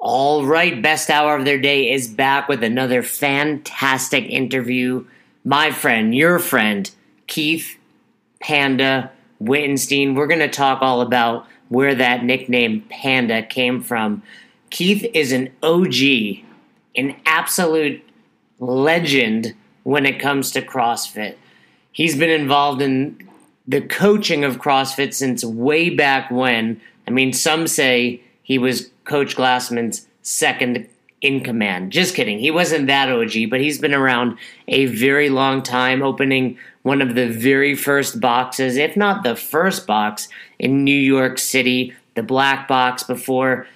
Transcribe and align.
All 0.00 0.46
right, 0.46 0.80
best 0.80 1.10
hour 1.10 1.34
of 1.34 1.44
their 1.44 1.60
day 1.60 1.90
is 1.90 2.06
back 2.06 2.48
with 2.48 2.62
another 2.62 3.02
fantastic 3.02 4.24
interview. 4.26 5.04
My 5.44 5.72
friend, 5.72 6.14
your 6.14 6.38
friend, 6.38 6.88
Keith 7.26 7.76
Panda 8.40 9.10
Wittenstein. 9.40 10.14
We're 10.14 10.28
going 10.28 10.38
to 10.38 10.48
talk 10.48 10.82
all 10.82 11.00
about 11.00 11.46
where 11.68 11.96
that 11.96 12.24
nickname 12.24 12.82
Panda 12.88 13.42
came 13.42 13.82
from. 13.82 14.22
Keith 14.70 15.04
is 15.14 15.32
an 15.32 15.50
OG, 15.64 16.44
an 16.94 17.16
absolute 17.26 18.00
legend 18.60 19.52
when 19.82 20.06
it 20.06 20.20
comes 20.20 20.52
to 20.52 20.62
CrossFit. 20.62 21.34
He's 21.90 22.16
been 22.16 22.30
involved 22.30 22.82
in 22.82 23.28
the 23.66 23.80
coaching 23.80 24.44
of 24.44 24.58
CrossFit 24.58 25.12
since 25.12 25.44
way 25.44 25.90
back 25.90 26.30
when. 26.30 26.80
I 27.08 27.10
mean, 27.10 27.32
some 27.32 27.66
say 27.66 28.22
he 28.48 28.56
was 28.56 28.90
Coach 29.04 29.36
Glassman's 29.36 30.08
second 30.22 30.88
in 31.20 31.42
command. 31.42 31.92
Just 31.92 32.14
kidding. 32.14 32.38
He 32.38 32.50
wasn't 32.50 32.86
that 32.86 33.10
OG, 33.10 33.50
but 33.50 33.60
he's 33.60 33.78
been 33.78 33.92
around 33.92 34.38
a 34.68 34.86
very 34.86 35.28
long 35.28 35.62
time, 35.62 36.02
opening 36.02 36.56
one 36.82 37.02
of 37.02 37.14
the 37.14 37.28
very 37.28 37.74
first 37.74 38.20
boxes, 38.20 38.78
if 38.78 38.96
not 38.96 39.22
the 39.22 39.36
first 39.36 39.86
box, 39.86 40.28
in 40.58 40.82
New 40.82 40.98
York 40.98 41.38
City, 41.38 41.92
the 42.14 42.22
Black 42.22 42.66
Box, 42.66 43.02
before 43.02 43.66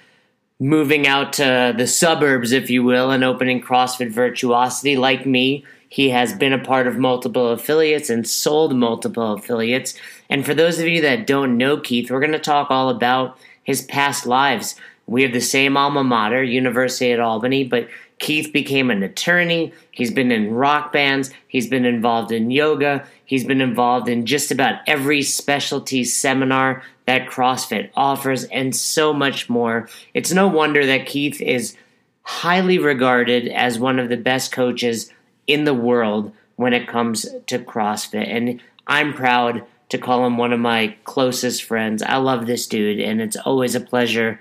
moving 0.59 1.05
out 1.05 1.33
to 1.33 1.75
the 1.77 1.85
suburbs, 1.85 2.51
if 2.51 2.71
you 2.71 2.83
will, 2.83 3.11
and 3.11 3.23
opening 3.23 3.61
CrossFit 3.61 4.09
Virtuosity. 4.09 4.97
Like 4.97 5.27
me, 5.27 5.63
he 5.87 6.09
has 6.09 6.33
been 6.33 6.53
a 6.53 6.63
part 6.63 6.87
of 6.87 6.97
multiple 6.97 7.49
affiliates 7.49 8.09
and 8.09 8.27
sold 8.27 8.75
multiple 8.75 9.33
affiliates. 9.33 9.93
And 10.31 10.43
for 10.43 10.55
those 10.55 10.79
of 10.79 10.87
you 10.87 10.99
that 11.01 11.27
don't 11.27 11.59
know 11.59 11.77
Keith, 11.77 12.09
we're 12.09 12.19
going 12.19 12.31
to 12.31 12.39
talk 12.39 12.71
all 12.71 12.89
about 12.89 13.37
his 13.63 13.81
past 13.81 14.25
lives. 14.25 14.75
We 15.05 15.23
have 15.23 15.33
the 15.33 15.41
same 15.41 15.75
alma 15.75 16.03
mater, 16.03 16.43
University 16.43 17.11
at 17.11 17.19
Albany, 17.19 17.63
but 17.63 17.89
Keith 18.19 18.53
became 18.53 18.89
an 18.89 19.03
attorney. 19.03 19.73
He's 19.91 20.11
been 20.11 20.31
in 20.31 20.53
rock 20.53 20.93
bands. 20.93 21.31
He's 21.47 21.67
been 21.67 21.85
involved 21.85 22.31
in 22.31 22.51
yoga. 22.51 23.05
He's 23.25 23.43
been 23.43 23.59
involved 23.59 24.07
in 24.07 24.25
just 24.25 24.51
about 24.51 24.79
every 24.87 25.21
specialty 25.23 26.05
seminar 26.05 26.83
that 27.05 27.27
CrossFit 27.27 27.89
offers 27.95 28.45
and 28.45 28.73
so 28.75 29.13
much 29.13 29.49
more. 29.49 29.89
It's 30.13 30.31
no 30.31 30.47
wonder 30.47 30.85
that 30.85 31.05
Keith 31.05 31.41
is 31.41 31.75
highly 32.21 32.79
regarded 32.79 33.49
as 33.49 33.77
one 33.77 33.99
of 33.99 34.07
the 34.07 34.17
best 34.17 34.51
coaches 34.51 35.11
in 35.45 35.65
the 35.65 35.73
world 35.73 36.31
when 36.55 36.73
it 36.73 36.87
comes 36.87 37.25
to 37.47 37.59
CrossFit. 37.59 38.27
And 38.27 38.61
I'm 38.87 39.13
proud 39.13 39.65
to 39.93 39.99
call 39.99 40.25
him 40.25 40.37
one 40.37 40.51
of 40.51 40.59
my 40.59 40.95
closest 41.03 41.63
friends. 41.63 42.01
I 42.01 42.17
love 42.17 42.47
this 42.47 42.65
dude, 42.65 42.99
and 42.99 43.21
it's 43.21 43.37
always 43.37 43.75
a 43.75 43.79
pleasure 43.79 44.39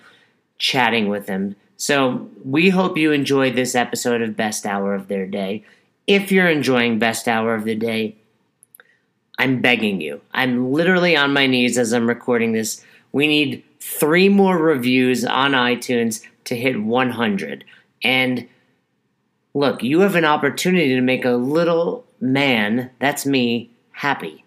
chatting 0.57 1.09
with 1.09 1.29
him. 1.29 1.57
So 1.77 2.31
we 2.43 2.71
hope 2.71 2.97
you 2.97 3.13
enjoyed 3.13 3.55
this 3.55 3.75
episode 3.75 4.23
of 4.23 4.35
Best 4.35 4.65
Hour 4.65 4.95
of 4.95 5.09
Their 5.09 5.27
Day. 5.27 5.63
If 6.07 6.33
you're 6.33 6.49
enjoying 6.49 6.99
Best 6.99 7.29
Hour 7.29 7.55
of 7.55 7.65
the 7.65 7.75
Day, 7.75 8.17
I'm 9.39 9.61
begging 9.61 10.01
you. 10.01 10.23
I'm 10.33 10.73
literally 10.73 11.17
on 11.17 11.35
my 11.35 11.47
knees 11.47 11.77
as 11.77 11.93
I'm 11.93 12.09
recording 12.09 12.53
this. 12.53 12.83
We 13.13 13.27
need 13.27 13.63
three 13.79 14.31
more 14.31 14.57
reviews 14.57 15.23
on 15.23 15.53
iTunes 15.53 16.25
to 16.45 16.57
hit 16.57 16.83
100. 16.83 17.65
And 18.03 18.49
look, 19.53 19.83
you 19.83 20.01
have 20.01 20.15
an 20.15 20.25
opportunity 20.25 20.95
to 20.95 21.03
make 21.03 21.27
a 21.27 21.33
little 21.33 22.07
man, 22.21 22.91
that's 23.01 23.27
me, 23.27 23.71
happy. 23.91 24.45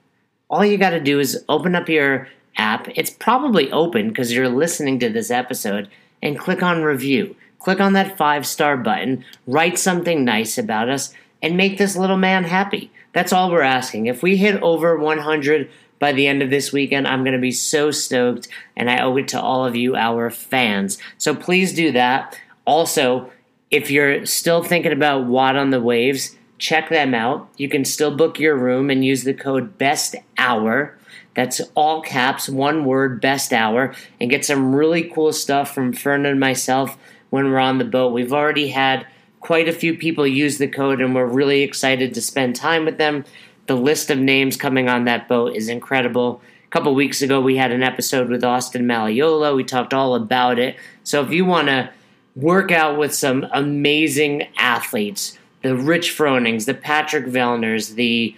All 0.55 0.63
you 0.63 0.77
got 0.77 0.91
to 0.91 1.01
do 1.01 1.19
is 1.19 1.43
open 1.49 1.75
up 1.75 1.89
your 1.89 2.29
app. 2.55 2.87
It's 2.95 3.09
probably 3.09 3.69
open 3.73 4.07
because 4.07 4.31
you're 4.31 4.47
listening 4.47 4.99
to 4.99 5.09
this 5.09 5.29
episode 5.29 5.89
and 6.23 6.39
click 6.39 6.63
on 6.63 6.81
review. 6.81 7.35
Click 7.59 7.81
on 7.81 7.91
that 7.91 8.17
five 8.17 8.47
star 8.47 8.77
button, 8.77 9.25
write 9.45 9.77
something 9.77 10.23
nice 10.23 10.57
about 10.57 10.87
us, 10.87 11.13
and 11.41 11.57
make 11.57 11.77
this 11.77 11.97
little 11.97 12.15
man 12.15 12.45
happy. 12.45 12.89
That's 13.11 13.33
all 13.33 13.51
we're 13.51 13.63
asking. 13.63 14.05
If 14.05 14.23
we 14.23 14.37
hit 14.37 14.63
over 14.63 14.97
100 14.97 15.69
by 15.99 16.13
the 16.13 16.25
end 16.25 16.41
of 16.41 16.49
this 16.49 16.71
weekend, 16.71 17.05
I'm 17.05 17.25
going 17.25 17.35
to 17.35 17.41
be 17.41 17.51
so 17.51 17.91
stoked, 17.91 18.47
and 18.77 18.89
I 18.89 19.03
owe 19.03 19.17
it 19.17 19.27
to 19.29 19.41
all 19.41 19.65
of 19.65 19.75
you, 19.75 19.97
our 19.97 20.29
fans. 20.29 20.97
So 21.17 21.35
please 21.35 21.73
do 21.73 21.91
that. 21.91 22.39
Also, 22.65 23.29
if 23.71 23.91
you're 23.91 24.25
still 24.25 24.63
thinking 24.63 24.93
about 24.93 25.25
WOD 25.25 25.57
on 25.57 25.71
the 25.71 25.81
Waves, 25.81 26.33
check 26.57 26.89
them 26.89 27.13
out. 27.13 27.49
You 27.57 27.69
can 27.69 27.85
still 27.85 28.15
book 28.15 28.39
your 28.39 28.55
room 28.55 28.89
and 28.89 29.03
use 29.03 29.23
the 29.23 29.33
code 29.33 29.77
BEST 29.77 30.15
HOUR 30.37 30.97
that's 31.35 31.61
all 31.75 32.01
caps, 32.01 32.49
one 32.49 32.85
word, 32.85 33.21
best 33.21 33.53
hour, 33.53 33.93
and 34.19 34.29
get 34.29 34.45
some 34.45 34.73
really 34.73 35.03
cool 35.03 35.33
stuff 35.33 35.73
from 35.75 35.93
Fern 35.93 36.25
and 36.25 36.39
myself 36.39 36.97
when 37.29 37.51
we're 37.51 37.59
on 37.59 37.77
the 37.77 37.85
boat. 37.85 38.13
We've 38.13 38.33
already 38.33 38.69
had 38.69 39.05
quite 39.41 39.67
a 39.67 39.73
few 39.73 39.97
people 39.97 40.25
use 40.25 40.57
the 40.57 40.67
code, 40.67 41.01
and 41.01 41.13
we're 41.13 41.25
really 41.25 41.61
excited 41.61 42.13
to 42.13 42.21
spend 42.21 42.55
time 42.55 42.85
with 42.85 42.97
them. 42.97 43.25
The 43.67 43.75
list 43.75 44.09
of 44.09 44.17
names 44.17 44.55
coming 44.55 44.87
on 44.87 45.03
that 45.05 45.27
boat 45.27 45.55
is 45.55 45.67
incredible. 45.67 46.41
A 46.63 46.69
couple 46.69 46.95
weeks 46.95 47.21
ago, 47.21 47.41
we 47.41 47.57
had 47.57 47.71
an 47.71 47.83
episode 47.83 48.29
with 48.29 48.43
Austin 48.43 48.85
Malleolo. 48.85 49.55
We 49.55 49.65
talked 49.65 49.93
all 49.93 50.15
about 50.15 50.57
it. 50.57 50.77
So 51.03 51.21
if 51.21 51.31
you 51.31 51.43
want 51.43 51.67
to 51.67 51.91
work 52.35 52.71
out 52.71 52.97
with 52.97 53.13
some 53.13 53.45
amazing 53.51 54.47
athletes, 54.57 55.37
the 55.65 55.75
Rich 55.75 56.11
Fronings, 56.11 56.67
the 56.67 56.75
Patrick 56.75 57.25
Vellners, 57.25 57.95
the 57.95 58.35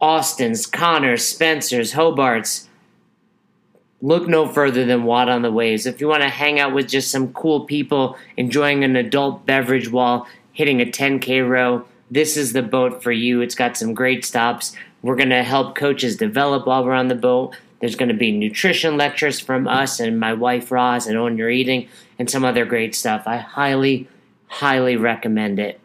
Austins, 0.00 0.64
Connors, 0.64 1.22
Spencers, 1.22 1.92
Hobarts. 1.92 2.66
Look 4.00 4.26
no 4.26 4.48
further 4.48 4.86
than 4.86 5.04
WOD 5.04 5.28
on 5.28 5.42
the 5.42 5.52
Waves. 5.52 5.84
If 5.84 6.00
you 6.00 6.08
want 6.08 6.22
to 6.22 6.30
hang 6.30 6.58
out 6.58 6.72
with 6.72 6.88
just 6.88 7.10
some 7.10 7.34
cool 7.34 7.66
people 7.66 8.16
enjoying 8.38 8.84
an 8.84 8.96
adult 8.96 9.44
beverage 9.44 9.90
while 9.90 10.26
hitting 10.54 10.80
a 10.80 10.86
10K 10.86 11.46
row, 11.46 11.84
this 12.10 12.38
is 12.38 12.54
the 12.54 12.62
boat 12.62 13.02
for 13.02 13.12
you. 13.12 13.42
It's 13.42 13.54
got 13.54 13.76
some 13.76 13.92
great 13.92 14.24
stops. 14.24 14.74
We're 15.02 15.16
going 15.16 15.28
to 15.28 15.42
help 15.42 15.74
coaches 15.74 16.16
develop 16.16 16.66
while 16.66 16.86
we're 16.86 16.94
on 16.94 17.08
the 17.08 17.14
boat. 17.14 17.54
There's 17.80 17.96
going 17.96 18.08
to 18.08 18.14
be 18.14 18.32
nutrition 18.32 18.96
lectures 18.96 19.38
from 19.38 19.68
us 19.68 20.00
and 20.00 20.18
my 20.18 20.32
wife 20.32 20.72
Roz 20.72 21.06
and 21.06 21.18
Own 21.18 21.36
Your 21.36 21.50
Eating 21.50 21.90
and 22.18 22.30
some 22.30 22.46
other 22.46 22.64
great 22.64 22.94
stuff. 22.94 23.24
I 23.26 23.36
highly, 23.36 24.08
highly 24.46 24.96
recommend 24.96 25.58
it. 25.58 25.78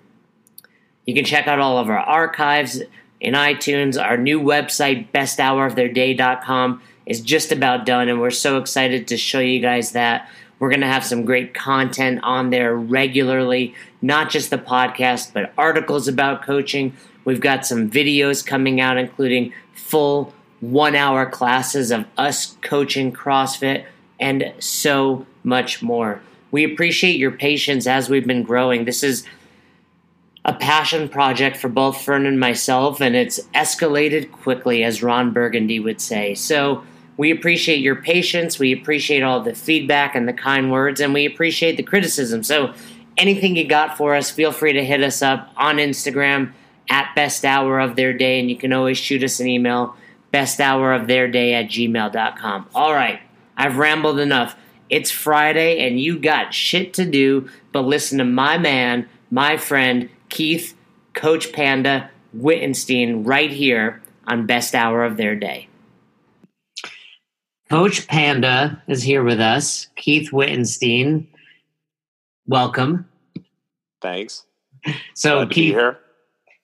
You 1.08 1.16
can 1.16 1.26
check 1.26 1.48
out 1.48 1.60
all 1.60 1.80
of 1.80 1.90
our 1.90 1.98
archives 1.98 2.82
in 3.20 3.34
iTunes. 3.34 4.00
Our 4.00 4.18
new 4.18 4.40
website, 4.40 5.10
besthouroftheirday.com, 5.12 6.82
is 7.06 7.22
just 7.22 7.52
about 7.52 7.86
done, 7.86 8.10
and 8.10 8.20
we're 8.20 8.30
so 8.30 8.58
excited 8.58 9.08
to 9.08 9.18
show 9.18 9.40
you 9.40 9.60
guys 9.60 9.94
that. 9.94 10.30
We're 10.60 10.70
going 10.70 10.82
to 10.82 10.88
have 10.88 11.06
some 11.06 11.24
great 11.24 11.54
content 11.54 12.20
on 12.24 12.50
there 12.50 12.76
regularly, 12.76 13.76
not 14.02 14.30
just 14.30 14.50
the 14.50 14.58
podcast, 14.58 15.32
but 15.32 15.54
articles 15.58 16.08
about 16.08 16.44
coaching. 16.44 16.94
We've 17.26 17.40
got 17.40 17.66
some 17.66 17.90
videos 17.90 18.46
coming 18.46 18.82
out, 18.82 18.98
including 18.98 19.54
full 19.74 20.34
one 20.60 20.96
hour 20.96 21.26
classes 21.28 21.92
of 21.92 22.06
us 22.18 22.58
coaching 22.62 23.14
CrossFit 23.14 23.86
and 24.20 24.52
so 24.60 25.26
much 25.44 25.84
more. 25.84 26.22
We 26.50 26.64
appreciate 26.64 27.18
your 27.18 27.32
patience 27.32 27.86
as 27.86 28.10
we've 28.10 28.26
been 28.26 28.44
growing. 28.44 28.86
This 28.86 29.04
is 29.04 29.26
a 30.48 30.54
passion 30.54 31.10
project 31.10 31.58
for 31.58 31.68
both 31.68 32.02
Fern 32.02 32.26
and 32.26 32.40
myself, 32.40 33.02
and 33.02 33.16
it's 33.16 33.40
escalated 33.54 34.32
quickly, 34.32 34.84
as 34.84 35.04
Ron 35.04 35.32
Burgundy 35.32 35.80
would 35.80 36.00
say. 36.00 36.34
So 36.34 36.84
we 37.18 37.32
appreciate 37.32 37.80
your 37.80 37.98
patience, 37.98 38.58
we 38.58 38.72
appreciate 38.72 39.24
all 39.24 39.42
the 39.42 39.54
feedback 39.54 40.16
and 40.16 40.28
the 40.28 40.34
kind 40.34 40.72
words, 40.72 41.02
and 41.02 41.14
we 41.14 41.26
appreciate 41.26 41.76
the 41.76 41.84
criticism. 41.84 42.44
So 42.44 42.74
anything 43.18 43.58
you 43.58 43.68
got 43.68 43.98
for 43.98 44.16
us, 44.16 44.32
feel 44.32 44.54
free 44.54 44.74
to 44.74 44.86
hit 44.86 45.04
us 45.04 45.22
up 45.22 45.52
on 45.58 45.78
Instagram 45.78 46.54
at 46.90 47.14
best 47.14 47.44
hour 47.44 47.80
of 47.80 47.98
their 47.98 48.14
day, 48.14 48.40
and 48.40 48.50
you 48.50 48.56
can 48.56 48.72
always 48.72 48.98
shoot 48.98 49.24
us 49.24 49.42
an 49.42 49.48
email, 49.48 49.96
best 50.32 50.62
hour 50.62 50.94
of 50.94 51.08
their 51.08 51.28
day 51.28 51.54
at 51.56 51.66
gmail.com. 51.66 52.70
All 52.74 52.94
right, 52.94 53.20
I've 53.58 53.78
rambled 53.78 54.20
enough. 54.20 54.56
It's 54.90 55.12
Friday, 55.12 55.86
and 55.86 56.00
you 56.00 56.18
got 56.18 56.54
shit 56.54 56.94
to 56.94 57.06
do 57.06 57.50
but 57.78 57.86
listen 57.86 58.18
to 58.18 58.24
my 58.24 58.58
man, 58.58 59.08
my 59.30 59.56
friend, 59.56 60.10
Keith, 60.30 60.76
Coach 61.14 61.52
Panda, 61.54 62.10
Wittenstein 62.34 63.24
right 63.24 63.52
here 63.52 64.02
on 64.28 64.46
Best 64.46 64.76
Hour 64.76 65.04
of 65.04 65.18
Their 65.18 65.36
Day. 65.36 65.68
Coach 67.70 68.08
Panda 68.08 68.82
is 68.88 69.04
here 69.04 69.24
with 69.24 69.40
us. 69.40 69.88
Keith 69.96 70.32
Wittenstein, 70.32 71.28
welcome. 72.46 73.10
Thanks. 74.02 74.46
So 75.16 75.38
Glad 75.46 75.50
Keith, 75.52 75.74
here. 75.74 76.00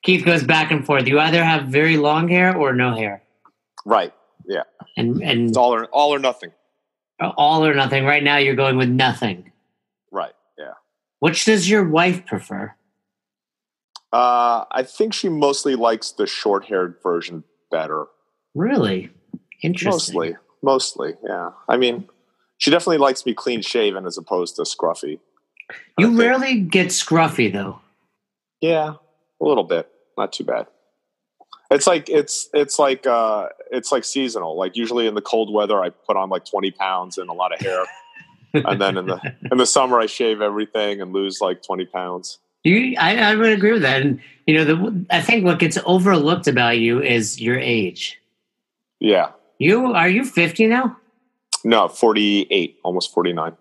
Keith 0.03 0.25
goes 0.25 0.43
back 0.43 0.71
and 0.71 0.85
forth. 0.85 1.07
You 1.07 1.19
either 1.19 1.43
have 1.43 1.65
very 1.65 1.97
long 1.97 2.29
hair 2.29 2.55
or 2.55 2.73
no 2.73 2.93
hair, 2.95 3.21
Right. 3.85 4.13
Yeah. 4.45 4.63
and 4.95 5.21
and 5.21 5.49
It's 5.49 5.57
all 5.57 5.73
or 5.73 5.85
all 5.87 6.13
or 6.13 6.19
nothing. 6.19 6.51
all 7.19 7.65
or 7.65 7.73
nothing. 7.73 8.05
Right 8.05 8.23
now, 8.23 8.37
you're 8.37 8.55
going 8.55 8.77
with 8.77 8.89
nothing. 8.89 9.51
Right. 10.11 10.33
Yeah. 10.57 10.73
Which 11.19 11.43
does 11.45 11.69
your 11.69 11.87
wife 11.87 12.25
prefer? 12.25 12.73
Uh, 14.13 14.65
I 14.71 14.83
think 14.83 15.13
she 15.13 15.27
mostly 15.27 15.75
likes 15.75 16.11
the 16.11 16.27
short-haired 16.27 16.97
version 17.01 17.43
better. 17.71 18.05
Really 18.53 19.09
interesting. 19.63 20.15
Mostly. 20.15 20.35
Mostly, 20.61 21.13
yeah. 21.23 21.49
I 21.67 21.77
mean, 21.77 22.07
she 22.57 22.71
definitely 22.71 22.99
likes 22.99 23.25
me 23.25 23.33
clean 23.33 23.61
shaven 23.61 24.05
as 24.05 24.17
opposed 24.17 24.55
to 24.55 24.61
scruffy. 24.61 25.19
You 25.97 26.17
rarely 26.17 26.59
get 26.61 26.87
scruffy 26.87 27.51
though. 27.51 27.79
Yeah, 28.61 28.93
a 29.41 29.45
little 29.45 29.63
bit. 29.63 29.89
Not 30.17 30.31
too 30.31 30.43
bad. 30.43 30.67
It's 31.71 31.87
like 31.87 32.07
it's 32.07 32.49
it's 32.53 32.77
like 32.77 33.07
uh 33.07 33.49
it's 33.71 33.91
like 33.91 34.05
seasonal. 34.05 34.55
Like 34.55 34.77
usually 34.77 35.07
in 35.07 35.15
the 35.15 35.21
cold 35.21 35.51
weather 35.51 35.81
I 35.81 35.89
put 35.89 36.15
on 36.15 36.29
like 36.29 36.45
20 36.45 36.71
pounds 36.71 37.17
and 37.17 37.29
a 37.29 37.33
lot 37.33 37.53
of 37.53 37.59
hair. 37.59 37.83
and 38.53 38.79
then 38.79 38.97
in 38.97 39.07
the 39.07 39.19
in 39.51 39.57
the 39.57 39.65
summer 39.65 39.99
I 39.99 40.05
shave 40.05 40.41
everything 40.41 41.01
and 41.01 41.11
lose 41.13 41.41
like 41.41 41.63
20 41.63 41.85
pounds. 41.87 42.37
You 42.63 42.95
I, 42.97 43.17
I 43.17 43.35
would 43.35 43.51
agree 43.51 43.73
with 43.73 43.81
that. 43.81 44.01
And 44.01 44.21
you 44.47 44.55
know, 44.55 44.65
the 44.65 45.05
I 45.09 45.21
think 45.21 45.45
what 45.45 45.59
gets 45.59 45.77
overlooked 45.85 46.47
about 46.47 46.77
you 46.77 47.01
is 47.01 47.41
your 47.41 47.59
age. 47.59 48.19
Yeah. 48.99 49.31
You 49.59 49.93
are 49.93 50.09
you 50.09 50.25
50 50.25 50.67
now? 50.67 50.97
No, 51.63 51.87
48, 51.87 52.79
almost 52.83 53.13
49. 53.13 53.53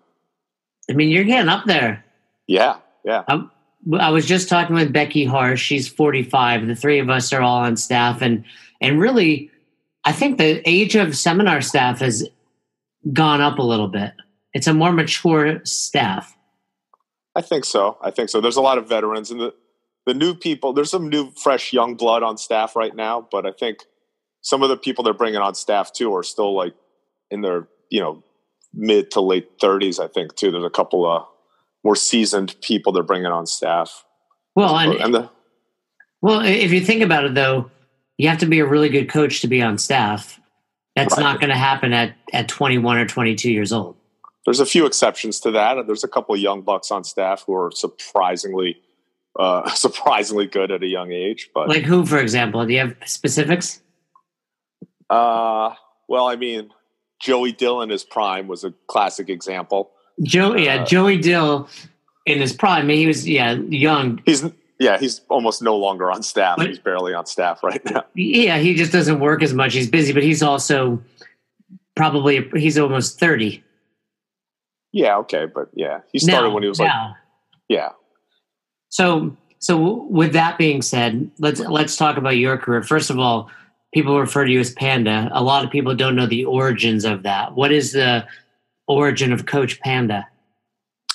I 0.89 0.93
mean, 0.93 1.09
you're 1.09 1.23
getting 1.23 1.49
up 1.49 1.65
there. 1.65 2.03
Yeah, 2.47 2.77
yeah. 3.05 3.23
I'm, 3.27 3.49
I 3.97 4.09
was 4.09 4.25
just 4.25 4.49
talking 4.49 4.75
with 4.75 4.91
Becky 4.91 5.25
Harsh. 5.25 5.61
She's 5.61 5.87
45. 5.87 6.67
The 6.67 6.75
three 6.75 6.99
of 6.99 7.09
us 7.09 7.31
are 7.31 7.41
all 7.41 7.59
on 7.59 7.77
staff, 7.77 8.21
and 8.21 8.43
and 8.81 8.99
really, 8.99 9.49
I 10.03 10.11
think 10.11 10.37
the 10.37 10.61
age 10.69 10.95
of 10.95 11.15
seminar 11.15 11.61
staff 11.61 11.99
has 11.99 12.27
gone 13.11 13.41
up 13.41 13.59
a 13.59 13.63
little 13.63 13.87
bit. 13.87 14.13
It's 14.53 14.67
a 14.67 14.73
more 14.73 14.91
mature 14.91 15.61
staff. 15.63 16.35
I 17.35 17.41
think 17.41 17.65
so. 17.65 17.97
I 18.01 18.11
think 18.11 18.29
so. 18.29 18.41
There's 18.41 18.57
a 18.57 18.61
lot 18.61 18.77
of 18.77 18.87
veterans 18.87 19.31
and 19.31 19.39
the 19.39 19.53
the 20.05 20.13
new 20.13 20.33
people. 20.35 20.73
There's 20.73 20.91
some 20.91 21.09
new, 21.09 21.31
fresh, 21.31 21.71
young 21.71 21.95
blood 21.95 22.23
on 22.23 22.37
staff 22.37 22.75
right 22.75 22.93
now, 22.95 23.25
but 23.31 23.45
I 23.45 23.51
think 23.51 23.85
some 24.41 24.61
of 24.61 24.69
the 24.69 24.77
people 24.77 25.03
they're 25.03 25.13
bringing 25.13 25.39
on 25.39 25.55
staff 25.55 25.93
too 25.93 26.13
are 26.15 26.23
still 26.23 26.53
like 26.55 26.75
in 27.31 27.41
their 27.41 27.67
you 27.89 28.01
know 28.01 28.23
mid 28.73 29.11
to 29.11 29.21
late 29.21 29.59
30s. 29.59 30.03
I 30.03 30.07
think 30.07 30.35
too. 30.35 30.51
There's 30.51 30.63
a 30.63 30.69
couple 30.69 31.05
of 31.09 31.25
more 31.83 31.95
seasoned 31.95 32.55
people 32.61 32.91
they're 32.91 33.03
bringing 33.03 33.27
on 33.27 33.45
staff. 33.45 34.05
Well, 34.55 34.77
and, 34.77 34.93
and 34.93 35.13
the, 35.13 35.29
well, 36.21 36.41
if 36.41 36.71
you 36.71 36.79
think 36.79 37.01
about 37.01 37.25
it, 37.25 37.33
though, 37.33 37.71
you 38.17 38.29
have 38.29 38.39
to 38.39 38.45
be 38.45 38.59
a 38.59 38.65
really 38.65 38.89
good 38.89 39.09
coach 39.09 39.41
to 39.41 39.47
be 39.47 39.61
on 39.61 39.77
staff. 39.77 40.39
That's 40.95 41.17
right. 41.17 41.23
not 41.23 41.39
going 41.39 41.49
to 41.49 41.57
happen 41.57 41.91
at 41.91 42.15
at 42.31 42.47
21 42.47 42.97
or 42.97 43.07
22 43.07 43.51
years 43.51 43.71
old. 43.71 43.95
There's 44.45 44.59
a 44.59 44.65
few 44.65 44.85
exceptions 44.85 45.39
to 45.41 45.51
that. 45.51 45.87
There's 45.87 46.03
a 46.03 46.07
couple 46.07 46.35
of 46.35 46.41
young 46.41 46.61
bucks 46.61 46.91
on 46.91 47.03
staff 47.03 47.43
who 47.47 47.53
are 47.55 47.71
surprisingly 47.71 48.77
uh, 49.39 49.69
surprisingly 49.73 50.47
good 50.47 50.71
at 50.71 50.83
a 50.83 50.87
young 50.87 51.11
age. 51.11 51.49
But 51.53 51.69
like 51.69 51.83
who, 51.83 52.05
for 52.05 52.19
example? 52.19 52.65
Do 52.65 52.73
you 52.73 52.79
have 52.79 52.95
specifics? 53.05 53.81
Uh, 55.09 55.73
well, 56.07 56.27
I 56.27 56.35
mean, 56.35 56.71
Joey 57.19 57.51
Dill 57.51 57.81
in 57.81 57.89
his 57.89 58.03
prime 58.03 58.47
was 58.47 58.63
a 58.63 58.73
classic 58.87 59.29
example. 59.29 59.91
Joe, 60.21 60.55
yeah, 60.55 60.75
uh, 60.75 60.85
Joey 60.85 61.17
Dill 61.17 61.67
in 62.25 62.39
his 62.39 62.53
prime. 62.53 62.83
I 62.83 62.85
mean, 62.85 62.97
He 62.97 63.07
was 63.07 63.27
yeah 63.27 63.53
young. 63.53 64.21
He's 64.25 64.43
yeah, 64.79 64.97
he's 64.97 65.21
almost 65.29 65.61
no 65.61 65.77
longer 65.77 66.11
on 66.11 66.23
staff. 66.23 66.57
But, 66.57 66.67
he's 66.67 66.79
barely 66.79 67.13
on 67.13 67.25
staff 67.25 67.63
right 67.63 67.83
now. 67.85 68.03
Yeah, 68.15 68.57
he 68.57 68.75
just 68.75 68.91
doesn't 68.91 69.19
work 69.19 69.41
as 69.41 69.53
much. 69.53 69.73
He's 69.73 69.89
busy, 69.89 70.13
but 70.13 70.23
he's 70.23 70.43
also 70.43 71.01
probably 71.95 72.49
he's 72.55 72.77
almost 72.77 73.19
thirty. 73.19 73.63
Yeah, 74.93 75.17
okay, 75.17 75.47
but 75.47 75.69
yeah, 75.73 76.01
he 76.11 76.19
started 76.19 76.51
when 76.51 76.63
he 76.63 76.69
was 76.69 76.79
like 76.79 76.91
yeah. 77.67 77.89
So 78.89 79.35
so 79.57 80.05
with 80.09 80.33
that 80.33 80.57
being 80.57 80.83
said, 80.83 81.31
let's 81.39 81.59
let's 81.59 81.97
talk 81.97 82.17
about 82.17 82.37
your 82.37 82.57
career. 82.57 82.83
First 82.83 83.09
of 83.09 83.17
all, 83.17 83.49
people 83.91 84.19
refer 84.19 84.45
to 84.45 84.51
you 84.51 84.59
as 84.59 84.71
Panda. 84.71 85.29
A 85.33 85.43
lot 85.43 85.65
of 85.65 85.71
people 85.71 85.95
don't 85.95 86.15
know 86.15 86.27
the 86.27 86.45
origins 86.45 87.05
of 87.05 87.23
that. 87.23 87.55
What 87.55 87.71
is 87.71 87.93
the 87.93 88.27
origin 88.87 89.33
of 89.33 89.47
Coach 89.47 89.79
Panda? 89.79 90.27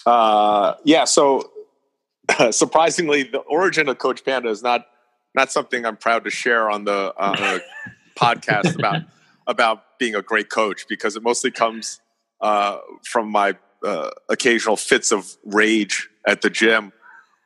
Uh, 0.05 0.75
yeah, 0.85 1.05
so 1.05 1.49
surprisingly, 2.51 3.23
the 3.23 3.39
origin 3.41 3.89
of 3.89 3.99
Coach 3.99 4.25
Panda 4.25 4.49
is 4.49 4.63
not 4.63 4.87
not 5.35 5.53
something 5.53 5.87
I'm 5.87 5.97
proud 5.97 6.25
to 6.25 6.31
share 6.31 6.69
on 6.69 6.85
the 6.85 7.15
uh, 7.17 7.59
podcast 8.19 8.75
about 8.75 9.03
about 9.47 9.99
being 10.01 10.17
a 10.17 10.23
great 10.23 10.51
coach 10.51 10.87
because 10.89 11.15
it 11.15 11.23
mostly 11.23 11.53
comes 11.53 12.01
uh, 12.41 12.79
from 13.05 13.31
my 13.31 13.57
uh, 13.85 14.11
occasional 14.29 14.77
fits 14.77 15.13
of 15.13 15.37
rage 15.45 16.09
at 16.27 16.43
the 16.43 16.51
gym 16.51 16.93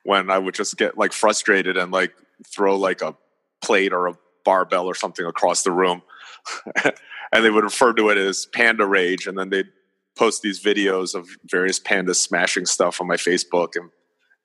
when 0.04 0.30
I 0.30 0.38
would 0.38 0.54
just 0.54 0.76
get 0.76 0.98
like 0.98 1.12
frustrated 1.12 1.76
and 1.76 1.92
like 1.92 2.12
throw 2.46 2.76
like 2.76 3.02
a 3.02 3.14
plate 3.62 3.92
or 3.92 4.08
a 4.08 4.18
barbell 4.44 4.86
or 4.86 4.94
something 4.94 5.24
across 5.24 5.62
the 5.62 5.70
room. 5.70 6.02
and 6.84 7.44
they 7.44 7.50
would 7.50 7.64
refer 7.64 7.92
to 7.92 8.08
it 8.08 8.18
as 8.18 8.46
panda 8.46 8.86
rage 8.86 9.26
and 9.26 9.38
then 9.38 9.50
they'd 9.50 9.68
post 10.16 10.42
these 10.42 10.62
videos 10.62 11.14
of 11.14 11.28
various 11.46 11.78
pandas 11.78 12.16
smashing 12.16 12.66
stuff 12.66 13.00
on 13.00 13.06
my 13.06 13.16
Facebook 13.16 13.76
and 13.76 13.90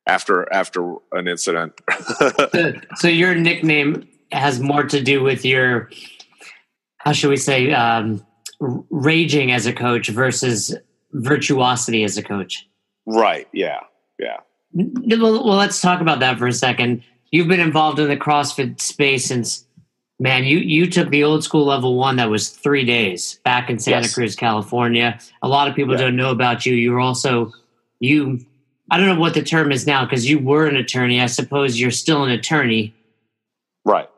after 0.08 0.52
after 0.54 0.96
an 1.12 1.28
incident. 1.28 1.74
so, 2.54 2.74
so, 2.96 3.08
your 3.08 3.36
nickname 3.36 4.08
has 4.32 4.60
more 4.60 4.84
to 4.84 5.02
do 5.02 5.22
with 5.22 5.44
your 5.44 5.90
how 7.00 7.12
should 7.12 7.30
we 7.30 7.38
say 7.38 7.74
um, 7.74 8.26
raging 8.60 9.52
as 9.52 9.66
a 9.66 9.74
coach 9.74 10.08
versus 10.10 10.76
virtuosity 11.22 12.04
as 12.04 12.18
a 12.18 12.24
coach. 12.24 12.68
Right. 13.06 13.48
Yeah. 13.54 13.82
Yeah. 14.20 14.38
Well, 14.74 15.46
well, 15.46 15.58
let's 15.58 15.82
talk 15.82 16.02
about 16.02 16.20
that 16.20 16.38
for 16.38 16.48
a 16.48 16.54
second. 16.54 17.04
You've 17.32 17.48
been 17.48 17.60
involved 17.60 18.00
in 18.00 18.08
the 18.08 18.18
CrossFit 18.18 18.80
space 18.80 19.26
since 19.26 19.66
Man, 20.20 20.46
you 20.46 20.58
you 20.58 20.90
took 20.90 21.10
the 21.10 21.24
old 21.24 21.44
school 21.44 21.66
level 21.66 21.96
one 21.96 22.16
that 22.16 22.30
was 22.30 22.50
three 22.50 22.84
days 22.84 23.40
back 23.44 23.70
in 23.70 23.78
Santa 23.78 24.02
yes. 24.02 24.16
Cruz, 24.16 24.36
California. 24.36 25.20
A 25.44 25.48
lot 25.48 25.68
of 25.68 25.76
people 25.76 25.94
yeah. 25.94 26.02
don't 26.02 26.16
know 26.16 26.32
about 26.32 26.66
you. 26.66 26.74
You 26.74 26.94
were 26.94 27.00
also 27.00 27.52
you. 28.00 28.40
I 28.90 28.98
don't 28.98 29.06
know 29.06 29.20
what 29.20 29.36
the 29.36 29.44
term 29.44 29.72
is 29.72 29.86
now 29.86 30.06
because 30.06 30.28
you 30.28 30.40
were 30.40 30.66
an 30.66 30.76
attorney. 30.76 31.22
I 31.22 31.28
suppose 31.28 31.80
you're 31.80 31.92
still 31.92 32.24
an 32.24 32.32
attorney. 32.32 32.96
Right. 33.86 34.10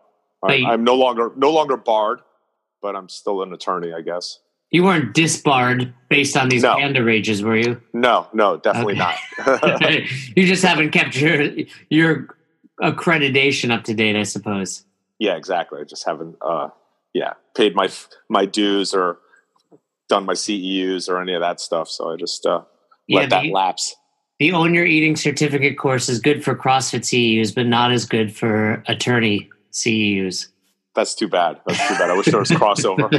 I, 0.41 0.63
I'm 0.67 0.85
no 0.85 0.95
longer 0.95 1.33
no 1.35 1.51
longer 1.51 1.75
barred, 1.75 2.21
but 2.81 2.95
I'm 2.95 3.09
still 3.09 3.41
an 3.41 3.51
attorney. 3.51 3.91
I 3.91 3.99
guess. 3.99 4.39
You 4.71 4.83
weren't 4.83 5.13
disbarred 5.13 5.93
based 6.09 6.37
on 6.37 6.49
these 6.49 6.63
no. 6.63 6.75
panda 6.75 7.03
rages, 7.03 7.41
were 7.41 7.57
you? 7.57 7.81
No, 7.93 8.27
no, 8.33 8.57
definitely 8.57 8.99
okay. 9.01 9.15
not. 9.45 9.81
you 10.35 10.45
just 10.45 10.63
haven't 10.63 10.91
kept 10.91 11.15
your 11.15 11.49
your 11.89 12.35
accreditation 12.81 13.71
up 13.71 13.83
to 13.85 13.93
date, 13.93 14.15
I 14.15 14.23
suppose 14.23 14.85
yeah, 15.19 15.35
exactly. 15.35 15.81
I 15.81 15.83
just 15.83 16.05
haven't, 16.05 16.37
uh, 16.41 16.69
yeah, 17.13 17.33
paid 17.55 17.75
my 17.75 17.89
my 18.29 18.45
dues 18.45 18.93
or 18.93 19.19
done 20.07 20.25
my 20.25 20.33
CEUs 20.33 21.09
or 21.09 21.21
any 21.21 21.33
of 21.33 21.41
that 21.41 21.59
stuff. 21.59 21.89
So 21.89 22.11
I 22.11 22.15
just 22.15 22.45
uh, 22.45 22.63
let 23.09 23.23
yeah, 23.23 23.27
that 23.27 23.45
lapse. 23.47 23.95
The 24.39 24.53
Own 24.53 24.73
Your 24.73 24.85
Eating 24.85 25.17
certificate 25.17 25.77
course 25.77 26.07
is 26.07 26.19
good 26.19 26.43
for 26.43 26.55
CrossFit 26.55 27.01
CEUs, 27.01 27.53
but 27.53 27.67
not 27.67 27.91
as 27.91 28.05
good 28.05 28.33
for 28.33 28.81
attorney 28.87 29.49
CEUs. 29.73 30.47
That's 30.95 31.15
too 31.15 31.27
bad. 31.27 31.61
That's 31.65 31.87
too 31.87 31.93
bad. 31.95 32.09
I 32.09 32.17
wish 32.17 32.25
there 32.27 32.39
was 32.39 32.49
crossover. 32.49 33.09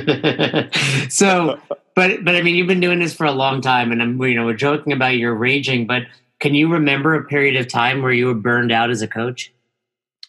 so, 1.12 1.58
but 1.94 2.24
but 2.24 2.34
I 2.34 2.42
mean, 2.42 2.56
you've 2.56 2.66
been 2.66 2.80
doing 2.80 2.98
this 2.98 3.14
for 3.14 3.26
a 3.26 3.32
long 3.32 3.60
time, 3.60 3.92
and 3.92 4.02
I'm 4.02 4.20
you 4.22 4.34
know 4.34 4.44
we're 4.44 4.54
joking 4.54 4.92
about 4.92 5.16
your 5.16 5.34
raging, 5.34 5.86
but 5.86 6.02
can 6.40 6.54
you 6.54 6.72
remember 6.72 7.14
a 7.14 7.24
period 7.24 7.56
of 7.56 7.68
time 7.68 8.02
where 8.02 8.12
you 8.12 8.26
were 8.26 8.34
burned 8.34 8.72
out 8.72 8.90
as 8.90 9.02
a 9.02 9.08
coach? 9.08 9.52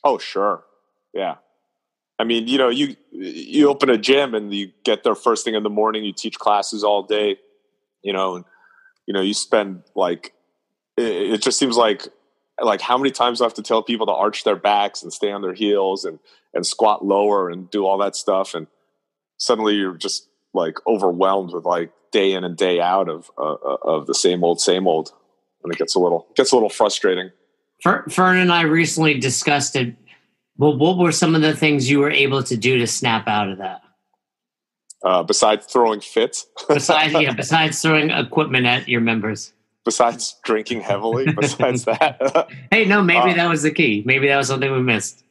Oh, 0.04 0.18
sure. 0.18 0.64
Yeah. 1.14 1.36
I 2.20 2.24
mean, 2.24 2.48
you 2.48 2.58
know, 2.58 2.70
you 2.70 2.96
you 3.12 3.68
open 3.68 3.90
a 3.90 3.98
gym 3.98 4.36
and 4.36 4.54
you 4.54 4.72
get 4.84 5.04
there 5.04 5.16
first 5.16 5.44
thing 5.44 5.56
in 5.56 5.64
the 5.64 5.70
morning. 5.70 6.04
You 6.04 6.14
teach 6.14 6.38
classes 6.38 6.84
all 6.84 7.02
day, 7.02 7.38
you 8.04 8.14
know, 8.14 8.36
and 8.36 8.46
you 9.08 9.14
know 9.14 9.22
you 9.22 9.34
spend 9.34 9.82
like 9.96 10.34
it, 10.98 11.34
it 11.34 11.42
just 11.42 11.58
seems 11.58 11.78
like 11.78 12.08
like 12.62 12.82
how 12.82 12.98
many 12.98 13.12
times 13.12 13.40
do 13.40 13.44
I 13.44 13.48
have 13.48 13.54
to 13.56 13.64
tell 13.64 13.84
people 13.84 14.06
to 14.08 14.14
arch 14.14 14.44
their 14.44 14.56
backs 14.56 15.04
and 15.04 15.12
stay 15.12 15.32
on 15.32 15.42
their 15.42 15.54
heels 15.54 16.06
and 16.06 16.20
and 16.54 16.66
squat 16.66 17.06
lower 17.06 17.50
and 17.50 17.70
do 17.70 17.86
all 17.86 17.98
that 18.00 18.16
stuff, 18.16 18.54
and 18.54 18.68
suddenly 19.38 19.76
you're 19.76 19.96
just 19.96 20.28
like 20.54 20.76
overwhelmed 20.88 21.54
with 21.54 21.66
like 21.66 21.92
day 22.12 22.34
in 22.34 22.44
and 22.44 22.58
day 22.58 22.80
out 22.80 23.10
of 23.10 23.32
uh, 23.38 23.54
uh 23.54 23.78
of 23.84 24.08
the 24.08 24.16
same 24.16 24.44
old 24.44 24.60
same 24.62 24.88
old, 24.88 25.12
and 25.64 25.74
it 25.74 25.78
gets 25.78 25.96
a 25.96 26.00
little 26.00 26.28
gets 26.36 26.52
a 26.52 26.56
little 26.56 26.70
frustrating. 26.70 27.32
Fern 28.10 28.38
and 28.38 28.52
I 28.52 28.62
recently 28.62 29.20
discussed 29.20 29.76
it 29.76 29.96
well, 30.62 30.78
what 30.78 31.00
were 31.00 31.12
some 31.12 31.34
of 31.34 31.42
the 31.42 31.56
things 31.56 31.90
you 31.90 32.00
were 32.00 32.12
able 32.12 32.44
to 32.44 32.56
do 32.56 32.78
to 32.78 32.86
snap 32.86 33.28
out 33.28 33.50
of 33.50 33.58
that? 33.58 33.82
Uh, 35.04 35.24
besides 35.24 35.66
throwing 35.66 36.02
fits. 36.02 36.46
besides, 36.68 37.14
yeah, 37.14 37.34
besides 37.36 37.82
throwing 37.82 38.12
equipment 38.12 38.68
at 38.68 38.88
your 38.88 39.02
members. 39.02 39.54
Besides 39.84 40.40
drinking 40.44 40.82
heavily. 40.82 41.32
Besides 41.34 41.86
that. 41.86 42.50
hey, 42.72 42.86
no, 42.86 43.02
maybe 43.02 43.32
uh, 43.32 43.36
that 43.36 43.50
was 43.50 43.64
the 43.64 43.72
key. 43.72 44.04
Maybe 44.06 44.28
that 44.28 44.38
was 44.38 44.48
something 44.48 44.72
we 44.72 44.82
missed. 44.82 45.24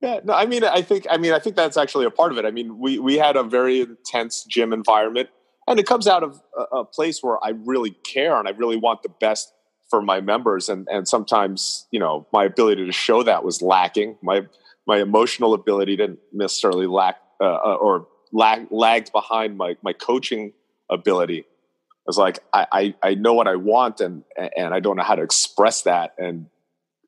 Yeah, 0.00 0.20
no, 0.24 0.32
I 0.32 0.46
mean, 0.46 0.64
I 0.64 0.80
think, 0.80 1.06
I 1.10 1.18
mean, 1.18 1.32
I 1.32 1.38
think 1.38 1.56
that's 1.56 1.76
actually 1.76 2.06
a 2.06 2.10
part 2.10 2.32
of 2.32 2.38
it. 2.38 2.46
I 2.46 2.50
mean, 2.50 2.78
we 2.78 2.98
we 2.98 3.18
had 3.18 3.36
a 3.36 3.42
very 3.42 3.82
intense 3.82 4.44
gym 4.44 4.72
environment, 4.72 5.28
and 5.66 5.78
it 5.78 5.86
comes 5.86 6.08
out 6.08 6.22
of 6.22 6.40
a, 6.56 6.78
a 6.78 6.84
place 6.84 7.22
where 7.22 7.38
I 7.44 7.50
really 7.50 7.90
care 7.90 8.38
and 8.38 8.48
I 8.48 8.52
really 8.52 8.76
want 8.76 9.02
the 9.02 9.10
best 9.20 9.52
for 9.90 10.00
my 10.00 10.20
members 10.20 10.68
and 10.68 10.86
and 10.90 11.06
sometimes 11.06 11.86
you 11.90 11.98
know 11.98 12.26
my 12.32 12.44
ability 12.44 12.86
to 12.86 12.92
show 12.92 13.22
that 13.24 13.44
was 13.44 13.60
lacking 13.60 14.16
my 14.22 14.42
my 14.86 14.98
emotional 14.98 15.52
ability 15.52 15.96
didn't 15.96 16.20
necessarily 16.32 16.86
lack 16.86 17.16
uh, 17.40 17.44
uh 17.44 17.74
or 17.74 18.06
lag, 18.32 18.68
lagged 18.70 19.12
behind 19.12 19.58
my 19.58 19.76
my 19.82 19.92
coaching 19.92 20.52
ability 20.88 21.44
was 22.06 22.18
like, 22.18 22.40
I, 22.52 22.66
I, 22.72 22.94
I 23.02 23.14
know 23.14 23.34
what 23.34 23.46
I 23.46 23.56
want 23.56 24.00
and, 24.00 24.24
and 24.56 24.74
I 24.74 24.80
don't 24.80 24.96
know 24.96 25.02
how 25.02 25.14
to 25.14 25.22
express 25.22 25.82
that. 25.82 26.14
And, 26.18 26.46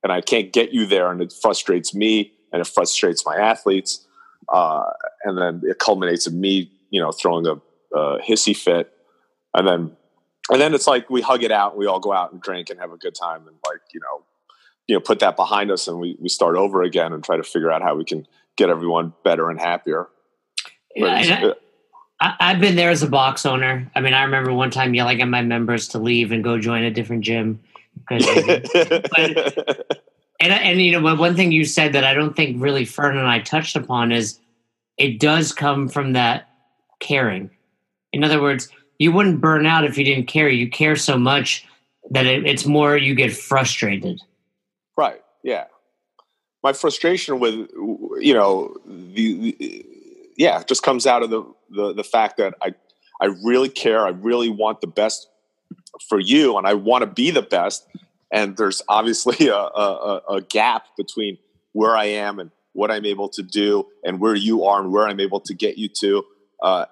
and 0.02 0.12
I 0.12 0.20
can't 0.20 0.52
get 0.52 0.72
you 0.72 0.86
there. 0.86 1.10
And 1.10 1.20
it 1.20 1.32
frustrates 1.32 1.94
me 1.94 2.32
and 2.52 2.60
it 2.60 2.66
frustrates 2.66 3.24
my 3.26 3.36
athletes. 3.36 4.06
Uh, 4.48 4.84
and 5.24 5.38
then 5.38 5.62
it 5.64 5.78
culminates 5.78 6.26
in 6.26 6.40
me, 6.40 6.70
you 6.90 7.00
know, 7.00 7.12
throwing 7.12 7.46
a, 7.46 7.54
a 7.96 8.20
hissy 8.20 8.56
fit. 8.56 8.92
And 9.54 9.66
then, 9.66 9.96
and 10.50 10.60
then 10.60 10.74
it's 10.74 10.86
like 10.86 11.08
we 11.08 11.20
hug 11.20 11.42
it 11.42 11.52
out 11.52 11.72
and 11.72 11.78
we 11.78 11.86
all 11.86 12.00
go 12.00 12.12
out 12.12 12.32
and 12.32 12.40
drink 12.40 12.70
and 12.70 12.78
have 12.80 12.92
a 12.92 12.96
good 12.96 13.14
time 13.14 13.46
and 13.46 13.56
like, 13.66 13.80
you 13.94 14.00
know, 14.00 14.24
you 14.88 14.96
know, 14.96 15.00
put 15.00 15.20
that 15.20 15.36
behind 15.36 15.70
us 15.70 15.88
and 15.88 15.98
we, 15.98 16.16
we 16.20 16.28
start 16.28 16.56
over 16.56 16.82
again 16.82 17.12
and 17.12 17.22
try 17.22 17.36
to 17.36 17.44
figure 17.44 17.70
out 17.70 17.82
how 17.82 17.94
we 17.94 18.04
can 18.04 18.26
get 18.56 18.68
everyone 18.68 19.14
better 19.24 19.48
and 19.48 19.60
happier. 19.60 20.08
Yeah, 20.94 21.52
I, 22.22 22.52
have 22.52 22.60
been 22.60 22.76
there 22.76 22.90
as 22.90 23.02
a 23.02 23.08
box 23.08 23.44
owner. 23.44 23.90
I 23.96 24.00
mean, 24.00 24.14
I 24.14 24.22
remember 24.22 24.52
one 24.52 24.70
time 24.70 24.94
yelling 24.94 25.20
at 25.20 25.28
my 25.28 25.42
members 25.42 25.88
to 25.88 25.98
leave 25.98 26.30
and 26.30 26.44
go 26.44 26.58
join 26.58 26.84
a 26.84 26.90
different 26.90 27.24
gym. 27.24 27.60
and 28.10 28.22
and 30.40 30.80
you 30.80 30.92
know, 31.00 31.14
one 31.16 31.34
thing 31.34 31.50
you 31.50 31.64
said 31.64 31.92
that 31.94 32.04
I 32.04 32.14
don't 32.14 32.36
think 32.36 32.62
really 32.62 32.84
Fern 32.84 33.16
and 33.16 33.26
I 33.26 33.40
touched 33.40 33.74
upon 33.74 34.12
is 34.12 34.38
it 34.98 35.18
does 35.18 35.52
come 35.52 35.88
from 35.88 36.12
that 36.12 36.48
caring. 37.00 37.50
In 38.12 38.22
other 38.22 38.40
words, 38.40 38.68
you 38.98 39.10
wouldn't 39.10 39.40
burn 39.40 39.66
out 39.66 39.84
if 39.84 39.98
you 39.98 40.04
didn't 40.04 40.26
care. 40.26 40.48
You 40.48 40.70
care 40.70 40.94
so 40.94 41.18
much 41.18 41.66
that 42.10 42.26
it, 42.26 42.46
it's 42.46 42.66
more 42.66 42.96
you 42.96 43.16
get 43.16 43.36
frustrated. 43.36 44.20
Right. 44.96 45.22
Yeah. 45.42 45.64
My 46.62 46.72
frustration 46.72 47.40
with 47.40 47.54
you 48.20 48.34
know 48.34 48.76
the, 48.86 49.56
the 49.58 49.86
yeah 50.36 50.62
just 50.62 50.84
comes 50.84 51.04
out 51.04 51.24
of 51.24 51.30
the 51.30 51.42
the 51.74 51.92
the 51.94 52.04
fact 52.04 52.36
that 52.38 52.54
I 52.62 52.74
I 53.20 53.26
really 53.44 53.68
care. 53.68 54.04
I 54.04 54.10
really 54.10 54.48
want 54.48 54.80
the 54.80 54.86
best 54.86 55.28
for 56.08 56.18
you, 56.18 56.58
and 56.58 56.66
I 56.66 56.74
want 56.74 57.02
to 57.02 57.06
be 57.06 57.30
the 57.30 57.42
best. 57.42 57.86
And 58.32 58.56
there's 58.56 58.82
obviously 58.88 59.48
a, 59.48 59.56
a, 59.56 60.22
a 60.28 60.40
gap 60.42 60.86
between 60.96 61.38
where 61.72 61.96
I 61.96 62.06
am 62.06 62.38
and 62.38 62.50
what 62.72 62.90
I'm 62.90 63.04
able 63.04 63.28
to 63.30 63.42
do, 63.42 63.86
and 64.04 64.18
where 64.18 64.34
you 64.34 64.64
are 64.64 64.80
and 64.80 64.92
where 64.92 65.06
I'm 65.06 65.20
able 65.20 65.40
to 65.40 65.54
get 65.54 65.78
you 65.78 65.88
to. 66.00 66.24
Uh, 66.62 66.86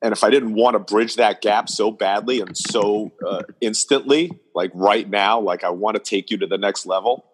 and 0.00 0.12
if 0.12 0.22
I 0.22 0.30
didn't 0.30 0.54
want 0.54 0.74
to 0.74 0.78
bridge 0.78 1.16
that 1.16 1.40
gap 1.40 1.68
so 1.68 1.90
badly 1.90 2.40
and 2.40 2.56
so 2.56 3.12
uh, 3.26 3.42
instantly, 3.60 4.30
like 4.54 4.70
right 4.74 5.08
now, 5.08 5.40
like 5.40 5.64
I 5.64 5.70
want 5.70 5.96
to 5.96 6.02
take 6.02 6.30
you 6.30 6.38
to 6.38 6.46
the 6.46 6.58
next 6.58 6.86
level, 6.86 7.24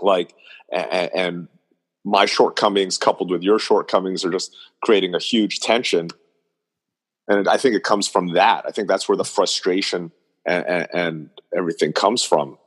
like 0.00 0.34
and, 0.72 1.10
and 1.14 1.48
my 2.08 2.24
shortcomings 2.24 2.96
coupled 2.96 3.30
with 3.30 3.42
your 3.42 3.58
shortcomings 3.58 4.24
are 4.24 4.30
just 4.30 4.56
creating 4.82 5.14
a 5.14 5.18
huge 5.18 5.60
tension. 5.60 6.08
And 7.28 7.46
i 7.46 7.58
think 7.58 7.74
it 7.74 7.84
comes 7.84 8.08
from 8.08 8.32
that. 8.32 8.64
I 8.66 8.70
think 8.70 8.88
that's 8.88 9.08
where 9.08 9.16
the 9.16 9.24
frustration 9.24 10.10
and, 10.46 10.66
and, 10.66 10.88
and, 10.94 11.30
everything 11.56 11.92
comes 11.92 12.22
from. 12.22 12.58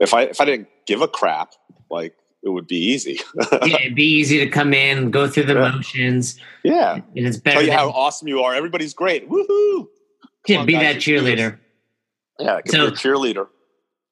If 0.00 0.12
i 0.14 0.22
if 0.22 0.40
i 0.40 0.44
didn't 0.44 0.68
give 0.86 1.00
a 1.00 1.08
crap 1.08 1.54
like 1.90 2.14
it 2.42 2.50
would 2.50 2.66
be 2.66 2.76
easy. 2.76 3.20
Yeah 3.66 3.80
it'd 3.80 3.94
be 3.94 4.04
easy 4.20 4.38
to 4.38 4.48
come 4.48 4.74
in 4.74 5.10
go 5.10 5.28
through 5.28 5.44
the 5.44 5.54
yeah. 5.54 5.70
motions. 5.70 6.38
Yeah. 6.62 7.00
And 7.16 7.26
it's 7.26 7.38
better 7.38 7.54
tell 7.54 7.62
you 7.62 7.70
than, 7.70 7.78
how 7.78 7.90
awesome 7.90 8.28
you 8.28 8.40
are. 8.40 8.54
Everybody's 8.54 8.94
great. 8.94 9.28
Woohoo! 9.30 9.88
Yeah, 10.46 10.64
be 10.64 10.74
that 10.74 10.96
cheerleader. 10.96 11.58
Yeah 12.38 12.60
so, 12.66 12.90
be 12.90 12.94
a 12.94 12.96
cheerleader 12.96 13.46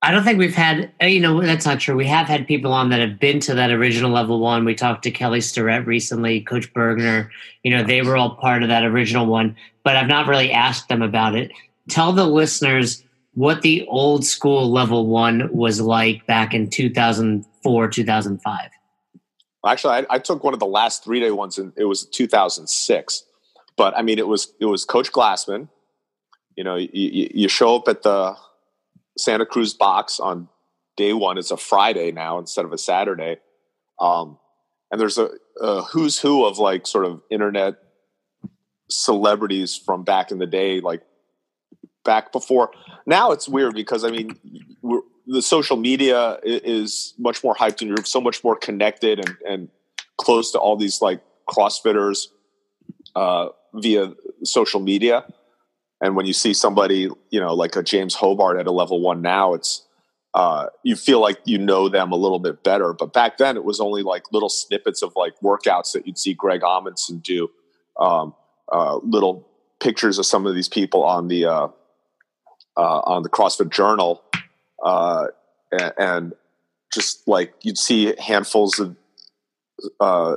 I 0.05 0.11
don't 0.11 0.25
think 0.25 0.39
we've 0.39 0.55
had, 0.55 0.91
uh, 1.01 1.07
you 1.07 1.21
know, 1.21 1.41
that's 1.41 1.65
not 1.65 1.79
true. 1.79 1.95
We 1.95 2.07
have 2.07 2.27
had 2.27 2.49
people 2.49 2.73
on 2.73 2.91
that 2.91 2.99
have 2.99 3.21
been 3.21 3.39
to 3.41 3.55
that 3.55 3.71
original 3.71 4.11
level 4.11 4.41
one. 4.41 4.65
We 4.65 4.75
talked 4.75 5.05
to 5.05 5.13
Kelly 5.13 5.41
Starrett 5.41 5.87
recently, 5.87 6.41
Coach 6.41 6.73
Burgener. 6.75 7.29
You 7.63 7.71
know, 7.71 7.85
they 7.85 8.03
were 8.03 8.17
all 8.17 8.35
part 8.35 8.65
of 8.65 8.69
that 8.69 8.85
original 8.85 9.27
one, 9.27 9.57
but 9.85 9.97
I've 9.97 10.09
not 10.09 10.27
really 10.27 10.51
asked 10.51 10.89
them 10.89 11.03
about 11.03 11.37
it. 11.37 11.53
Tell 11.89 12.13
the 12.13 12.27
listeners 12.27 13.05
what 13.35 13.63
the 13.63 13.87
old 13.87 14.25
school 14.25 14.73
level 14.73 15.07
one 15.07 15.49
was 15.53 15.81
like 15.81 16.27
back 16.27 16.53
in 16.53 16.69
2004, 16.69 17.89
2005. 17.89 18.71
Actually, 19.65 19.95
I, 19.95 20.07
I 20.11 20.19
took 20.19 20.43
one 20.43 20.53
of 20.53 20.59
the 20.59 20.67
last 20.67 21.05
three 21.05 21.21
day 21.21 21.31
ones, 21.31 21.59
and 21.59 21.73
it 21.77 21.85
was 21.85 22.07
2006. 22.07 23.25
But 23.77 23.97
I 23.97 24.03
mean, 24.03 24.19
it 24.19 24.27
was 24.27 24.53
it 24.61 24.67
was 24.67 24.85
Coach 24.85 25.13
Glassman. 25.13 25.69
You 26.57 26.65
know, 26.65 26.75
you, 26.75 26.89
you 27.33 27.49
show 27.49 27.77
up 27.77 27.87
at 27.87 28.03
the 28.03 28.37
Santa 29.19 29.47
Cruz 29.47 29.75
box 29.75 30.21
on 30.21 30.49
day 30.97 31.13
one. 31.13 31.39
It's 31.39 31.51
a 31.51 31.57
Friday 31.57 32.13
now 32.13 32.39
instead 32.39 32.65
of 32.65 32.73
a 32.73 32.79
Saturday. 32.79 33.39
Um, 34.01 34.39
and 34.91 35.01
there's 35.01 35.19
a, 35.19 35.31
a, 35.61 35.83
who's 35.83 36.19
who 36.19 36.45
of 36.45 36.59
like 36.59 36.87
sort 36.87 37.07
of 37.07 37.23
internet 37.31 37.77
celebrities 38.91 39.77
from 39.77 40.05
back 40.05 40.31
in 40.31 40.39
the 40.39 40.47
day, 40.47 40.81
like 40.81 41.03
back 42.05 42.33
before. 42.33 42.71
Now 43.07 43.33
it's 43.33 43.49
weird 43.49 43.75
because 43.75 44.05
I 44.05 44.11
mean, 44.11 44.39
the 45.27 45.43
social 45.43 45.77
media 45.77 46.39
is 46.43 47.15
much 47.19 47.43
more 47.43 47.55
hyped 47.55 47.81
and 47.81 47.89
you're 47.89 48.05
so 48.05 48.21
much 48.21 48.43
more 48.45 48.57
connected 48.57 49.19
and, 49.19 49.37
and 49.49 49.69
close 50.19 50.53
to 50.53 50.59
all 50.59 50.77
these 50.77 51.01
like 51.01 51.23
CrossFitters 51.49 52.27
uh, 53.15 53.49
via 53.75 54.13
social 54.45 54.81
media. 54.81 55.25
And 56.03 56.17
when 56.17 56.27
you 56.27 56.33
see 56.33 56.53
somebody, 56.53 57.09
you 57.31 57.41
know, 57.41 57.55
like 57.55 57.77
a 57.77 57.83
James 57.83 58.15
Hobart 58.17 58.59
at 58.59 58.67
a 58.67 58.73
level 58.73 59.01
one 59.01 59.23
now, 59.23 59.55
it's 59.55 59.87
uh, 60.35 60.67
you 60.83 60.97
feel 60.97 61.21
like 61.21 61.39
you 61.45 61.59
know 61.59 61.89
them 61.89 62.11
a 62.11 62.17
little 62.17 62.41
bit 62.41 62.65
better. 62.65 62.93
But 62.93 63.13
back 63.13 63.39
then, 63.39 63.57
it 63.57 63.65
was 63.65 63.81
only 63.81 64.03
like 64.03 64.25
little 64.33 64.49
snippets 64.49 65.03
of 65.03 65.13
like 65.15 65.35
workouts 65.41 65.93
that 65.93 66.07
you'd 66.07 66.19
see 66.19 66.35
Greg 66.35 66.63
Amundson 66.63 67.23
do, 67.23 67.49
um, 68.01 68.35
uh, 68.73 68.97
little 69.05 69.49
pictures 69.79 70.19
of 70.19 70.27
some 70.27 70.45
of 70.45 70.55
these 70.55 70.69
people 70.69 71.05
on 71.05 71.29
the 71.29 71.47
uh, 71.47 71.69
uh 72.77 73.01
on 73.01 73.23
the 73.23 73.29
CrossFit 73.29 73.71
Journal, 73.71 74.23
uh, 74.85 75.27
and, 75.71 75.93
and, 75.99 76.33
just 76.93 77.27
like 77.27 77.55
you'd 77.63 77.79
see 77.79 78.15
handfuls 78.19 78.79
of 78.79 78.97
uh, 79.99 80.37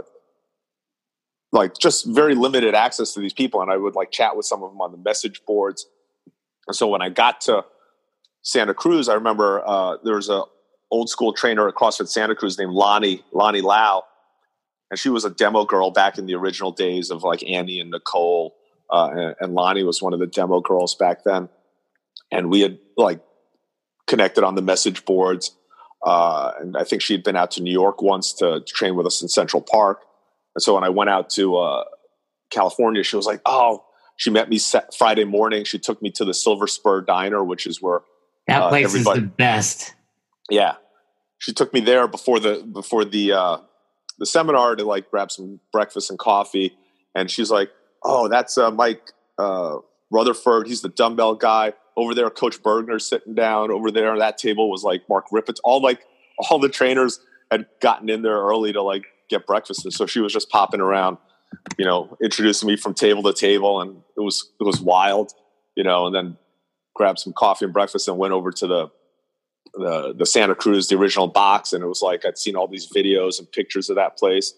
like 1.56 1.78
just 1.78 2.06
very 2.06 2.36
limited 2.36 2.76
access 2.76 3.14
to 3.14 3.20
these 3.20 3.34
people 3.34 3.62
and 3.62 3.72
i 3.72 3.78
would 3.78 3.96
like 3.96 4.12
chat 4.12 4.36
with 4.36 4.46
some 4.46 4.62
of 4.62 4.70
them 4.70 4.82
on 4.82 4.92
the 4.92 4.98
message 4.98 5.42
boards. 5.48 5.88
And 6.68 6.76
so 6.76 6.88
when 6.88 7.02
i 7.02 7.10
got 7.10 7.42
to 7.42 7.64
santa 8.44 8.74
cruz 8.74 9.10
i 9.10 9.14
remember 9.16 9.64
uh, 9.66 9.98
there 10.04 10.16
was 10.16 10.30
a 10.30 10.44
old 10.92 11.10
school 11.10 11.34
trainer 11.34 11.68
at 11.68 11.74
crossfit 11.74 12.10
santa 12.10 12.36
cruz 12.36 12.60
named 12.60 12.74
lonnie 12.74 13.24
lonnie 13.32 13.62
lau. 13.62 14.04
And 14.92 15.00
she 15.00 15.10
was 15.10 15.26
a 15.26 15.32
demo 15.32 15.66
girl 15.66 15.90
back 15.90 16.20
in 16.20 16.28
the 16.28 16.36
original 16.36 16.72
days 16.72 17.10
of 17.10 17.24
like 17.24 17.42
annie 17.50 17.80
and 17.80 17.90
nicole 17.90 18.56
uh, 18.92 19.10
and, 19.12 19.36
and 19.40 19.54
lonnie 19.56 19.84
was 19.84 20.02
one 20.02 20.14
of 20.14 20.20
the 20.20 20.28
demo 20.28 20.60
girls 20.60 20.96
back 20.96 21.24
then. 21.24 21.50
And 22.32 22.52
we 22.52 22.62
had 22.62 22.78
like 22.98 23.22
connected 24.08 24.44
on 24.44 24.56
the 24.56 24.62
message 24.62 25.06
boards 25.06 25.56
uh, 26.06 26.52
and 26.60 26.76
i 26.76 26.84
think 26.84 27.02
she'd 27.02 27.24
been 27.24 27.38
out 27.38 27.52
to 27.52 27.62
new 27.62 27.72
york 27.72 28.02
once 28.02 28.34
to, 28.34 28.60
to 28.60 28.74
train 28.74 28.96
with 28.96 29.08
us 29.08 29.22
in 29.22 29.30
central 29.30 29.62
park 29.62 30.02
and 30.56 30.62
so 30.64 30.76
when 30.76 30.84
I 30.84 30.90
went 30.90 31.10
out 31.10 31.30
to 31.32 31.58
uh, 31.58 31.84
California, 32.50 33.04
she 33.04 33.16
was 33.16 33.26
like, 33.26 33.42
"Oh." 33.46 33.84
She 34.18 34.30
met 34.30 34.48
me 34.48 34.58
Friday 34.98 35.26
morning. 35.26 35.66
She 35.66 35.78
took 35.78 36.02
me 36.02 36.10
to 36.12 36.24
the 36.24 36.34
Silver 36.34 36.68
Spur 36.68 37.02
Diner, 37.02 37.44
which 37.44 37.68
is 37.68 37.82
where 37.82 38.00
that 38.48 38.62
uh, 38.62 38.70
place 38.70 38.94
is 38.94 39.04
the 39.04 39.20
best. 39.20 39.94
Yeah, 40.50 40.76
she 41.38 41.54
took 41.54 41.74
me 41.74 41.82
there 41.82 42.08
before 42.08 42.40
the 42.40 42.64
before 42.64 43.06
the 43.06 43.34
uh, 43.34 43.58
the 44.20 44.26
seminar 44.26 44.76
to 44.76 44.84
like 44.84 45.10
grab 45.10 45.32
some 45.32 45.60
breakfast 45.72 46.10
and 46.10 46.20
coffee. 46.20 46.78
And 47.14 47.30
she's 47.30 47.52
like, 47.52 47.70
"Oh, 48.04 48.28
that's 48.28 48.58
uh, 48.58 48.72
Mike 48.72 49.12
uh, 49.38 49.78
Rutherford. 50.12 50.68
He's 50.68 50.82
the 50.82 50.90
dumbbell 50.90 51.36
guy 51.36 51.74
over 51.98 52.14
there. 52.14 52.30
Coach 52.30 52.62
Burgener 52.62 53.02
sitting 53.02 53.36
down 53.36 53.72
over 53.72 53.92
there. 53.92 54.12
On 54.12 54.20
that 54.20 54.38
table 54.38 54.70
was 54.70 54.84
like 54.84 55.04
Mark 55.10 55.26
Rippetoe. 55.32 55.62
All 55.64 55.82
like 55.82 56.06
all 56.38 56.60
the 56.60 56.70
trainers 56.70 57.20
had 57.52 57.68
gotten 57.82 58.10
in 58.10 58.22
there 58.22 58.38
early 58.38 58.74
to 58.74 58.82
like 58.82 59.06
get 59.30 59.46
breakfast. 59.46 59.92
So 59.92 60.06
she 60.06 60.20
was 60.20 60.34
just 60.34 60.50
popping 60.50 60.82
around, 60.82 61.18
you 61.78 61.86
know, 61.86 62.18
introducing 62.24 62.68
me 62.68 62.78
from 62.78 62.94
table 62.94 63.24
to 63.24 63.34
table, 63.34 63.82
and 63.82 64.02
it 64.18 64.22
was 64.22 64.52
it 64.60 64.64
was 64.64 64.82
wild, 64.82 65.34
you 65.76 65.84
know. 65.84 66.06
And 66.06 66.16
then 66.16 66.38
grabbed 66.94 67.20
some 67.20 67.34
coffee 67.34 67.66
and 67.66 67.74
breakfast 67.74 68.08
and 68.08 68.18
went 68.18 68.34
over 68.34 68.52
to 68.52 68.68
the 68.68 68.92
the 69.74 70.14
the 70.18 70.26
Santa 70.26 70.56
Cruz, 70.56 70.88
the 70.88 70.98
original 70.98 71.28
box, 71.28 71.74
and 71.74 71.84
it 71.84 71.88
was 71.88 72.02
like 72.02 72.26
I'd 72.26 72.38
seen 72.38 72.56
all 72.56 72.68
these 72.68 72.92
videos 72.92 73.40
and 73.40 73.52
pictures 73.52 73.90
of 73.90 73.96
that 73.96 74.18
place, 74.18 74.54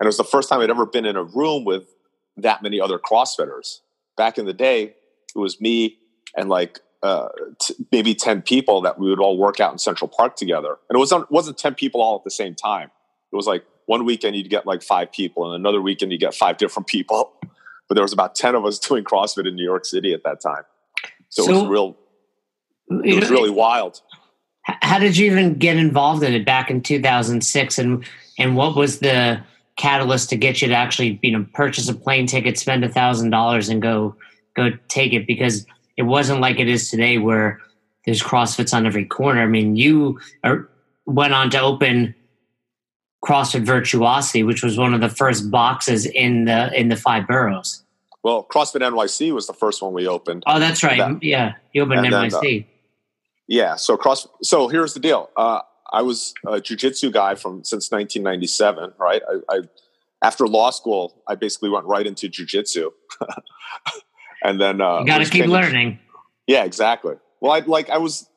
and 0.00 0.06
it 0.06 0.08
was 0.08 0.16
the 0.16 0.24
first 0.24 0.48
time 0.48 0.60
I'd 0.60 0.70
ever 0.70 0.86
been 0.86 1.06
in 1.06 1.16
a 1.16 1.24
room 1.24 1.64
with 1.64 1.84
that 2.36 2.62
many 2.62 2.80
other 2.80 2.98
CrossFitters. 2.98 3.80
Back 4.16 4.38
in 4.38 4.46
the 4.46 4.52
day, 4.52 4.94
it 5.34 5.38
was 5.38 5.60
me 5.60 5.98
and 6.36 6.48
like 6.48 6.80
uh, 7.02 7.28
t- 7.60 7.74
maybe 7.92 8.14
10 8.14 8.42
people 8.42 8.80
that 8.82 8.98
we 8.98 9.08
would 9.08 9.20
all 9.20 9.38
work 9.38 9.60
out 9.60 9.72
in 9.72 9.78
Central 9.78 10.08
Park 10.08 10.36
together. 10.36 10.76
And 10.88 10.96
it 10.96 10.98
wasn't, 10.98 11.30
wasn't 11.30 11.58
10 11.58 11.74
people 11.74 12.00
all 12.00 12.16
at 12.16 12.24
the 12.24 12.30
same 12.30 12.54
time. 12.54 12.90
It 13.32 13.36
was 13.36 13.46
like 13.46 13.64
one 13.86 14.04
weekend 14.04 14.36
you'd 14.36 14.50
get 14.50 14.66
like 14.66 14.82
five 14.82 15.10
people, 15.10 15.46
and 15.46 15.54
another 15.54 15.80
weekend 15.80 16.12
you 16.12 16.18
get 16.18 16.34
five 16.34 16.58
different 16.58 16.86
people. 16.86 17.32
But 17.88 17.94
there 17.94 18.02
was 18.02 18.12
about 18.12 18.34
ten 18.34 18.56
of 18.56 18.64
us 18.64 18.78
doing 18.80 19.04
CrossFit 19.04 19.46
in 19.46 19.54
New 19.54 19.62
York 19.62 19.84
City 19.84 20.12
at 20.12 20.24
that 20.24 20.40
time, 20.40 20.64
so, 21.28 21.44
so 21.44 21.50
it 21.50 21.54
was 21.54 21.66
real. 21.66 21.96
It 23.04 23.20
was 23.20 23.30
really 23.30 23.48
wild. 23.48 24.00
How 24.64 24.98
did 24.98 25.16
you 25.16 25.30
even 25.30 25.54
get 25.54 25.76
involved 25.76 26.24
in 26.24 26.32
it 26.34 26.44
back 26.44 26.68
in 26.68 26.82
2006, 26.82 27.78
and 27.78 28.04
and 28.40 28.56
what 28.56 28.74
was 28.74 28.98
the 28.98 29.40
catalyst 29.76 30.30
to 30.30 30.36
get 30.36 30.60
you 30.60 30.66
to 30.66 30.74
actually 30.74 31.20
you 31.22 31.30
know 31.30 31.46
purchase 31.54 31.88
a 31.88 31.94
plane 31.94 32.26
ticket, 32.26 32.58
spend 32.58 32.84
a 32.84 32.88
thousand 32.88 33.30
dollars, 33.30 33.68
and 33.68 33.80
go 33.80 34.16
go 34.56 34.70
take 34.88 35.12
it? 35.12 35.24
Because 35.24 35.64
it 35.96 36.02
wasn't 36.02 36.40
like 36.40 36.58
it 36.58 36.68
is 36.68 36.90
today 36.90 37.18
where 37.18 37.60
there's 38.04 38.22
CrossFits 38.22 38.74
on 38.74 38.86
every 38.86 39.04
corner. 39.04 39.42
I 39.42 39.46
mean, 39.46 39.76
you 39.76 40.18
are, 40.42 40.68
went 41.06 41.34
on 41.34 41.50
to 41.50 41.60
open 41.60 42.14
CrossFit 43.26 43.64
Virtuosity, 43.64 44.42
which 44.42 44.62
was 44.62 44.78
one 44.78 44.94
of 44.94 45.00
the 45.00 45.08
first 45.08 45.50
boxes 45.50 46.06
in 46.06 46.44
the 46.44 46.72
in 46.78 46.88
the 46.88 46.96
five 46.96 47.26
boroughs. 47.26 47.82
Well, 48.22 48.46
CrossFit 48.50 48.80
NYC 48.80 49.32
was 49.32 49.46
the 49.46 49.52
first 49.52 49.82
one 49.82 49.92
we 49.92 50.06
opened. 50.06 50.44
Oh, 50.46 50.58
that's 50.58 50.82
right. 50.82 50.98
That, 50.98 51.22
yeah, 51.22 51.54
you 51.72 51.82
opened 51.82 52.06
NYC. 52.06 52.40
Then, 52.40 52.60
uh, 52.60 52.64
yeah. 53.48 53.76
So 53.76 53.96
cross. 53.96 54.26
So 54.42 54.68
here's 54.68 54.94
the 54.94 55.00
deal. 55.00 55.30
Uh, 55.36 55.60
I 55.92 56.02
was 56.02 56.34
a 56.46 56.54
jujitsu 56.54 57.12
guy 57.12 57.34
from 57.34 57.64
since 57.64 57.90
1997. 57.90 58.94
Right. 58.98 59.22
I, 59.28 59.56
I 59.56 59.60
after 60.22 60.46
law 60.46 60.70
school, 60.70 61.22
I 61.28 61.34
basically 61.34 61.70
went 61.70 61.86
right 61.86 62.06
into 62.06 62.28
jujitsu, 62.28 62.90
and 64.42 64.60
then 64.60 64.80
uh, 64.80 65.00
you 65.00 65.06
got 65.06 65.18
to 65.18 65.30
keep 65.30 65.46
learning. 65.46 65.98
Yeah, 66.46 66.64
exactly. 66.64 67.16
Well, 67.40 67.52
I 67.52 67.60
like 67.60 67.90
I 67.90 67.98
was. 67.98 68.28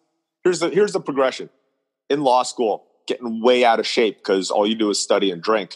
Here's 0.43 0.59
the 0.59 0.69
here's 0.69 0.93
the 0.93 1.01
progression. 1.01 1.49
In 2.09 2.21
law 2.23 2.41
school, 2.43 2.85
getting 3.09 3.41
way 3.41 3.65
out 3.65 3.79
of 3.79 3.87
shape 3.87 4.17
because 4.19 4.51
all 4.51 4.65
you 4.65 4.75
do 4.75 4.89
is 4.89 4.99
study 4.99 5.31
and 5.31 5.41
drink. 5.41 5.75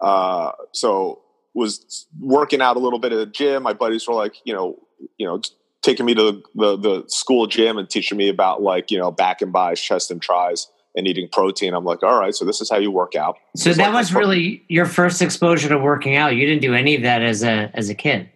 Uh, 0.00 0.52
so 0.72 1.22
was 1.54 2.06
working 2.20 2.60
out 2.60 2.76
a 2.76 2.80
little 2.80 2.98
bit 2.98 3.12
at 3.12 3.16
the 3.16 3.26
gym. 3.26 3.62
My 3.62 3.72
buddies 3.72 4.06
were 4.06 4.14
like, 4.14 4.34
you 4.44 4.52
know, 4.52 4.78
you 5.18 5.26
know, 5.26 5.40
taking 5.82 6.06
me 6.06 6.14
to 6.14 6.22
the, 6.22 6.42
the, 6.54 6.76
the 6.76 7.04
school 7.08 7.46
gym 7.46 7.78
and 7.78 7.88
teaching 7.88 8.18
me 8.18 8.28
about 8.28 8.62
like 8.62 8.90
you 8.90 8.98
know 8.98 9.10
back 9.10 9.42
and 9.42 9.52
buys, 9.52 9.80
chest 9.80 10.10
and 10.10 10.20
tries, 10.20 10.68
and 10.94 11.08
eating 11.08 11.28
protein. 11.32 11.74
I'm 11.74 11.84
like, 11.84 12.02
all 12.02 12.18
right, 12.18 12.34
so 12.34 12.44
this 12.44 12.60
is 12.60 12.70
how 12.70 12.78
you 12.78 12.90
work 12.90 13.14
out. 13.14 13.36
So 13.56 13.72
that 13.72 13.92
like, 13.92 13.94
was 13.94 14.14
really 14.14 14.64
your 14.68 14.86
first 14.86 15.22
exposure 15.22 15.68
to 15.68 15.78
working 15.78 16.16
out. 16.16 16.34
You 16.34 16.46
didn't 16.46 16.62
do 16.62 16.74
any 16.74 16.96
of 16.96 17.02
that 17.02 17.22
as 17.22 17.42
a 17.42 17.70
as 17.74 17.88
a 17.88 17.94
kid. 17.94 18.28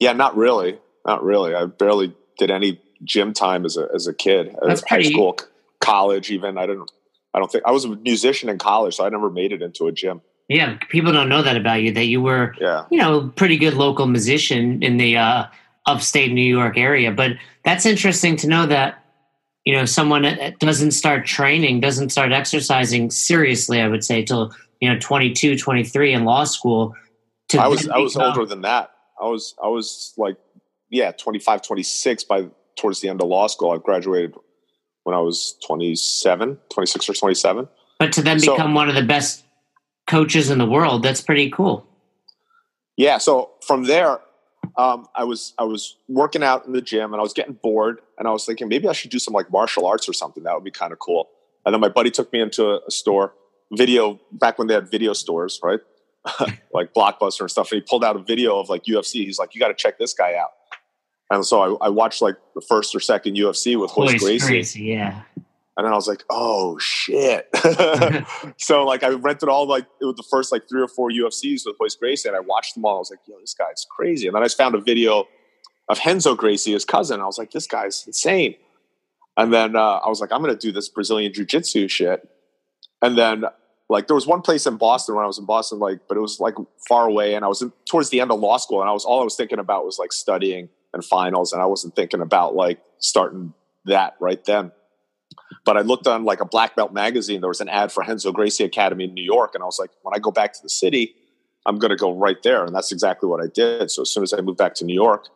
Yeah, 0.00 0.12
not 0.12 0.36
really, 0.36 0.78
not 1.06 1.22
really. 1.22 1.54
I 1.54 1.66
barely 1.66 2.14
did 2.38 2.50
any 2.50 2.80
gym 3.04 3.32
time 3.32 3.64
as 3.64 3.76
a 3.76 3.88
as 3.94 4.06
a 4.06 4.14
kid. 4.14 4.56
That's 4.62 4.82
high 4.82 4.96
pretty, 4.96 5.12
school, 5.12 5.38
college, 5.80 6.30
even. 6.30 6.58
I 6.58 6.66
didn't. 6.66 6.90
I 7.34 7.40
don't 7.40 7.50
think 7.50 7.64
I 7.66 7.72
was 7.72 7.84
a 7.84 7.88
musician 7.88 8.48
in 8.48 8.58
college, 8.58 8.94
so 8.94 9.04
I 9.04 9.08
never 9.08 9.28
made 9.28 9.52
it 9.52 9.60
into 9.60 9.88
a 9.88 9.92
gym. 9.92 10.22
Yeah, 10.48 10.78
people 10.88 11.12
don't 11.12 11.28
know 11.28 11.42
that 11.42 11.56
about 11.56 11.82
you. 11.82 11.92
That 11.92 12.04
you 12.04 12.22
were, 12.22 12.54
yeah. 12.60 12.84
you 12.90 12.98
know, 12.98 13.32
pretty 13.34 13.56
good 13.56 13.74
local 13.74 14.06
musician 14.06 14.82
in 14.82 14.98
the 14.98 15.16
uh, 15.16 15.46
upstate 15.86 16.32
New 16.32 16.42
York 16.42 16.78
area. 16.78 17.10
But 17.10 17.32
that's 17.64 17.86
interesting 17.86 18.36
to 18.36 18.46
know 18.46 18.66
that 18.66 19.02
you 19.64 19.74
know 19.74 19.84
someone 19.84 20.26
doesn't 20.60 20.92
start 20.92 21.26
training, 21.26 21.80
doesn't 21.80 22.10
start 22.10 22.30
exercising 22.30 23.10
seriously. 23.10 23.80
I 23.80 23.88
would 23.88 24.04
say 24.04 24.22
till 24.22 24.54
you 24.80 24.92
know 24.92 24.98
22, 25.00 25.58
23 25.58 26.12
in 26.12 26.24
law 26.24 26.44
school. 26.44 26.94
I 27.58 27.66
was 27.66 27.88
I 27.88 27.98
was 27.98 28.16
older 28.16 28.46
than 28.46 28.62
that. 28.62 28.90
I 29.20 29.26
was 29.26 29.54
I 29.62 29.68
was 29.68 30.12
like 30.16 30.36
yeah 30.90 31.12
25, 31.12 31.62
26 31.62 32.24
by 32.24 32.48
towards 32.76 33.00
the 33.00 33.08
end 33.08 33.22
of 33.22 33.28
law 33.28 33.46
school. 33.46 33.72
I 33.72 33.78
graduated 33.78 34.34
when 35.04 35.14
I 35.14 35.20
was 35.20 35.56
27, 35.66 36.58
26 36.70 37.08
or 37.08 37.14
27. 37.14 37.68
But 37.98 38.12
to 38.14 38.22
then 38.22 38.40
become 38.40 38.70
so, 38.70 38.74
one 38.74 38.88
of 38.88 38.94
the 38.94 39.02
best 39.02 39.44
coaches 40.06 40.50
in 40.50 40.58
the 40.58 40.66
world, 40.66 41.02
that's 41.02 41.20
pretty 41.20 41.50
cool. 41.50 41.86
Yeah. 42.96 43.18
So 43.18 43.52
from 43.66 43.84
there, 43.84 44.20
um, 44.76 45.06
I 45.14 45.24
was 45.24 45.54
I 45.58 45.64
was 45.64 45.96
working 46.08 46.42
out 46.42 46.66
in 46.66 46.72
the 46.72 46.82
gym 46.82 47.12
and 47.12 47.20
I 47.20 47.22
was 47.22 47.32
getting 47.32 47.54
bored 47.54 48.00
and 48.18 48.26
I 48.26 48.32
was 48.32 48.44
thinking 48.44 48.68
maybe 48.68 48.88
I 48.88 48.92
should 48.92 49.10
do 49.10 49.18
some 49.18 49.34
like 49.34 49.50
martial 49.52 49.86
arts 49.86 50.08
or 50.08 50.12
something. 50.12 50.42
That 50.42 50.54
would 50.54 50.64
be 50.64 50.70
kind 50.70 50.92
of 50.92 50.98
cool. 50.98 51.28
And 51.64 51.72
then 51.72 51.80
my 51.80 51.88
buddy 51.88 52.10
took 52.10 52.32
me 52.32 52.40
into 52.40 52.66
a, 52.66 52.80
a 52.86 52.90
store, 52.90 53.34
video 53.72 54.20
back 54.32 54.58
when 54.58 54.68
they 54.68 54.74
had 54.74 54.90
video 54.90 55.12
stores, 55.12 55.60
right? 55.62 55.80
like 56.72 56.92
Blockbuster 56.94 57.40
and 57.40 57.50
stuff. 57.50 57.70
And 57.70 57.80
he 57.80 57.86
pulled 57.86 58.04
out 58.04 58.16
a 58.16 58.20
video 58.20 58.58
of 58.58 58.68
like 58.68 58.84
UFC. 58.84 59.24
He's 59.24 59.38
like, 59.38 59.54
you 59.54 59.60
got 59.60 59.68
to 59.68 59.74
check 59.74 59.98
this 59.98 60.14
guy 60.14 60.34
out. 60.34 60.50
And 61.34 61.44
so 61.44 61.78
I, 61.80 61.86
I, 61.86 61.88
watched 61.88 62.22
like 62.22 62.36
the 62.54 62.60
first 62.60 62.94
or 62.94 63.00
second 63.00 63.36
UFC 63.36 63.78
with 63.78 63.92
Royce 63.96 64.22
Gracie. 64.22 64.46
Gracie. 64.46 64.82
Yeah. 64.82 65.22
And 65.76 65.84
then 65.84 65.92
I 65.92 65.96
was 65.96 66.06
like, 66.06 66.22
oh 66.30 66.78
shit. 66.78 67.48
so 68.58 68.84
like 68.84 69.02
I 69.02 69.08
rented 69.08 69.48
all 69.48 69.66
like 69.66 69.86
it 70.00 70.04
was 70.04 70.14
the 70.16 70.24
first 70.30 70.52
like 70.52 70.68
three 70.68 70.80
or 70.80 70.88
four 70.88 71.10
UFCs 71.10 71.62
with 71.66 71.76
Royce 71.80 71.96
Gracie 71.96 72.28
and 72.28 72.36
I 72.36 72.40
watched 72.40 72.74
them 72.74 72.84
all. 72.84 72.96
I 72.96 72.98
was 73.00 73.10
like, 73.10 73.20
yo, 73.26 73.38
this 73.40 73.54
guy's 73.54 73.84
crazy. 73.90 74.28
And 74.28 74.36
then 74.36 74.44
I 74.44 74.48
found 74.48 74.76
a 74.76 74.80
video 74.80 75.26
of 75.88 75.98
Renzo 76.06 76.34
Gracie, 76.36 76.72
his 76.72 76.84
cousin. 76.84 77.20
I 77.20 77.24
was 77.24 77.38
like, 77.38 77.50
this 77.50 77.66
guy's 77.66 78.06
insane. 78.06 78.54
And 79.36 79.52
then 79.52 79.74
uh, 79.74 79.96
I 79.96 80.08
was 80.08 80.20
like, 80.20 80.30
I'm 80.30 80.40
gonna 80.40 80.54
do 80.54 80.70
this 80.70 80.88
Brazilian 80.88 81.32
jiu-jitsu 81.32 81.88
shit. 81.88 82.28
And 83.02 83.18
then 83.18 83.44
like 83.88 84.06
there 84.06 84.14
was 84.14 84.28
one 84.28 84.42
place 84.42 84.66
in 84.66 84.76
Boston 84.76 85.16
when 85.16 85.24
I 85.24 85.26
was 85.26 85.38
in 85.38 85.44
Boston, 85.44 85.80
like, 85.80 86.00
but 86.08 86.16
it 86.16 86.20
was 86.20 86.38
like 86.38 86.54
far 86.88 87.06
away 87.08 87.34
and 87.34 87.44
I 87.44 87.48
was 87.48 87.62
in, 87.62 87.72
towards 87.90 88.10
the 88.10 88.20
end 88.20 88.30
of 88.30 88.38
law 88.38 88.58
school 88.58 88.80
and 88.80 88.88
I 88.88 88.92
was 88.92 89.04
all 89.04 89.20
I 89.20 89.24
was 89.24 89.34
thinking 89.34 89.58
about 89.58 89.84
was 89.84 89.98
like 89.98 90.12
studying 90.12 90.68
and 90.94 91.04
finals 91.04 91.52
and 91.52 91.60
I 91.60 91.66
wasn't 91.66 91.94
thinking 91.94 92.22
about 92.22 92.54
like 92.54 92.80
starting 92.98 93.52
that 93.84 94.14
right 94.20 94.42
then. 94.44 94.72
But 95.64 95.76
I 95.76 95.80
looked 95.80 96.06
on 96.06 96.24
like 96.24 96.40
a 96.40 96.46
black 96.46 96.76
belt 96.76 96.92
magazine. 96.92 97.40
There 97.40 97.48
was 97.48 97.60
an 97.60 97.68
ad 97.68 97.90
for 97.92 98.04
Renzo 98.06 98.32
Gracie 98.32 98.64
Academy 98.64 99.04
in 99.04 99.14
New 99.14 99.24
York, 99.24 99.54
and 99.54 99.62
I 99.62 99.66
was 99.66 99.78
like, 99.78 99.90
when 100.02 100.14
I 100.14 100.18
go 100.18 100.30
back 100.30 100.52
to 100.54 100.62
the 100.62 100.68
city, 100.68 101.14
I'm 101.66 101.78
going 101.78 101.90
to 101.90 101.96
go 101.96 102.14
right 102.14 102.40
there, 102.42 102.64
and 102.64 102.74
that's 102.74 102.92
exactly 102.92 103.28
what 103.28 103.42
I 103.42 103.48
did. 103.52 103.90
So 103.90 104.02
as 104.02 104.12
soon 104.12 104.22
as 104.22 104.32
I 104.32 104.40
moved 104.40 104.58
back 104.58 104.74
to 104.76 104.84
New 104.84 104.94
York, 104.94 105.28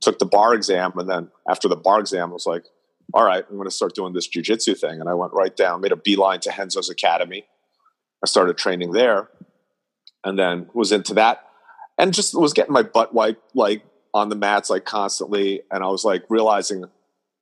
took 0.00 0.18
the 0.18 0.26
bar 0.26 0.54
exam, 0.54 0.92
and 0.96 1.08
then 1.08 1.28
after 1.48 1.68
the 1.68 1.76
bar 1.76 2.00
exam, 2.00 2.30
I 2.30 2.32
was 2.32 2.46
like, 2.46 2.64
all 3.12 3.24
right, 3.24 3.44
I'm 3.48 3.56
going 3.56 3.68
to 3.68 3.74
start 3.74 3.94
doing 3.94 4.12
this 4.12 4.28
jujitsu 4.28 4.78
thing, 4.78 5.00
and 5.00 5.08
I 5.08 5.14
went 5.14 5.32
right 5.32 5.54
down, 5.54 5.80
made 5.80 5.92
a 5.92 5.96
beeline 5.96 6.40
to 6.40 6.54
Renzo's 6.56 6.88
Academy. 6.88 7.44
I 8.22 8.26
started 8.26 8.56
training 8.56 8.92
there, 8.92 9.28
and 10.24 10.38
then 10.38 10.70
was 10.72 10.92
into 10.92 11.14
that, 11.14 11.44
and 11.98 12.14
just 12.14 12.38
was 12.38 12.52
getting 12.52 12.72
my 12.72 12.82
butt 12.82 13.12
wiped 13.12 13.54
like 13.54 13.82
on 14.14 14.30
the 14.30 14.36
mats 14.36 14.70
like 14.70 14.86
constantly, 14.86 15.60
and 15.70 15.84
I 15.84 15.88
was 15.88 16.04
like 16.04 16.24
realizing 16.30 16.86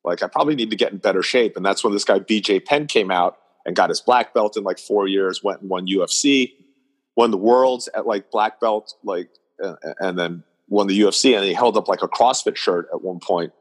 like 0.05 0.23
I 0.23 0.27
probably 0.27 0.57
need 0.57 0.71
to 0.71 0.77
get 0.77 0.93
in 0.93 0.99
better 0.99 1.23
shape. 1.23 1.57
And 1.57 1.65
that's 1.65 1.85
when 1.85 1.93
this 1.93 2.05
guy 2.05 2.19
BJ 2.19 2.65
Penn 2.65 2.87
came 2.87 3.11
out 3.11 3.39
and 3.65 3.77
got 3.77 3.91
his 3.91 4.01
black 4.01 4.35
belt 4.35 4.57
in 4.57 4.65
like 4.65 4.81
four 4.81 5.07
years, 5.07 5.45
went 5.45 5.61
and 5.61 5.71
won 5.71 5.87
UFC, 5.87 6.55
won 7.15 7.31
the 7.31 7.37
worlds 7.37 7.89
at 7.95 8.05
like 8.07 8.33
black 8.33 8.59
belt, 8.59 8.95
like 9.05 9.29
and 10.01 10.19
then 10.19 10.43
won 10.69 10.89
the 10.89 10.99
UFC. 10.99 11.37
And 11.37 11.45
he 11.45 11.53
held 11.53 11.77
up 11.77 11.87
like 11.87 12.03
a 12.03 12.09
CrossFit 12.09 12.57
shirt 12.57 12.89
at 12.93 13.03
one 13.03 13.21
point 13.21 13.53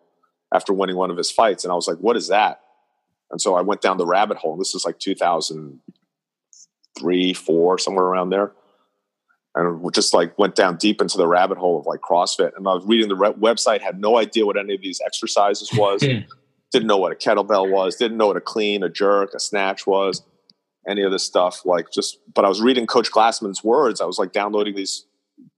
after 0.53 0.73
winning 0.73 0.95
one 0.95 1.11
of 1.11 1.17
his 1.17 1.29
fights. 1.29 1.63
And 1.63 1.71
I 1.71 1.75
was 1.75 1.87
like, 1.87 1.97
what 1.97 2.17
is 2.17 2.29
that? 2.29 2.61
And 3.29 3.39
so 3.39 3.53
I 3.55 3.61
went 3.61 3.81
down 3.81 3.97
the 3.97 4.05
rabbit 4.05 4.37
hole. 4.37 4.57
This 4.57 4.73
is 4.75 4.85
like 4.85 4.99
2003, 4.99 7.33
four, 7.33 7.77
somewhere 7.77 8.05
around 8.05 8.29
there. 8.29 8.53
And 9.53 9.93
just 9.93 10.13
like 10.13 10.37
went 10.39 10.55
down 10.55 10.77
deep 10.77 11.01
into 11.01 11.17
the 11.17 11.27
rabbit 11.27 11.57
hole 11.57 11.79
of 11.79 11.85
like 11.85 11.99
CrossFit. 11.99 12.55
And 12.55 12.65
I 12.67 12.73
was 12.73 12.85
reading 12.85 13.09
the 13.09 13.15
re- 13.15 13.33
website, 13.33 13.81
had 13.81 13.99
no 13.99 14.17
idea 14.17 14.45
what 14.45 14.57
any 14.57 14.75
of 14.75 14.81
these 14.81 15.01
exercises 15.05 15.69
was. 15.73 16.03
Hmm. 16.03 16.19
didn't 16.71 16.87
know 16.87 16.97
what 16.97 17.11
a 17.11 17.15
kettlebell 17.15 17.69
was. 17.69 17.97
Didn't 17.97 18.17
know 18.17 18.27
what 18.27 18.37
a 18.37 18.41
clean, 18.41 18.81
a 18.81 18.89
jerk, 18.89 19.33
a 19.35 19.39
snatch 19.39 19.85
was. 19.85 20.23
Any 20.87 21.01
of 21.03 21.11
this 21.11 21.23
stuff. 21.23 21.65
Like 21.65 21.91
just, 21.91 22.19
but 22.33 22.45
I 22.45 22.47
was 22.47 22.61
reading 22.61 22.87
Coach 22.87 23.11
Glassman's 23.11 23.61
words. 23.61 23.99
I 23.99 24.05
was 24.05 24.17
like 24.17 24.31
downloading 24.31 24.75
these 24.75 25.05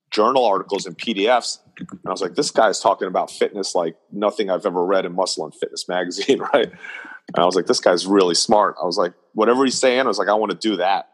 journal 0.09 0.45
articles 0.45 0.85
and 0.85 0.97
PDFs. 0.97 1.59
And 1.79 1.99
I 2.05 2.11
was 2.11 2.21
like, 2.21 2.35
this 2.35 2.51
guy's 2.51 2.79
talking 2.79 3.07
about 3.07 3.29
fitness 3.29 3.75
like 3.75 3.95
nothing 4.11 4.49
I've 4.49 4.65
ever 4.65 4.85
read 4.85 5.05
in 5.05 5.13
Muscle 5.13 5.43
and 5.45 5.53
Fitness 5.53 5.87
magazine, 5.87 6.39
right? 6.53 6.71
And 6.71 7.37
I 7.37 7.45
was 7.45 7.55
like, 7.55 7.65
this 7.65 7.79
guy's 7.79 8.05
really 8.05 8.35
smart. 8.35 8.75
I 8.81 8.85
was 8.85 8.97
like, 8.97 9.13
whatever 9.33 9.63
he's 9.65 9.79
saying, 9.79 10.01
I 10.01 10.03
was 10.03 10.19
like, 10.19 10.29
I 10.29 10.33
want 10.33 10.51
to 10.51 10.57
do 10.57 10.77
that. 10.77 11.09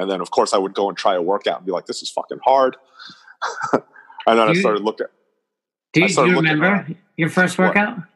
And 0.00 0.10
then, 0.10 0.22
of 0.22 0.30
course, 0.30 0.54
I 0.54 0.58
would 0.58 0.72
go 0.72 0.88
and 0.88 0.96
try 0.96 1.14
a 1.14 1.20
workout 1.20 1.58
and 1.58 1.66
be 1.66 1.72
like, 1.72 1.84
"This 1.84 2.02
is 2.02 2.08
fucking 2.08 2.40
hard." 2.42 2.76
and 3.72 3.82
then 4.26 4.48
I 4.48 4.54
started 4.54 4.82
looking. 4.82 5.06
Do 5.92 6.00
you, 6.00 6.08
do 6.08 6.26
you 6.26 6.36
remember 6.36 6.88
your 7.16 7.28
first 7.28 7.58
workout? 7.58 7.98
What? 7.98 8.06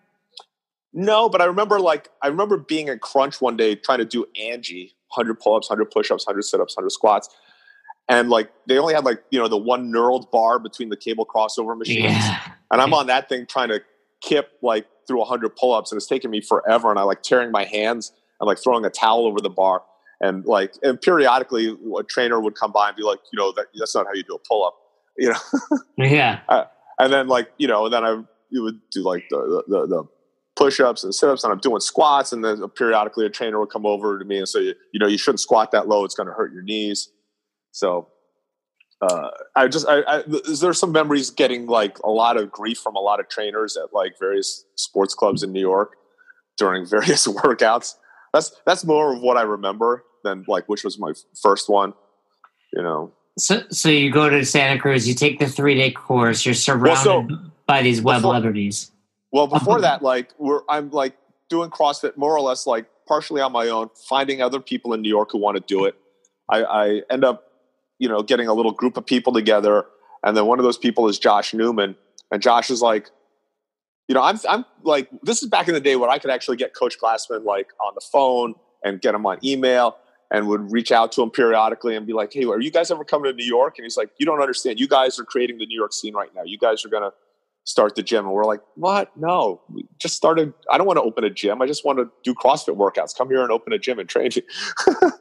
No, 0.94 1.28
but 1.28 1.42
I 1.42 1.44
remember 1.44 1.80
like 1.80 2.08
I 2.22 2.28
remember 2.28 2.56
being 2.56 2.88
at 2.88 3.02
Crunch 3.02 3.40
one 3.40 3.56
day 3.56 3.74
trying 3.74 3.98
to 3.98 4.06
do 4.06 4.24
Angie, 4.40 4.94
hundred 5.08 5.40
pull-ups, 5.40 5.68
hundred 5.68 5.90
push-ups, 5.90 6.24
hundred 6.24 6.42
sit-ups, 6.42 6.74
hundred 6.74 6.90
squats, 6.90 7.28
and 8.08 8.30
like 8.30 8.50
they 8.66 8.78
only 8.78 8.94
had 8.94 9.04
like 9.04 9.22
you 9.30 9.38
know 9.38 9.48
the 9.48 9.58
one 9.58 9.92
knurled 9.92 10.30
bar 10.30 10.58
between 10.58 10.88
the 10.88 10.96
cable 10.96 11.26
crossover 11.26 11.76
machines, 11.76 12.12
yeah. 12.12 12.40
and 12.70 12.80
I'm 12.80 12.94
on 12.94 13.08
that 13.08 13.28
thing 13.28 13.44
trying 13.44 13.68
to 13.68 13.82
kip 14.22 14.52
like 14.62 14.86
through 15.06 15.22
hundred 15.24 15.54
pull-ups, 15.56 15.92
and 15.92 15.98
it's 15.98 16.06
taking 16.06 16.30
me 16.30 16.40
forever, 16.40 16.88
and 16.88 16.98
I 16.98 17.02
like 17.02 17.22
tearing 17.22 17.50
my 17.50 17.64
hands 17.64 18.12
and 18.40 18.46
like 18.46 18.58
throwing 18.58 18.86
a 18.86 18.90
towel 18.90 19.26
over 19.26 19.40
the 19.40 19.50
bar 19.50 19.82
and 20.20 20.44
like 20.44 20.74
and 20.82 21.00
periodically 21.00 21.76
a 21.98 22.02
trainer 22.04 22.40
would 22.40 22.54
come 22.54 22.72
by 22.72 22.88
and 22.88 22.96
be 22.96 23.02
like 23.02 23.20
you 23.32 23.38
know 23.38 23.52
that 23.52 23.66
that's 23.78 23.94
not 23.94 24.06
how 24.06 24.12
you 24.14 24.22
do 24.22 24.34
a 24.34 24.38
pull-up 24.48 24.74
you 25.16 25.30
know? 25.30 25.78
Yeah. 25.96 26.40
Uh, 26.48 26.64
and 26.98 27.12
then 27.12 27.28
like 27.28 27.52
you 27.58 27.68
know 27.68 27.84
and 27.84 27.94
then 27.94 28.04
i 28.04 28.22
you 28.50 28.62
would 28.62 28.80
do 28.90 29.02
like 29.02 29.24
the 29.30 29.64
the, 29.68 29.86
the 29.86 30.04
push-ups 30.56 31.02
and 31.02 31.14
sit-ups 31.14 31.42
and 31.42 31.52
i'm 31.52 31.58
doing 31.58 31.80
squats 31.80 32.32
and 32.32 32.44
then 32.44 32.68
periodically 32.70 33.26
a 33.26 33.30
trainer 33.30 33.58
would 33.58 33.70
come 33.70 33.86
over 33.86 34.18
to 34.18 34.24
me 34.24 34.38
and 34.38 34.48
say 34.48 34.74
you 34.92 35.00
know 35.00 35.06
you 35.06 35.18
shouldn't 35.18 35.40
squat 35.40 35.72
that 35.72 35.88
low 35.88 36.04
it's 36.04 36.14
going 36.14 36.28
to 36.28 36.32
hurt 36.32 36.52
your 36.52 36.62
knees. 36.62 37.10
So 37.72 38.08
uh, 39.00 39.30
I 39.56 39.68
just 39.68 39.86
I, 39.88 40.02
I, 40.06 40.22
there's 40.60 40.78
some 40.78 40.92
memories 40.92 41.30
getting 41.30 41.66
like 41.66 41.98
a 42.00 42.10
lot 42.10 42.36
of 42.36 42.50
grief 42.50 42.78
from 42.78 42.96
a 42.96 43.00
lot 43.00 43.20
of 43.20 43.28
trainers 43.28 43.76
at 43.76 43.92
like 43.92 44.18
various 44.18 44.64
sports 44.76 45.14
clubs 45.14 45.42
in 45.42 45.52
New 45.52 45.60
York 45.60 45.96
during 46.56 46.86
various 46.88 47.26
workouts 47.26 47.96
that's 48.34 48.60
that's 48.66 48.84
more 48.84 49.14
of 49.14 49.22
what 49.22 49.36
I 49.36 49.42
remember 49.42 50.04
than 50.24 50.44
like 50.48 50.68
which 50.68 50.82
was 50.82 50.98
my 50.98 51.12
first 51.40 51.68
one. 51.68 51.94
You 52.72 52.82
know. 52.82 53.12
So 53.38 53.62
so 53.70 53.88
you 53.88 54.10
go 54.10 54.28
to 54.28 54.44
Santa 54.44 54.78
Cruz, 54.78 55.08
you 55.08 55.14
take 55.14 55.38
the 55.38 55.46
three 55.46 55.76
day 55.76 55.92
course, 55.92 56.44
you're 56.44 56.54
surrounded 56.54 57.06
well, 57.06 57.28
so, 57.30 57.50
by 57.66 57.82
these 57.82 58.02
web 58.02 58.18
before, 58.18 58.32
celebrities. 58.32 58.90
well, 59.32 59.46
before 59.46 59.80
that, 59.82 60.02
like 60.02 60.32
we're 60.38 60.62
I'm 60.68 60.90
like 60.90 61.16
doing 61.48 61.70
CrossFit 61.70 62.16
more 62.16 62.36
or 62.36 62.40
less 62.40 62.66
like 62.66 62.86
partially 63.06 63.40
on 63.40 63.52
my 63.52 63.68
own, 63.68 63.88
finding 64.08 64.42
other 64.42 64.60
people 64.60 64.92
in 64.94 65.00
New 65.00 65.08
York 65.08 65.30
who 65.30 65.38
want 65.38 65.56
to 65.56 65.62
do 65.62 65.84
it. 65.84 65.94
I, 66.50 66.64
I 66.64 67.02
end 67.10 67.24
up, 67.24 67.44
you 67.98 68.08
know, 68.08 68.22
getting 68.22 68.48
a 68.48 68.54
little 68.54 68.72
group 68.72 68.96
of 68.96 69.06
people 69.06 69.32
together, 69.32 69.84
and 70.22 70.36
then 70.36 70.46
one 70.46 70.58
of 70.58 70.64
those 70.64 70.78
people 70.78 71.08
is 71.08 71.18
Josh 71.18 71.54
Newman, 71.54 71.96
and 72.32 72.42
Josh 72.42 72.70
is 72.70 72.82
like, 72.82 73.10
you 74.08 74.14
know, 74.14 74.22
I'm 74.22 74.38
I'm 74.48 74.64
like 74.82 75.08
this 75.22 75.42
is 75.42 75.48
back 75.48 75.68
in 75.68 75.74
the 75.74 75.80
day 75.80 75.96
where 75.96 76.10
I 76.10 76.18
could 76.18 76.30
actually 76.30 76.56
get 76.56 76.74
Coach 76.74 76.98
Glassman 77.00 77.44
like 77.44 77.68
on 77.80 77.92
the 77.94 78.02
phone 78.12 78.54
and 78.82 79.00
get 79.00 79.14
him 79.14 79.24
on 79.26 79.38
email 79.44 79.96
and 80.30 80.46
would 80.48 80.70
reach 80.72 80.92
out 80.92 81.12
to 81.12 81.22
him 81.22 81.30
periodically 81.30 81.96
and 81.96 82.06
be 82.06 82.12
like, 82.12 82.32
"Hey, 82.32 82.44
are 82.44 82.60
you 82.60 82.70
guys 82.70 82.90
ever 82.90 83.04
coming 83.04 83.30
to 83.30 83.36
New 83.36 83.46
York?" 83.46 83.74
And 83.78 83.84
he's 83.84 83.96
like, 83.96 84.10
"You 84.18 84.26
don't 84.26 84.40
understand. 84.40 84.78
You 84.78 84.88
guys 84.88 85.18
are 85.18 85.24
creating 85.24 85.58
the 85.58 85.66
New 85.66 85.76
York 85.78 85.92
scene 85.92 86.14
right 86.14 86.34
now. 86.34 86.42
You 86.44 86.58
guys 86.58 86.84
are 86.84 86.88
gonna 86.88 87.12
start 87.64 87.94
the 87.94 88.02
gym." 88.02 88.26
And 88.26 88.34
we're 88.34 88.44
like, 88.44 88.60
"What? 88.74 89.16
No, 89.16 89.62
we 89.72 89.86
just 89.98 90.16
started. 90.16 90.52
I 90.70 90.76
don't 90.76 90.86
want 90.86 90.98
to 90.98 91.02
open 91.02 91.24
a 91.24 91.30
gym. 91.30 91.62
I 91.62 91.66
just 91.66 91.84
want 91.84 91.98
to 91.98 92.10
do 92.24 92.34
CrossFit 92.34 92.76
workouts. 92.76 93.16
Come 93.16 93.28
here 93.28 93.42
and 93.42 93.50
open 93.50 93.72
a 93.72 93.78
gym 93.78 93.98
and 93.98 94.08
train." 94.08 94.30
and 95.02 95.12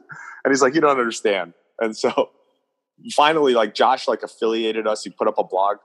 he's 0.48 0.62
like, 0.62 0.74
"You 0.74 0.82
don't 0.82 0.98
understand." 0.98 1.54
And 1.80 1.96
so 1.96 2.30
finally, 3.14 3.54
like 3.54 3.74
Josh, 3.74 4.06
like 4.06 4.22
affiliated 4.22 4.86
us. 4.86 5.04
He 5.04 5.10
put 5.10 5.26
up 5.26 5.38
a 5.38 5.44
blog 5.44 5.78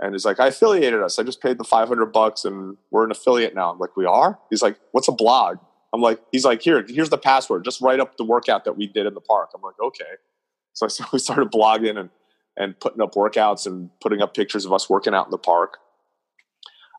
and 0.00 0.14
he's 0.14 0.24
like, 0.24 0.40
I 0.40 0.48
affiliated 0.48 1.00
us. 1.02 1.18
I 1.18 1.22
just 1.22 1.40
paid 1.40 1.58
the 1.58 1.64
500 1.64 2.06
bucks 2.06 2.44
and 2.44 2.76
we're 2.90 3.04
an 3.04 3.10
affiliate 3.10 3.54
now. 3.54 3.70
I'm 3.70 3.78
like, 3.78 3.96
we 3.96 4.04
are? 4.04 4.38
He's 4.50 4.62
like, 4.62 4.78
what's 4.92 5.08
a 5.08 5.12
blog? 5.12 5.58
I'm 5.94 6.02
like, 6.02 6.20
he's 6.32 6.44
like, 6.44 6.60
here, 6.60 6.84
here's 6.86 7.08
the 7.08 7.18
password. 7.18 7.64
Just 7.64 7.80
write 7.80 8.00
up 8.00 8.16
the 8.18 8.24
workout 8.24 8.64
that 8.64 8.76
we 8.76 8.86
did 8.86 9.06
in 9.06 9.14
the 9.14 9.20
park. 9.20 9.50
I'm 9.54 9.62
like, 9.62 9.80
okay. 9.80 10.04
So 10.74 10.86
I 10.86 11.06
we 11.12 11.18
started 11.18 11.50
blogging 11.50 11.98
and, 11.98 12.10
and 12.56 12.78
putting 12.78 13.00
up 13.00 13.14
workouts 13.14 13.66
and 13.66 13.90
putting 14.00 14.20
up 14.20 14.34
pictures 14.34 14.66
of 14.66 14.72
us 14.72 14.90
working 14.90 15.14
out 15.14 15.26
in 15.26 15.30
the 15.30 15.38
park. 15.38 15.78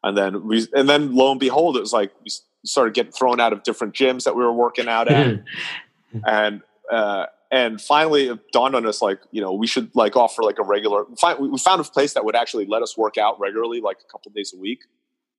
And 0.04 0.18
then 0.18 0.48
we, 0.48 0.68
and 0.74 0.90
then 0.90 1.14
lo 1.16 1.32
and 1.32 1.40
behold, 1.40 1.78
it 1.78 1.82
was 1.82 1.94
like 1.94 2.12
we 2.24 2.32
started 2.66 2.94
getting 2.94 3.12
thrown 3.12 3.40
out 3.40 3.54
of 3.54 3.64
different 3.64 3.94
gyms 3.94 4.24
that 4.24 4.36
we 4.36 4.44
were 4.44 4.54
working 4.54 4.88
out 4.88 5.08
at. 5.08 5.44
and, 6.28 6.62
uh, 6.92 7.28
and 7.52 7.80
finally 7.82 8.28
it 8.28 8.40
dawned 8.52 8.76
on 8.76 8.86
us 8.86 9.02
like 9.02 9.20
you 9.32 9.42
know 9.42 9.54
we 9.54 9.68
should 9.68 9.90
like 9.96 10.16
offer 10.16 10.44
like 10.44 10.60
a 10.60 10.64
regular 10.64 11.06
we 11.40 11.58
found 11.58 11.80
a 11.80 11.84
place 11.84 12.14
that 12.14 12.26
would 12.26 12.36
actually 12.36 12.66
let 12.66 12.82
us 12.82 12.98
work 12.98 13.18
out 13.18 13.40
regularly 13.40 13.82
like 13.82 13.98
a 14.08 14.12
couple 14.12 14.32
days 14.34 14.54
a 14.56 14.60
week 14.60 14.82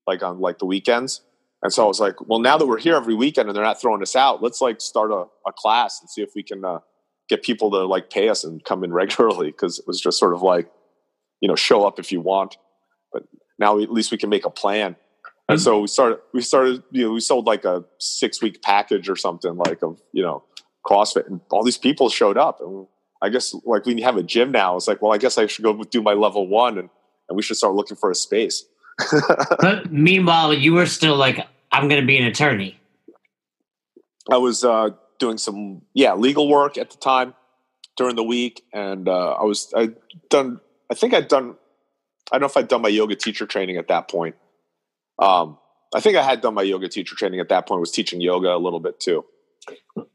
like 0.07 0.23
on 0.23 0.41
like 0.41 0.59
the 0.59 0.65
weekends. 0.67 1.21
And 1.63 1.73
so 1.73 1.85
i 1.85 1.87
was 1.87 2.01
like 2.01 2.29
well 2.29 2.39
now 2.39 2.57
that 2.57 2.67
we're 2.67 2.79
here 2.79 2.95
every 2.95 3.15
weekend 3.15 3.49
and 3.49 3.57
they're 3.57 3.65
not 3.65 3.81
throwing 3.81 4.03
us 4.03 4.15
out 4.15 4.43
let's 4.43 4.61
like 4.61 4.81
start 4.81 5.11
a, 5.11 5.27
a 5.47 5.53
class 5.53 6.01
and 6.01 6.09
see 6.09 6.23
if 6.23 6.31
we 6.35 6.43
can 6.43 6.65
uh, 6.65 6.79
get 7.29 7.43
people 7.43 7.71
to 7.71 7.85
like 7.85 8.11
pay 8.11 8.29
us 8.29 8.45
and 8.45 8.65
come 8.65 8.83
in 8.83 8.93
regularly. 9.01 9.49
Because 9.49 9.79
it 9.79 9.87
was 9.87 10.01
just 10.01 10.19
sort 10.19 10.35
of 10.35 10.43
like 10.43 10.71
you 11.41 11.49
know 11.49 11.57
show 11.57 11.87
up 11.87 11.99
if 11.99 12.11
you 12.11 12.21
want. 12.21 12.57
But 13.13 13.25
now 13.59 13.77
we, 13.77 13.85
at 13.85 13.93
least 13.93 14.11
we 14.11 14.19
can 14.19 14.31
make 14.31 14.45
a 14.45 14.51
plan. 14.51 14.97
And 15.51 15.61
so 15.61 15.81
we 15.81 15.87
started 15.87 16.19
we 16.35 16.43
started 16.43 16.83
you 16.91 17.05
know 17.05 17.13
we 17.13 17.21
sold 17.21 17.47
like 17.47 17.65
a 17.65 17.85
six 17.99 18.43
week 18.43 18.61
package 18.63 19.09
or 19.09 19.17
something 19.17 19.57
like 19.57 19.83
of 19.83 20.01
you 20.13 20.23
know 20.23 20.43
CrossFit, 20.89 21.27
and 21.27 21.41
all 21.51 21.63
these 21.63 21.79
people 21.79 22.09
showed 22.09 22.39
up. 22.39 22.61
And 22.61 22.87
I 23.21 23.29
guess 23.29 23.55
like 23.65 23.85
we 23.85 24.01
have 24.03 24.17
a 24.17 24.23
gym 24.23 24.51
now. 24.51 24.77
It's 24.77 24.89
like, 24.89 25.03
well, 25.03 25.13
I 25.13 25.19
guess 25.19 25.39
I 25.39 25.47
should 25.47 25.65
go 25.65 25.83
do 25.85 26.03
my 26.03 26.15
level 26.15 26.47
one, 26.47 26.79
and 26.79 26.89
and 27.29 27.37
we 27.37 27.43
should 27.43 27.57
start 27.57 27.75
looking 27.75 27.97
for 27.97 28.11
a 28.11 28.15
space. 28.15 28.65
but 29.61 29.93
meanwhile, 29.93 30.53
you 30.53 30.73
were 30.75 30.87
still 30.87 31.17
like, 31.17 31.47
I'm 31.71 31.89
going 31.89 32.01
to 32.01 32.07
be 32.07 32.19
an 32.19 32.25
attorney. 32.25 32.81
I 34.31 34.39
was 34.39 34.65
uh, 34.65 34.91
doing 35.19 35.39
some 35.39 35.83
yeah 35.95 36.15
legal 36.15 36.49
work 36.49 36.79
at 36.79 36.91
the 36.91 36.97
time 36.97 37.35
during 37.97 38.17
the 38.17 38.25
week, 38.25 38.63
and 38.73 39.09
uh, 39.09 39.33
I 39.33 39.45
was 39.45 39.73
I 39.77 39.91
done. 40.31 40.61
I 40.91 40.95
think 40.95 41.15
I'd 41.15 41.29
done. 41.29 41.57
I 42.31 42.37
don't 42.37 42.43
know 42.43 42.47
if 42.47 42.57
I'd 42.57 42.69
done 42.69 42.83
my 42.83 42.89
yoga 42.89 43.17
teacher 43.17 43.47
training 43.47 43.77
at 43.77 43.89
that 43.89 44.09
point. 44.09 44.37
Um, 45.19 45.59
I 45.95 46.01
think 46.01 46.17
I 46.17 46.23
had 46.23 46.41
done 46.41 46.55
my 46.55 46.63
yoga 46.63 46.89
teacher 46.89 47.17
training 47.17 47.41
at 47.41 47.49
that 47.49 47.67
point. 47.67 47.81
Was 47.81 47.91
teaching 47.91 48.21
yoga 48.21 48.55
a 48.55 48.59
little 48.59 48.81
bit 48.81 49.01
too. 49.01 49.25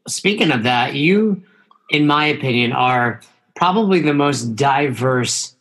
Speaking 0.06 0.50
of 0.50 0.62
that, 0.62 0.94
you, 0.94 1.42
in 1.90 2.06
my 2.06 2.26
opinion, 2.26 2.72
are 2.72 3.20
probably 3.56 4.00
the 4.00 4.14
most 4.14 4.56
diverse 4.56 5.54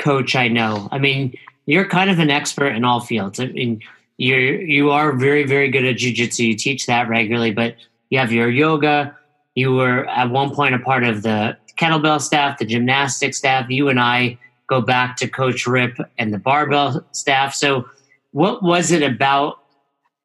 coach 0.00 0.34
I 0.36 0.48
know. 0.48 0.88
I 0.90 0.98
mean, 0.98 1.34
you're 1.66 1.86
kind 1.86 2.10
of 2.10 2.18
an 2.18 2.30
expert 2.30 2.68
in 2.68 2.84
all 2.84 3.00
fields. 3.00 3.38
I 3.40 3.46
mean, 3.46 3.80
you 4.16 4.36
you 4.36 4.90
are 4.90 5.12
very 5.12 5.44
very 5.44 5.70
good 5.70 5.84
at 5.84 5.96
jujitsu. 5.96 6.46
You 6.48 6.56
teach 6.56 6.86
that 6.86 7.08
regularly, 7.08 7.52
but 7.52 7.76
you 8.10 8.18
have 8.18 8.32
your 8.32 8.50
yoga. 8.50 9.16
You 9.54 9.72
were 9.72 10.06
at 10.06 10.30
one 10.30 10.54
point 10.54 10.74
a 10.74 10.78
part 10.78 11.04
of 11.04 11.22
the 11.22 11.56
kettlebell 11.76 12.20
staff, 12.20 12.58
the 12.58 12.66
gymnastics 12.66 13.38
staff. 13.38 13.70
You 13.70 13.88
and 13.88 13.98
I 13.98 14.38
go 14.66 14.80
back 14.80 15.16
to 15.16 15.28
Coach 15.28 15.66
Rip 15.66 15.98
and 16.18 16.32
the 16.32 16.38
barbell 16.38 17.04
staff. 17.12 17.54
So, 17.54 17.88
what 18.32 18.62
was 18.62 18.92
it 18.92 19.02
about 19.02 19.58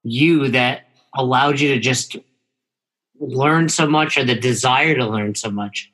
you 0.04 0.50
that 0.50 0.88
allowed 1.16 1.60
you 1.60 1.74
to 1.74 1.80
just 1.80 2.18
learn 3.20 3.70
so 3.70 3.88
much 3.88 4.18
or 4.18 4.24
the 4.24 4.36
desire 4.36 4.96
to 4.96 5.08
learn 5.08 5.36
so 5.36 5.50
much? 5.50 5.92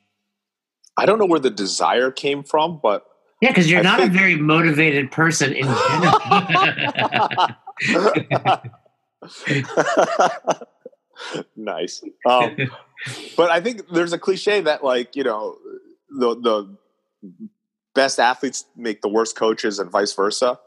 I 0.97 1.05
don't 1.05 1.19
know 1.19 1.25
where 1.25 1.39
the 1.39 1.49
desire 1.49 2.11
came 2.11 2.43
from, 2.43 2.79
but 2.81 3.05
yeah, 3.41 3.49
because 3.49 3.69
you're 3.69 3.79
I 3.79 3.83
not 3.83 3.99
think... 3.99 4.13
a 4.13 4.17
very 4.17 4.35
motivated 4.35 5.11
person 5.11 5.53
in 5.53 5.65
general. 5.65 6.19
nice. 11.55 12.03
Um, 12.25 12.55
but 13.35 13.49
I 13.49 13.61
think 13.61 13.87
there's 13.91 14.13
a 14.13 14.19
cliche 14.19 14.61
that, 14.61 14.83
like, 14.83 15.15
you 15.15 15.23
know, 15.23 15.57
the 16.09 16.35
the 16.35 16.77
best 17.95 18.19
athletes 18.19 18.65
make 18.75 19.01
the 19.01 19.09
worst 19.09 19.35
coaches, 19.35 19.79
and 19.79 19.89
vice 19.89 20.13
versa. 20.13 20.59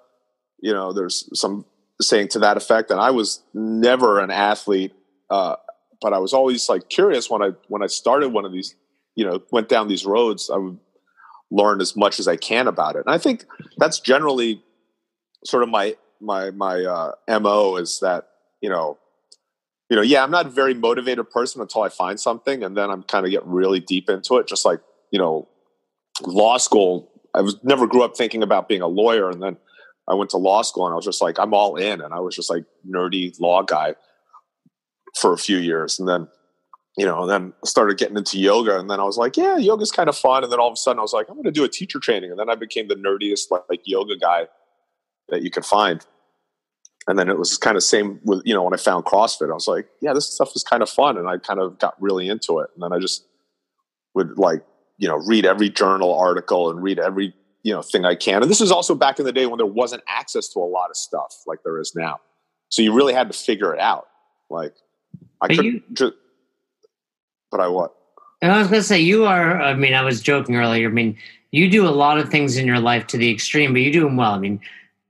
You 0.61 0.73
know, 0.73 0.93
there's 0.93 1.29
some 1.39 1.67
saying 2.01 2.29
to 2.29 2.39
that 2.41 2.57
effect. 2.57 2.91
And 2.91 3.01
I 3.01 3.11
was 3.11 3.43
never 3.53 4.21
an 4.21 4.31
athlete 4.31 4.93
uh, 5.31 5.57
but 6.01 6.13
I 6.13 6.19
was 6.19 6.33
always 6.33 6.69
like 6.69 6.89
curious 6.89 7.31
when 7.31 7.43
I 7.43 7.51
when 7.69 7.83
I 7.83 7.87
started 7.87 8.29
one 8.29 8.45
of 8.45 8.53
these, 8.53 8.75
you 9.15 9.25
know, 9.25 9.43
went 9.51 9.69
down 9.69 9.89
these 9.89 10.07
roads. 10.07 10.51
I 10.51 10.57
would 10.57 10.79
learn 11.51 11.81
as 11.81 11.97
much 11.97 12.19
as 12.19 12.27
I 12.27 12.37
can 12.37 12.67
about 12.67 12.97
it. 12.97 13.05
And 13.07 13.15
I 13.15 13.19
think 13.19 13.45
that's 13.79 14.01
generally 14.01 14.63
sort 15.45 15.63
of 15.63 15.69
my 15.69 15.97
my 16.21 16.51
my 16.51 16.85
uh, 16.85 17.13
mo 17.41 17.77
is 17.77 18.01
that 18.01 18.29
you 18.61 18.71
know 18.71 18.99
you 19.91 19.97
know 19.97 20.03
yeah 20.03 20.23
i'm 20.23 20.31
not 20.31 20.47
a 20.47 20.51
very 20.51 20.75
motivated 20.75 21.29
person 21.31 21.61
until 21.61 21.83
i 21.83 21.89
find 21.89 22.19
something 22.19 22.63
and 22.63 22.77
then 22.77 22.91
i'm 22.91 23.03
kind 23.03 23.27
of 23.27 23.31
get 23.31 23.45
really 23.45 23.81
deep 23.81 24.09
into 24.09 24.37
it 24.39 24.47
just 24.47 24.65
like 24.65 24.81
you 25.11 25.19
know 25.19 25.47
law 26.23 26.57
school 26.57 27.11
i 27.35 27.41
was 27.41 27.57
never 27.63 27.87
grew 27.87 28.03
up 28.03 28.17
thinking 28.17 28.43
about 28.43 28.69
being 28.69 28.81
a 28.81 28.87
lawyer 28.87 29.29
and 29.29 29.43
then 29.43 29.57
i 30.09 30.15
went 30.15 30.31
to 30.31 30.39
law 30.39 30.63
school 30.63 30.87
and 30.87 30.93
i 30.93 30.97
was 30.97 31.05
just 31.05 31.21
like 31.21 31.39
i'm 31.39 31.53
all 31.53 31.77
in 31.77 32.01
and 32.01 32.15
i 32.15 32.21
was 32.21 32.35
just 32.35 32.49
like 32.49 32.65
nerdy 32.89 33.39
law 33.41 33.63
guy 33.63 33.95
for 35.15 35.33
a 35.33 35.39
few 35.39 35.59
years 35.59 35.99
and 35.99 36.09
then 36.09 36.29
you 36.97 37.05
know, 37.05 37.27
then 37.27 37.53
started 37.65 37.99
getting 37.99 38.17
into 38.17 38.39
yoga, 38.39 38.79
and 38.79 38.89
then 38.89 39.01
I 39.01 39.05
was 39.05 39.17
like, 39.17 39.37
yeah, 39.37 39.57
yoga's 39.57 39.91
kind 39.91 40.09
of 40.09 40.17
fun. 40.17 40.45
And 40.45 40.53
then 40.53 40.61
all 40.61 40.69
of 40.69 40.75
a 40.75 40.77
sudden, 40.77 41.01
I 41.01 41.03
was 41.03 41.13
like, 41.13 41.29
I'm 41.29 41.35
going 41.35 41.45
to 41.45 41.51
do 41.51 41.65
a 41.65 41.69
teacher 41.69 41.99
training, 41.99 42.31
and 42.31 42.39
then 42.39 42.49
I 42.49 42.55
became 42.55 42.89
the 42.89 42.95
nerdiest 42.95 43.51
like, 43.51 43.63
like 43.69 43.81
yoga 43.85 44.17
guy 44.17 44.47
that 45.29 45.43
you 45.43 45.51
could 45.51 45.65
find. 45.65 46.05
And 47.07 47.19
then 47.19 47.29
it 47.29 47.37
was 47.37 47.59
kind 47.59 47.77
of 47.77 47.83
same 47.83 48.21
with 48.25 48.43
you 48.45 48.55
know 48.55 48.63
when 48.63 48.73
I 48.73 48.77
found 48.77 49.05
CrossFit, 49.05 49.51
I 49.51 49.55
was 49.55 49.69
like, 49.69 49.89
yeah, 50.01 50.13
this 50.13 50.33
stuff 50.33 50.53
is 50.55 50.63
kind 50.63 50.83
of 50.83 50.89
fun, 50.89 51.19
and 51.19 51.29
I 51.29 51.39
kind 51.39 51.59
of 51.59 51.79
got 51.79 52.01
really 52.01 52.29
into 52.29 52.61
it. 52.61 52.71
And 52.75 52.83
then 52.83 52.93
I 52.93 53.01
just 53.01 53.27
would 54.15 54.39
like 54.39 54.65
you 54.99 55.09
know 55.09 55.17
read 55.17 55.45
every 55.45 55.71
journal 55.71 56.15
article 56.15 56.71
and 56.71 56.81
read 56.81 57.01
every 57.01 57.35
you 57.65 57.75
know 57.75 57.83
thing 57.83 58.05
I 58.05 58.15
can. 58.15 58.43
And 58.43 58.51
this 58.51 58.61
was 58.61 58.71
also 58.71 58.95
back 58.95 59.19
in 59.19 59.25
the 59.25 59.33
day 59.33 59.47
when 59.47 59.59
there 59.59 59.67
wasn't 59.67 60.05
access 60.09 60.49
to 60.51 60.61
a 60.61 60.61
lot 60.61 60.91
of 60.91 60.97
stuff 60.97 61.35
like 61.47 61.59
there 61.65 61.81
is 61.81 61.93
now, 61.97 62.21
so 62.69 62.83
you 62.83 62.95
really 62.95 63.15
had 63.15 63.31
to 63.33 63.37
figure 63.37 63.75
it 63.75 63.81
out. 63.81 64.07
Like 64.49 64.75
I 65.45 65.57
could 65.57 65.65
you, 65.65 65.83
just, 65.93 66.15
but 67.51 67.61
I 67.61 67.69
what? 67.69 67.95
I 68.43 68.59
was 68.59 68.69
going 68.69 68.81
to 68.81 68.87
say 68.87 69.01
you 69.01 69.25
are. 69.25 69.61
I 69.61 69.75
mean, 69.75 69.95
I 69.95 70.03
was 70.03 70.21
joking 70.21 70.57
earlier. 70.57 70.89
I 70.89 70.93
mean, 70.93 71.17
you 71.51 71.71
do 71.71 71.87
a 71.87 71.91
lot 71.91 72.19
of 72.19 72.31
things 72.31 72.57
in 72.57 72.67
your 72.67 72.81
life 72.81 73.07
to 73.09 73.17
the 73.17 73.31
extreme, 73.31 73.73
but 73.73 73.83
you 73.83 73.93
do 73.93 74.03
them 74.03 74.17
well. 74.17 74.33
I 74.33 74.39
mean, 74.39 74.61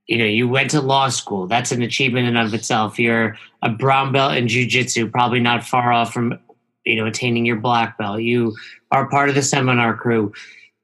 you 0.07 0.19
know, 0.19 0.25
you 0.25 0.49
went 0.49 0.71
to 0.71 0.81
law 0.81 1.09
school. 1.09 1.47
That's 1.47 1.73
an 1.73 1.83
achievement 1.83 2.29
in 2.29 2.37
and 2.37 2.47
of 2.47 2.55
itself. 2.55 2.99
You're 2.99 3.37
a 3.63 3.71
brown 3.71 4.13
belt 4.13 4.35
in 4.35 4.47
jujitsu, 4.47 5.11
probably 5.11 5.41
not 5.41 5.65
far 5.65 5.93
off 5.93 6.13
from 6.13 6.39
you 6.85 6.97
know 6.97 7.07
attaining 7.07 7.47
your 7.47 7.57
black 7.57 7.97
belt. 7.97 8.21
You 8.21 8.55
are 8.91 9.09
part 9.09 9.31
of 9.31 9.35
the 9.35 9.43
seminar 9.43 9.97
crew. 9.97 10.33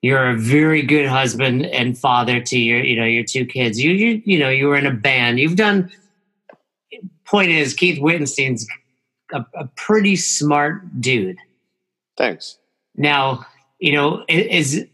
You're 0.02 0.30
a 0.30 0.38
very 0.38 0.80
good 0.80 1.06
husband 1.06 1.66
and 1.66 1.96
father 1.98 2.40
to 2.40 2.58
your 2.58 2.82
you 2.82 2.96
know 2.96 3.04
your 3.04 3.24
two 3.24 3.44
kids. 3.44 3.78
You 3.78 3.92
you 3.92 4.22
you 4.24 4.38
know 4.38 4.48
you 4.48 4.66
were 4.66 4.76
in 4.76 4.86
a 4.86 4.94
band. 4.94 5.38
You've 5.38 5.56
done. 5.56 5.90
Point 7.26 7.50
is, 7.50 7.74
Keith 7.74 8.00
Wittenstein's 8.00 8.66
a, 9.32 9.46
a 9.54 9.66
pretty 9.76 10.16
smart 10.16 11.00
dude. 11.00 11.38
Thanks. 12.16 12.58
Now, 12.96 13.46
you 13.78 13.92
know, 13.92 14.24
is 14.28 14.86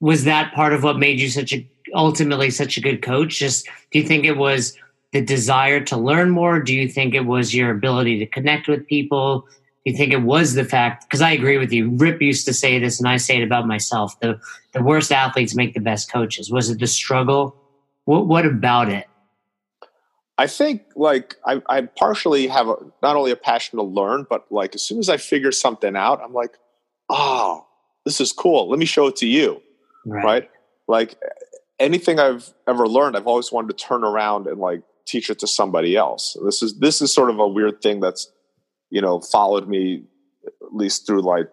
was 0.00 0.24
that 0.24 0.52
part 0.52 0.72
of 0.72 0.82
what 0.82 0.98
made 0.98 1.20
you 1.20 1.28
such 1.28 1.52
a 1.52 1.66
ultimately 1.94 2.50
such 2.50 2.76
a 2.76 2.80
good 2.80 3.02
coach? 3.02 3.38
Just 3.38 3.66
do 3.90 3.98
you 3.98 4.06
think 4.06 4.24
it 4.24 4.36
was 4.36 4.76
the 5.12 5.22
desire 5.22 5.80
to 5.80 5.96
learn 5.96 6.30
more? 6.30 6.60
Do 6.60 6.74
you 6.74 6.88
think 6.88 7.14
it 7.14 7.26
was 7.26 7.54
your 7.54 7.70
ability 7.70 8.18
to 8.18 8.26
connect 8.26 8.68
with 8.68 8.86
people? 8.86 9.46
Do 9.84 9.92
you 9.92 9.96
think 9.96 10.12
it 10.12 10.22
was 10.22 10.54
the 10.54 10.64
fact? 10.64 11.04
Because 11.04 11.22
I 11.22 11.30
agree 11.30 11.58
with 11.58 11.72
you. 11.72 11.90
Rip 11.90 12.20
used 12.20 12.46
to 12.46 12.52
say 12.52 12.78
this, 12.78 12.98
and 12.98 13.08
I 13.08 13.16
say 13.16 13.38
it 13.38 13.44
about 13.44 13.66
myself: 13.66 14.18
the 14.20 14.40
the 14.72 14.82
worst 14.82 15.12
athletes 15.12 15.54
make 15.54 15.74
the 15.74 15.80
best 15.80 16.12
coaches. 16.12 16.50
Was 16.50 16.68
it 16.70 16.80
the 16.80 16.86
struggle? 16.86 17.56
What 18.04 18.26
what 18.26 18.44
about 18.44 18.88
it? 18.88 19.06
I 20.36 20.46
think 20.46 20.82
like 20.96 21.36
I, 21.46 21.62
I 21.68 21.82
partially 21.82 22.48
have 22.48 22.68
a, 22.68 22.76
not 23.02 23.16
only 23.16 23.30
a 23.30 23.36
passion 23.36 23.78
to 23.78 23.84
learn, 23.84 24.26
but 24.28 24.50
like 24.50 24.74
as 24.74 24.82
soon 24.82 24.98
as 24.98 25.08
I 25.08 25.16
figure 25.16 25.52
something 25.52 25.94
out, 25.94 26.20
I'm 26.22 26.32
like, 26.32 26.56
oh, 27.08 27.66
this 28.04 28.20
is 28.20 28.32
cool. 28.32 28.68
Let 28.68 28.78
me 28.78 28.84
show 28.84 29.06
it 29.06 29.16
to 29.16 29.26
you. 29.26 29.62
Right. 30.04 30.24
right? 30.24 30.50
Like 30.88 31.16
anything 31.78 32.18
I've 32.18 32.52
ever 32.66 32.86
learned, 32.88 33.16
I've 33.16 33.26
always 33.26 33.52
wanted 33.52 33.76
to 33.76 33.84
turn 33.84 34.04
around 34.04 34.46
and 34.46 34.58
like 34.58 34.82
teach 35.06 35.30
it 35.30 35.38
to 35.40 35.46
somebody 35.46 35.96
else. 35.96 36.36
This 36.44 36.62
is 36.62 36.78
this 36.78 37.00
is 37.00 37.12
sort 37.12 37.30
of 37.30 37.38
a 37.38 37.46
weird 37.46 37.80
thing 37.80 38.00
that's 38.00 38.30
you 38.90 39.00
know 39.00 39.20
followed 39.20 39.68
me 39.68 40.04
at 40.46 40.74
least 40.74 41.06
through 41.06 41.22
like 41.22 41.48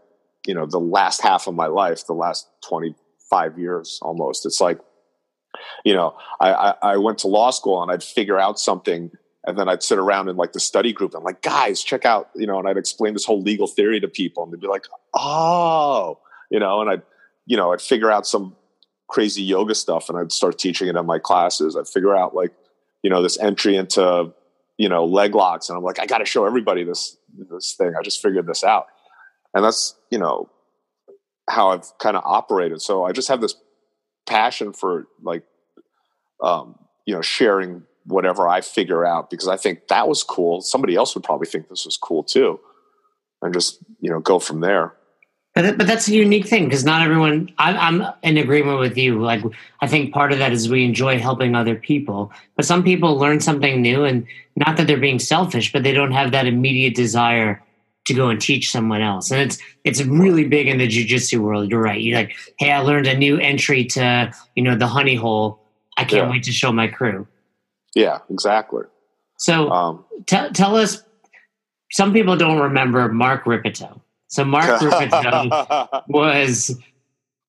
you 0.47 0.53
know 0.53 0.65
the 0.65 0.79
last 0.79 1.21
half 1.21 1.47
of 1.47 1.53
my 1.53 1.67
life, 1.67 2.05
the 2.07 2.13
last 2.13 2.47
twenty 2.67 2.95
five 3.29 3.57
years 3.57 3.99
almost. 4.01 4.45
It's 4.45 4.59
like 4.59 4.79
you 5.83 5.93
know 5.93 6.15
I, 6.39 6.53
I, 6.53 6.73
I 6.93 6.97
went 6.97 7.19
to 7.19 7.27
law 7.27 7.51
school 7.51 7.81
and 7.81 7.91
I'd 7.91 8.03
figure 8.03 8.39
out 8.39 8.59
something 8.59 9.11
and 9.45 9.57
then 9.57 9.67
I'd 9.67 9.81
sit 9.81 9.97
around 9.97 10.29
in 10.29 10.37
like 10.37 10.53
the 10.53 10.59
study 10.59 10.93
group. 10.93 11.13
And 11.13 11.19
I'm 11.19 11.23
like, 11.23 11.41
guys, 11.41 11.83
check 11.83 12.05
out, 12.05 12.29
you 12.35 12.45
know, 12.45 12.59
and 12.59 12.67
I'd 12.67 12.77
explain 12.77 13.13
this 13.13 13.25
whole 13.25 13.41
legal 13.41 13.67
theory 13.67 13.99
to 13.99 14.07
people, 14.07 14.43
and 14.43 14.53
they'd 14.53 14.59
be 14.59 14.67
like, 14.67 14.85
oh, 15.15 16.19
you 16.49 16.59
know, 16.59 16.81
and 16.81 16.89
I'd, 16.89 17.01
you 17.45 17.57
know, 17.57 17.73
I'd 17.73 17.81
figure 17.81 18.11
out 18.11 18.27
some 18.27 18.55
crazy 19.07 19.41
yoga 19.41 19.75
stuff, 19.75 20.09
and 20.09 20.17
I'd 20.17 20.31
start 20.31 20.59
teaching 20.59 20.87
it 20.87 20.95
in 20.95 21.05
my 21.05 21.19
classes. 21.19 21.75
I'd 21.75 21.87
figure 21.87 22.15
out 22.15 22.35
like, 22.35 22.51
you 23.03 23.09
know, 23.09 23.21
this 23.21 23.39
entry 23.39 23.75
into, 23.75 24.31
you 24.77 24.89
know, 24.89 25.05
leg 25.05 25.33
locks, 25.33 25.69
and 25.69 25.77
I'm 25.77 25.83
like, 25.83 25.99
I 25.99 26.05
got 26.05 26.19
to 26.19 26.25
show 26.25 26.45
everybody 26.45 26.83
this 26.83 27.17
this 27.49 27.73
thing. 27.75 27.93
I 27.97 28.03
just 28.03 28.21
figured 28.21 28.45
this 28.45 28.63
out, 28.63 28.87
and 29.55 29.63
that's 29.63 29.95
you 30.11 30.19
know 30.19 30.49
how 31.49 31.69
I've 31.69 31.91
kind 31.97 32.15
of 32.15 32.23
operated. 32.25 32.81
So 32.81 33.03
I 33.03 33.11
just 33.11 33.27
have 33.27 33.41
this 33.41 33.55
passion 34.31 34.71
for 34.71 35.07
like, 35.21 35.43
um, 36.41 36.79
you 37.05 37.13
know, 37.13 37.21
sharing 37.21 37.83
whatever 38.05 38.47
I 38.47 38.61
figure 38.61 39.05
out 39.05 39.29
because 39.29 39.49
I 39.49 39.57
think 39.57 39.89
that 39.89 40.07
was 40.07 40.23
cool. 40.23 40.61
Somebody 40.61 40.95
else 40.95 41.13
would 41.15 41.23
probably 41.23 41.47
think 41.47 41.67
this 41.67 41.85
was 41.85 41.97
cool 41.97 42.23
too, 42.23 42.59
and 43.41 43.53
just 43.53 43.79
you 43.99 44.09
know 44.09 44.19
go 44.19 44.39
from 44.39 44.61
there. 44.61 44.93
But, 45.53 45.77
but 45.77 45.85
that's 45.85 46.07
a 46.07 46.13
unique 46.13 46.47
thing 46.47 46.63
because 46.63 46.85
not 46.85 47.01
everyone. 47.01 47.51
I, 47.57 47.73
I'm 47.73 48.03
in 48.23 48.37
agreement 48.37 48.79
with 48.79 48.97
you. 48.97 49.21
Like 49.21 49.43
I 49.81 49.87
think 49.87 50.13
part 50.13 50.31
of 50.31 50.39
that 50.39 50.53
is 50.53 50.69
we 50.69 50.85
enjoy 50.85 51.19
helping 51.19 51.55
other 51.55 51.75
people, 51.75 52.31
but 52.55 52.65
some 52.65 52.83
people 52.83 53.17
learn 53.17 53.41
something 53.41 53.81
new, 53.81 54.05
and 54.05 54.25
not 54.55 54.77
that 54.77 54.87
they're 54.87 54.97
being 54.97 55.19
selfish, 55.19 55.73
but 55.73 55.83
they 55.83 55.91
don't 55.91 56.13
have 56.13 56.31
that 56.31 56.47
immediate 56.47 56.95
desire 56.95 57.61
to 58.05 58.13
go 58.13 58.29
and 58.29 58.41
teach 58.41 58.71
someone 58.71 59.01
else. 59.01 59.31
And 59.31 59.41
it's 59.41 59.57
it's 59.83 60.03
really 60.03 60.47
big 60.47 60.67
in 60.67 60.77
the 60.77 60.87
jujitsu 60.87 61.39
world. 61.39 61.69
You're 61.69 61.81
right. 61.81 62.01
You're 62.01 62.17
like, 62.17 62.35
hey, 62.57 62.71
I 62.71 62.79
learned 62.79 63.07
a 63.07 63.17
new 63.17 63.37
entry 63.37 63.85
to 63.85 64.31
you 64.55 64.63
know 64.63 64.75
the 64.75 64.87
honey 64.87 65.15
hole. 65.15 65.59
I 65.97 66.05
can't 66.05 66.25
yeah. 66.25 66.31
wait 66.31 66.43
to 66.43 66.51
show 66.51 66.71
my 66.71 66.87
crew. 66.87 67.27
Yeah, 67.95 68.19
exactly. 68.29 68.83
So 69.37 69.69
um, 69.69 70.05
t- 70.25 70.49
tell 70.53 70.75
us, 70.75 71.03
some 71.91 72.13
people 72.13 72.37
don't 72.37 72.59
remember 72.59 73.11
Mark 73.11 73.45
Rippetoe. 73.45 74.01
So 74.27 74.45
Mark 74.45 74.81
Rippetoe 74.83 76.03
was 76.07 76.79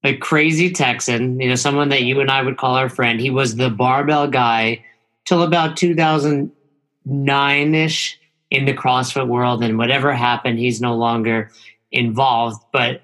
a 0.04 0.16
crazy 0.16 0.72
Texan, 0.72 1.38
you 1.38 1.48
know, 1.48 1.54
someone 1.54 1.90
that 1.90 2.02
you 2.02 2.20
and 2.20 2.30
I 2.30 2.42
would 2.42 2.56
call 2.56 2.74
our 2.74 2.88
friend. 2.88 3.20
He 3.20 3.30
was 3.30 3.54
the 3.56 3.70
barbell 3.70 4.26
guy 4.26 4.84
till 5.26 5.42
about 5.42 5.76
2009 5.76 7.74
ish 7.74 8.18
in 8.52 8.66
the 8.66 8.74
CrossFit 8.74 9.26
world. 9.28 9.64
And 9.64 9.78
whatever 9.78 10.12
happened, 10.12 10.58
he's 10.58 10.78
no 10.78 10.94
longer 10.94 11.50
involved. 11.90 12.62
But 12.70 13.00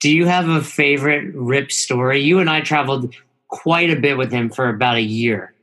do 0.00 0.10
you 0.10 0.26
have 0.26 0.48
a 0.48 0.60
favorite 0.60 1.32
Rip 1.36 1.70
story? 1.70 2.20
You 2.20 2.40
and 2.40 2.50
I 2.50 2.62
traveled 2.62 3.14
quite 3.46 3.90
a 3.90 3.96
bit 3.96 4.18
with 4.18 4.32
him 4.32 4.50
for 4.50 4.68
about 4.68 4.96
a 4.96 5.02
year. 5.02 5.54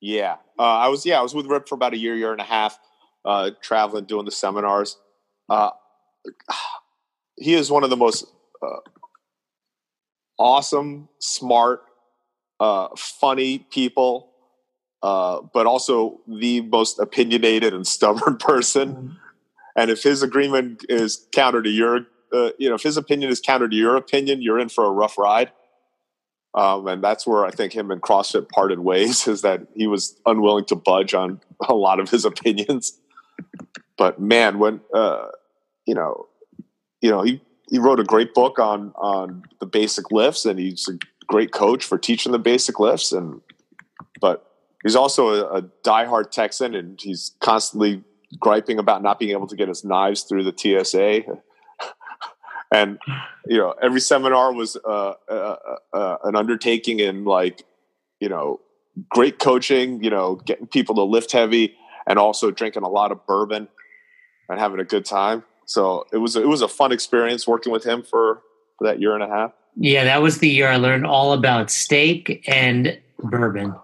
Yeah, 0.00 0.36
uh, 0.58 0.62
I 0.62 0.88
was. 0.88 1.06
Yeah, 1.06 1.20
I 1.20 1.22
was 1.22 1.34
with 1.34 1.46
Rip 1.46 1.68
for 1.68 1.76
about 1.76 1.94
a 1.94 1.96
year, 1.96 2.16
year 2.16 2.32
and 2.32 2.40
a 2.40 2.44
half, 2.44 2.78
uh, 3.24 3.52
traveling, 3.62 4.04
doing 4.04 4.24
the 4.24 4.32
seminars. 4.32 4.98
Uh, 5.48 5.70
he 7.38 7.54
is 7.54 7.70
one 7.70 7.84
of 7.84 7.90
the 7.90 7.96
most 7.96 8.26
uh, 8.60 8.80
awesome, 10.36 11.08
smart, 11.20 11.84
uh, 12.58 12.88
funny 12.96 13.60
people, 13.70 14.32
uh, 15.02 15.40
but 15.52 15.66
also 15.66 16.20
the 16.26 16.60
most 16.62 16.98
opinionated 16.98 17.74
and 17.74 17.86
stubborn 17.96 18.36
person. 18.36 18.94
Mm-hmm. 18.94 19.08
And 19.76 19.90
if 19.90 20.02
his 20.02 20.22
agreement 20.22 20.84
is 20.88 21.26
counter 21.32 21.62
to 21.62 21.68
your, 21.68 22.06
you 22.58 22.68
know, 22.68 22.74
if 22.74 22.82
his 22.82 22.96
opinion 22.96 23.30
is 23.30 23.40
counter 23.40 23.68
to 23.68 23.76
your 23.76 23.96
opinion, 23.96 24.40
you're 24.40 24.58
in 24.58 24.70
for 24.70 24.84
a 24.84 24.90
rough 24.90 25.18
ride. 25.18 25.52
Um, 26.56 26.88
and 26.88 27.04
that's 27.04 27.26
where 27.26 27.44
I 27.44 27.50
think 27.50 27.74
him 27.74 27.90
and 27.90 28.00
CrossFit 28.00 28.48
parted 28.48 28.80
ways 28.80 29.28
is 29.28 29.42
that 29.42 29.66
he 29.74 29.86
was 29.86 30.18
unwilling 30.24 30.64
to 30.66 30.74
budge 30.74 31.14
on 31.14 31.40
a 31.68 31.74
lot 31.74 32.00
of 32.00 32.10
his 32.10 32.24
opinions. 32.24 32.98
But 33.98 34.20
man, 34.20 34.58
when 34.58 34.80
uh, 34.92 35.26
you 35.86 35.94
know, 35.94 36.26
you 37.00 37.10
know, 37.10 37.22
he 37.22 37.40
he 37.70 37.78
wrote 37.78 38.00
a 38.00 38.04
great 38.04 38.34
book 38.34 38.58
on 38.58 38.92
on 38.96 39.42
the 39.60 39.66
basic 39.66 40.10
lifts, 40.10 40.44
and 40.44 40.58
he's 40.58 40.88
a 40.88 40.98
great 41.26 41.52
coach 41.52 41.84
for 41.84 41.98
teaching 41.98 42.32
the 42.32 42.38
basic 42.38 42.80
lifts. 42.80 43.12
And 43.12 43.40
but 44.20 44.45
he's 44.86 44.96
also 44.96 45.28
a, 45.28 45.58
a 45.58 45.62
diehard 45.84 46.30
Texan, 46.30 46.74
and 46.74 47.00
he's 47.00 47.32
constantly 47.40 48.02
griping 48.38 48.78
about 48.78 49.02
not 49.02 49.18
being 49.18 49.32
able 49.32 49.46
to 49.46 49.56
get 49.56 49.68
his 49.68 49.84
knives 49.84 50.22
through 50.22 50.44
the 50.44 50.52
TSA 50.56 51.22
and 52.72 52.98
you 53.46 53.56
know 53.56 53.74
every 53.80 54.00
seminar 54.00 54.52
was 54.52 54.76
uh, 54.84 55.14
uh, 55.30 55.32
uh, 55.32 55.96
uh, 55.96 56.16
an 56.24 56.34
undertaking 56.34 56.98
in 56.98 57.24
like 57.24 57.64
you 58.20 58.28
know 58.28 58.60
great 59.10 59.38
coaching 59.38 60.02
you 60.02 60.10
know 60.10 60.34
getting 60.44 60.66
people 60.66 60.94
to 60.94 61.02
lift 61.02 61.32
heavy 61.32 61.74
and 62.06 62.18
also 62.18 62.50
drinking 62.50 62.82
a 62.82 62.88
lot 62.88 63.12
of 63.12 63.24
bourbon 63.26 63.68
and 64.48 64.60
having 64.60 64.80
a 64.80 64.84
good 64.84 65.04
time. 65.04 65.42
So 65.66 66.06
it 66.12 66.18
was 66.18 66.36
it 66.36 66.48
was 66.48 66.62
a 66.62 66.68
fun 66.68 66.92
experience 66.92 67.46
working 67.46 67.72
with 67.72 67.84
him 67.84 68.02
for, 68.02 68.42
for 68.78 68.86
that 68.86 69.00
year 69.00 69.14
and 69.14 69.22
a 69.22 69.28
half. 69.28 69.52
Yeah 69.76 70.04
that 70.04 70.22
was 70.22 70.38
the 70.38 70.48
year 70.48 70.68
i 70.68 70.76
learned 70.76 71.06
all 71.06 71.34
about 71.34 71.70
steak 71.70 72.42
and 72.48 72.98
bourbon 73.18 73.74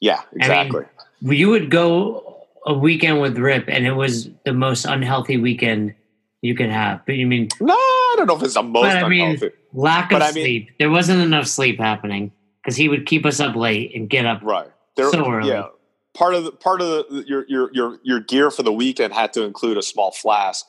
yeah 0.00 0.22
exactly 0.34 0.84
I 0.84 1.26
mean, 1.26 1.38
you 1.38 1.48
would 1.50 1.70
go 1.70 2.46
a 2.66 2.74
weekend 2.74 3.20
with 3.20 3.38
rip 3.38 3.68
and 3.68 3.86
it 3.86 3.92
was 3.92 4.28
the 4.44 4.52
most 4.52 4.84
unhealthy 4.84 5.36
weekend 5.36 5.94
you 6.42 6.54
could 6.54 6.70
have 6.70 7.04
but 7.06 7.16
you 7.16 7.26
mean 7.26 7.48
no 7.60 7.74
I 8.14 8.16
don't 8.16 8.28
know 8.28 8.36
if 8.36 8.42
it's 8.42 8.54
the 8.54 8.62
most 8.62 8.82
but, 8.82 8.96
I 8.96 9.08
mean, 9.08 9.30
unhealthy. 9.30 9.56
Lack 9.72 10.12
of 10.12 10.20
but, 10.20 10.32
sleep. 10.32 10.66
mean, 10.66 10.74
there 10.78 10.90
wasn't 10.90 11.20
enough 11.20 11.46
sleep 11.46 11.80
happening 11.80 12.30
because 12.62 12.76
he 12.76 12.88
would 12.88 13.06
keep 13.06 13.26
us 13.26 13.40
up 13.40 13.56
late 13.56 13.94
and 13.94 14.08
get 14.08 14.24
up 14.24 14.40
right 14.42 14.70
there, 14.96 15.10
so 15.10 15.28
early. 15.28 15.48
Yeah, 15.48 15.66
part 16.14 16.34
of 16.34 16.44
the 16.44 16.52
part 16.52 16.80
of 16.80 16.86
the, 16.86 17.24
your 17.26 17.44
your 17.48 17.70
your 17.72 17.98
your 18.04 18.20
gear 18.20 18.52
for 18.52 18.62
the 18.62 18.72
weekend 18.72 19.12
had 19.12 19.32
to 19.32 19.42
include 19.42 19.76
a 19.76 19.82
small 19.82 20.12
flask. 20.12 20.64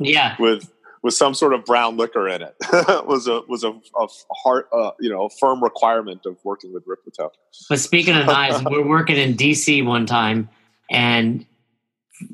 yeah, 0.00 0.36
with 0.38 0.70
with 1.04 1.12
some 1.12 1.34
sort 1.34 1.52
of 1.52 1.66
brown 1.66 1.98
liquor 1.98 2.26
in 2.26 2.40
it. 2.42 2.56
Was 3.06 3.28
a 3.28 3.42
was 3.46 3.62
a, 3.62 3.68
a 3.70 4.06
hard 4.42 4.64
uh, 4.72 4.92
you 4.98 5.10
know 5.10 5.26
a 5.26 5.30
firm 5.30 5.62
requirement 5.62 6.24
of 6.24 6.38
working 6.42 6.72
with 6.72 6.82
Rippetoe. 6.86 7.30
But 7.68 7.78
speaking 7.78 8.16
of 8.16 8.26
knives, 8.26 8.64
we're 8.70 8.86
working 8.86 9.16
in 9.16 9.34
DC 9.34 9.84
one 9.84 10.06
time, 10.06 10.48
and 10.90 11.44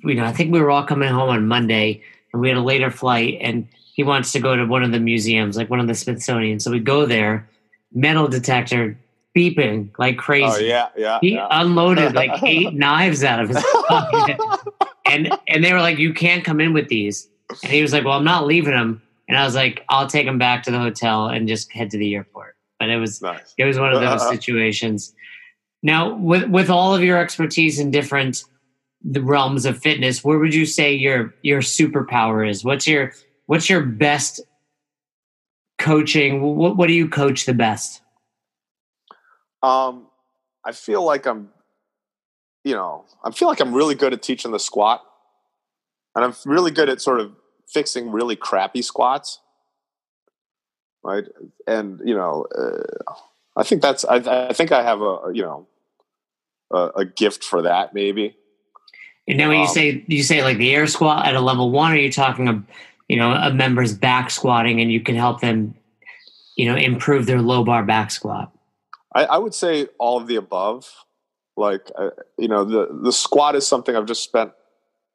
you 0.04 0.14
know 0.14 0.24
I 0.24 0.32
think 0.32 0.52
we 0.52 0.60
were 0.60 0.70
all 0.70 0.84
coming 0.84 1.08
home 1.12 1.30
on 1.30 1.46
Monday 1.48 2.00
and 2.32 2.40
we 2.40 2.48
had 2.48 2.56
a 2.56 2.62
later 2.62 2.90
flight 2.90 3.38
and 3.40 3.66
he 3.92 4.04
wants 4.04 4.30
to 4.32 4.40
go 4.40 4.54
to 4.54 4.64
one 4.64 4.84
of 4.84 4.92
the 4.92 5.00
museums 5.00 5.56
like 5.56 5.68
one 5.68 5.80
of 5.80 5.88
the 5.88 5.94
smithsonian. 5.94 6.60
So 6.60 6.70
we 6.70 6.78
go 6.78 7.06
there 7.06 7.48
metal 7.92 8.28
detector 8.28 8.96
beeping 9.36 9.90
like 9.98 10.16
crazy. 10.16 10.44
oh 10.46 10.58
yeah 10.58 10.88
yeah 10.96 11.18
he 11.20 11.34
yeah. 11.34 11.48
unloaded 11.50 12.14
like 12.22 12.40
eight 12.44 12.72
knives 12.72 13.24
out 13.24 13.40
of 13.40 13.48
his 13.48 13.64
pocket. 13.88 14.38
And 15.06 15.36
and 15.48 15.64
they 15.64 15.72
were 15.72 15.80
like 15.80 15.98
you 15.98 16.14
can't 16.14 16.44
come 16.44 16.60
in 16.60 16.72
with 16.72 16.88
these 16.88 17.28
and 17.62 17.72
he 17.72 17.82
was 17.82 17.92
like 17.92 18.04
well 18.04 18.16
i'm 18.16 18.24
not 18.24 18.46
leaving 18.46 18.72
him." 18.72 19.02
and 19.28 19.38
i 19.38 19.44
was 19.44 19.54
like 19.54 19.84
i'll 19.88 20.06
take 20.06 20.26
him 20.26 20.38
back 20.38 20.62
to 20.62 20.70
the 20.70 20.78
hotel 20.78 21.26
and 21.26 21.48
just 21.48 21.72
head 21.72 21.90
to 21.90 21.98
the 21.98 22.14
airport 22.14 22.56
but 22.78 22.88
it 22.88 22.96
was 22.96 23.20
nice. 23.20 23.54
it 23.58 23.64
was 23.64 23.78
one 23.78 23.92
of 23.92 24.00
those 24.00 24.28
situations 24.28 25.14
now 25.82 26.14
with 26.14 26.48
with 26.48 26.70
all 26.70 26.94
of 26.94 27.02
your 27.02 27.18
expertise 27.18 27.78
in 27.78 27.90
different 27.90 28.44
the 29.02 29.22
realms 29.22 29.64
of 29.64 29.78
fitness, 29.78 30.22
where 30.22 30.38
would 30.38 30.54
you 30.54 30.66
say 30.66 30.94
your 30.94 31.34
your 31.42 31.60
superpower 31.60 32.48
is? 32.48 32.64
What's 32.64 32.86
your 32.86 33.12
what's 33.46 33.70
your 33.70 33.82
best 33.82 34.40
coaching? 35.78 36.42
What 36.42 36.76
what 36.76 36.86
do 36.86 36.92
you 36.92 37.08
coach 37.08 37.46
the 37.46 37.54
best? 37.54 38.02
Um, 39.62 40.06
I 40.64 40.72
feel 40.72 41.02
like 41.02 41.26
I'm, 41.26 41.50
you 42.64 42.74
know, 42.74 43.04
I 43.24 43.30
feel 43.30 43.48
like 43.48 43.60
I'm 43.60 43.74
really 43.74 43.94
good 43.94 44.12
at 44.12 44.22
teaching 44.22 44.52
the 44.52 44.58
squat, 44.58 45.02
and 46.14 46.24
I'm 46.24 46.34
really 46.44 46.70
good 46.70 46.88
at 46.88 47.00
sort 47.00 47.20
of 47.20 47.32
fixing 47.72 48.10
really 48.10 48.36
crappy 48.36 48.82
squats. 48.82 49.40
Right, 51.02 51.24
and 51.66 52.00
you 52.04 52.14
know, 52.14 52.46
uh, 52.56 53.14
I 53.56 53.62
think 53.62 53.80
that's 53.80 54.04
I, 54.04 54.16
I 54.48 54.52
think 54.52 54.70
I 54.70 54.82
have 54.82 55.00
a 55.00 55.30
you 55.32 55.42
know 55.42 55.66
a, 56.70 56.90
a 56.96 57.04
gift 57.04 57.42
for 57.42 57.62
that 57.62 57.94
maybe 57.94 58.36
and 59.30 59.38
now, 59.38 59.48
when 59.48 59.58
um, 59.58 59.62
you 59.62 59.68
say 59.68 60.04
you 60.08 60.22
say 60.24 60.42
like 60.42 60.58
the 60.58 60.74
air 60.74 60.86
squat 60.88 61.24
at 61.24 61.36
a 61.36 61.40
level 61.40 61.70
one, 61.70 61.92
are 61.92 61.96
you 61.96 62.10
talking 62.10 62.48
a 62.48 62.62
you 63.08 63.16
know 63.16 63.32
a 63.32 63.52
member's 63.52 63.94
back 63.94 64.30
squatting, 64.30 64.80
and 64.80 64.90
you 64.90 65.00
can 65.00 65.14
help 65.14 65.40
them, 65.40 65.74
you 66.56 66.66
know, 66.66 66.76
improve 66.76 67.26
their 67.26 67.40
low 67.40 67.62
bar 67.62 67.84
back 67.84 68.10
squat? 68.10 68.52
I, 69.14 69.24
I 69.24 69.38
would 69.38 69.54
say 69.54 69.86
all 69.98 70.18
of 70.18 70.26
the 70.26 70.36
above. 70.36 70.92
Like, 71.56 71.90
uh, 71.96 72.10
you 72.38 72.48
know, 72.48 72.64
the 72.64 72.88
the 72.90 73.12
squat 73.12 73.54
is 73.54 73.66
something 73.66 73.94
I've 73.94 74.06
just 74.06 74.24
spent 74.24 74.52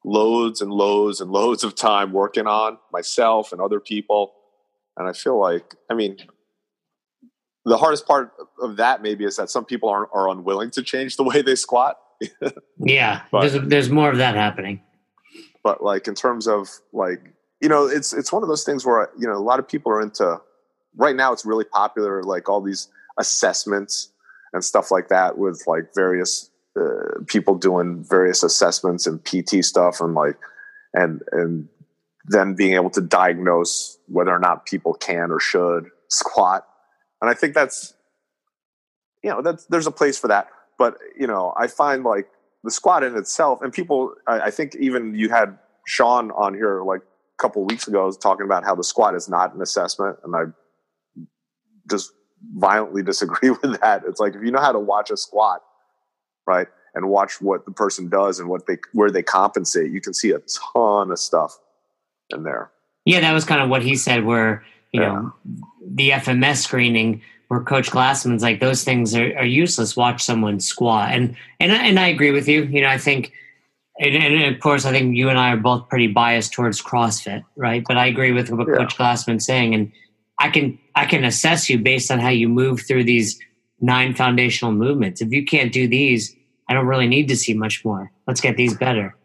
loads 0.06 0.62
and 0.62 0.72
loads 0.72 1.20
and 1.20 1.32
loads 1.32 1.64
of 1.64 1.76
time 1.76 2.14
working 2.14 2.46
on 2.46 2.78
myself 2.94 3.52
and 3.52 3.60
other 3.60 3.80
people, 3.80 4.34
and 4.96 5.08
I 5.10 5.14
feel 5.14 5.40
like, 5.40 5.76
I 5.90 5.96
mean, 5.96 6.18
the 7.66 7.78
hardest 7.78 8.08
part 8.08 8.32
of 8.62 8.78
that 8.78 9.02
maybe 9.02 9.26
is 9.26 9.36
that 9.38 9.50
some 9.50 9.66
people 9.66 9.90
are 9.90 10.08
are 10.14 10.30
unwilling 10.30 10.70
to 10.72 10.84
change 10.84 11.18
the 11.18 11.24
way 11.24 11.42
they 11.42 11.56
squat. 11.56 11.98
yeah, 12.78 13.24
but, 13.32 13.50
there's 13.50 13.68
there's 13.68 13.90
more 13.90 14.10
of 14.10 14.18
that 14.18 14.36
happening. 14.36 14.82
But 15.64 15.84
like 15.84 16.08
in 16.08 16.14
terms 16.14 16.48
of 16.48 16.70
like 16.94 17.34
you 17.62 17.68
know, 17.68 17.88
it's 17.88 18.14
it's 18.14 18.32
one 18.32 18.44
of 18.44 18.50
those 18.50 18.64
things 18.64 18.86
where 18.86 19.10
you 19.18 19.28
know 19.28 19.34
a 19.34 19.42
lot 19.42 19.60
of 19.60 19.68
people 19.68 19.92
are 19.92 20.02
into. 20.02 20.40
Right 20.98 21.16
now, 21.16 21.34
it's 21.34 21.46
really 21.46 21.66
popular, 21.66 22.24
like 22.24 22.48
all 22.48 22.62
these 22.62 22.88
assessments 23.20 24.14
and 24.54 24.64
stuff 24.64 24.92
like 24.92 25.10
that, 25.10 25.38
with 25.38 25.62
like 25.68 25.90
various 25.94 26.50
uh, 26.80 27.24
people 27.28 27.56
doing 27.56 28.04
various 28.08 28.44
assessments 28.44 29.08
and 29.08 29.24
PT 29.24 29.64
stuff, 29.64 30.02
and 30.02 30.14
like 30.14 30.38
and 30.94 31.22
and 31.32 31.70
then 32.28 32.56
being 32.56 32.74
able 32.74 32.90
to 32.90 33.02
diagnose 33.02 33.98
whether 34.08 34.32
or 34.32 34.40
not 34.40 34.66
people 34.66 34.94
can 34.94 35.32
or 35.32 35.40
should 35.40 35.90
squat. 36.10 36.66
And 37.22 37.30
I 37.30 37.34
think 37.34 37.54
that's 37.54 37.94
you 39.24 39.30
know 39.30 39.42
that's 39.42 39.66
there's 39.66 39.88
a 39.88 39.92
place 39.92 40.18
for 40.18 40.28
that. 40.28 40.50
But 40.78 40.98
you 41.18 41.28
know, 41.28 41.54
I 41.58 41.68
find 41.68 42.04
like 42.04 42.28
the 42.64 42.72
squat 42.72 43.04
in 43.04 43.16
itself, 43.16 43.62
and 43.62 43.72
people, 43.72 44.14
I, 44.28 44.42
I 44.42 44.52
think 44.52 44.76
even 44.76 45.16
you 45.16 45.30
had 45.30 45.58
Sean 45.86 46.32
on 46.32 46.54
here 46.54 46.82
like 46.84 47.02
a 47.02 47.42
couple 47.42 47.64
weeks 47.66 47.88
ago 47.88 48.12
talking 48.12 48.46
about 48.46 48.64
how 48.64 48.76
the 48.76 48.84
squat 48.84 49.16
is 49.16 49.30
not 49.30 49.54
an 49.54 49.62
assessment, 49.62 50.18
and 50.24 50.36
I 50.36 51.26
just 51.90 52.12
violently 52.54 53.04
disagree 53.12 53.52
with 53.52 53.80
that. 53.82 54.04
It's 54.08 54.20
like 54.20 54.36
if 54.36 54.44
you 54.44 54.52
know 54.52 54.62
how 54.62 54.72
to 54.72 54.80
watch 54.80 55.12
a 55.12 55.18
squat, 55.18 55.62
right, 56.46 56.68
and 56.94 57.10
watch 57.10 57.42
what 57.42 57.66
the 57.66 57.72
person 57.72 58.10
does 58.10 58.40
and 58.40 58.50
what 58.50 58.68
they 58.68 58.78
where 58.94 59.12
they 59.12 59.24
compensate, 59.24 59.92
you 59.92 60.02
can 60.02 60.14
see 60.14 60.32
a 60.32 60.40
ton 60.74 61.12
of 61.12 61.20
stuff 61.20 61.58
in 62.30 62.44
there. 62.44 62.72
Yeah, 63.06 63.20
that 63.22 63.34
was 63.34 63.46
kind 63.46 63.62
of 63.62 63.70
what 63.70 63.84
he 63.84 63.96
said. 63.96 64.26
Where 64.26 64.64
you 64.92 65.02
yeah. 65.02 65.14
know 65.14 65.34
the 65.86 66.12
FMS 66.12 66.58
screening, 66.58 67.22
where 67.50 67.62
Coach 67.62 67.92
Glassman's 67.92 68.44
like 68.44 68.60
those 68.60 68.84
things 68.84 69.16
are, 69.16 69.38
are 69.38 69.46
useless. 69.46 69.96
Watch 69.96 70.24
someone 70.24 70.60
squat, 70.60 71.12
and 71.12 71.36
and 71.60 71.72
and 71.72 72.00
I 72.00 72.08
agree 72.08 72.32
with 72.32 72.48
you. 72.48 72.64
You 72.64 72.82
know, 72.82 72.90
I 72.90 72.98
think 72.98 73.34
and, 73.98 74.16
and, 74.16 74.54
of 74.54 74.62
course, 74.62 74.86
I 74.86 74.92
think 74.92 75.16
you 75.16 75.30
and 75.30 75.40
I 75.40 75.54
are 75.54 75.58
both 75.58 75.88
pretty 75.88 76.08
biased 76.08 76.52
towards 76.52 76.82
CrossFit, 76.82 77.44
right? 77.56 77.84
But 77.88 77.98
I 77.98 78.08
agree 78.08 78.34
with 78.34 78.50
what 78.52 78.68
yeah. 78.68 78.76
Coach 78.76 78.98
Glassman's 78.98 79.46
saying, 79.46 79.74
and 79.74 79.92
I 80.40 80.50
can 80.50 80.78
I 80.96 81.06
can 81.06 81.24
assess 81.24 81.70
you 81.70 81.80
based 81.80 82.12
on 82.12 82.20
how 82.20 82.30
you 82.30 82.50
move 82.50 82.82
through 82.82 83.06
these 83.06 83.40
nine 83.80 84.14
foundational 84.14 84.74
movements. 84.74 85.22
If 85.22 85.32
you 85.32 85.46
can't 85.46 85.72
do 85.72 85.88
these, 85.88 86.35
I 86.70 86.74
don't 86.74 86.88
really 86.88 87.08
need 87.08 87.28
to 87.28 87.36
see 87.36 87.54
much 87.54 87.86
more. 87.86 88.12
Let's 88.28 88.42
get 88.42 88.58
these 88.58 88.76
better. 88.76 89.16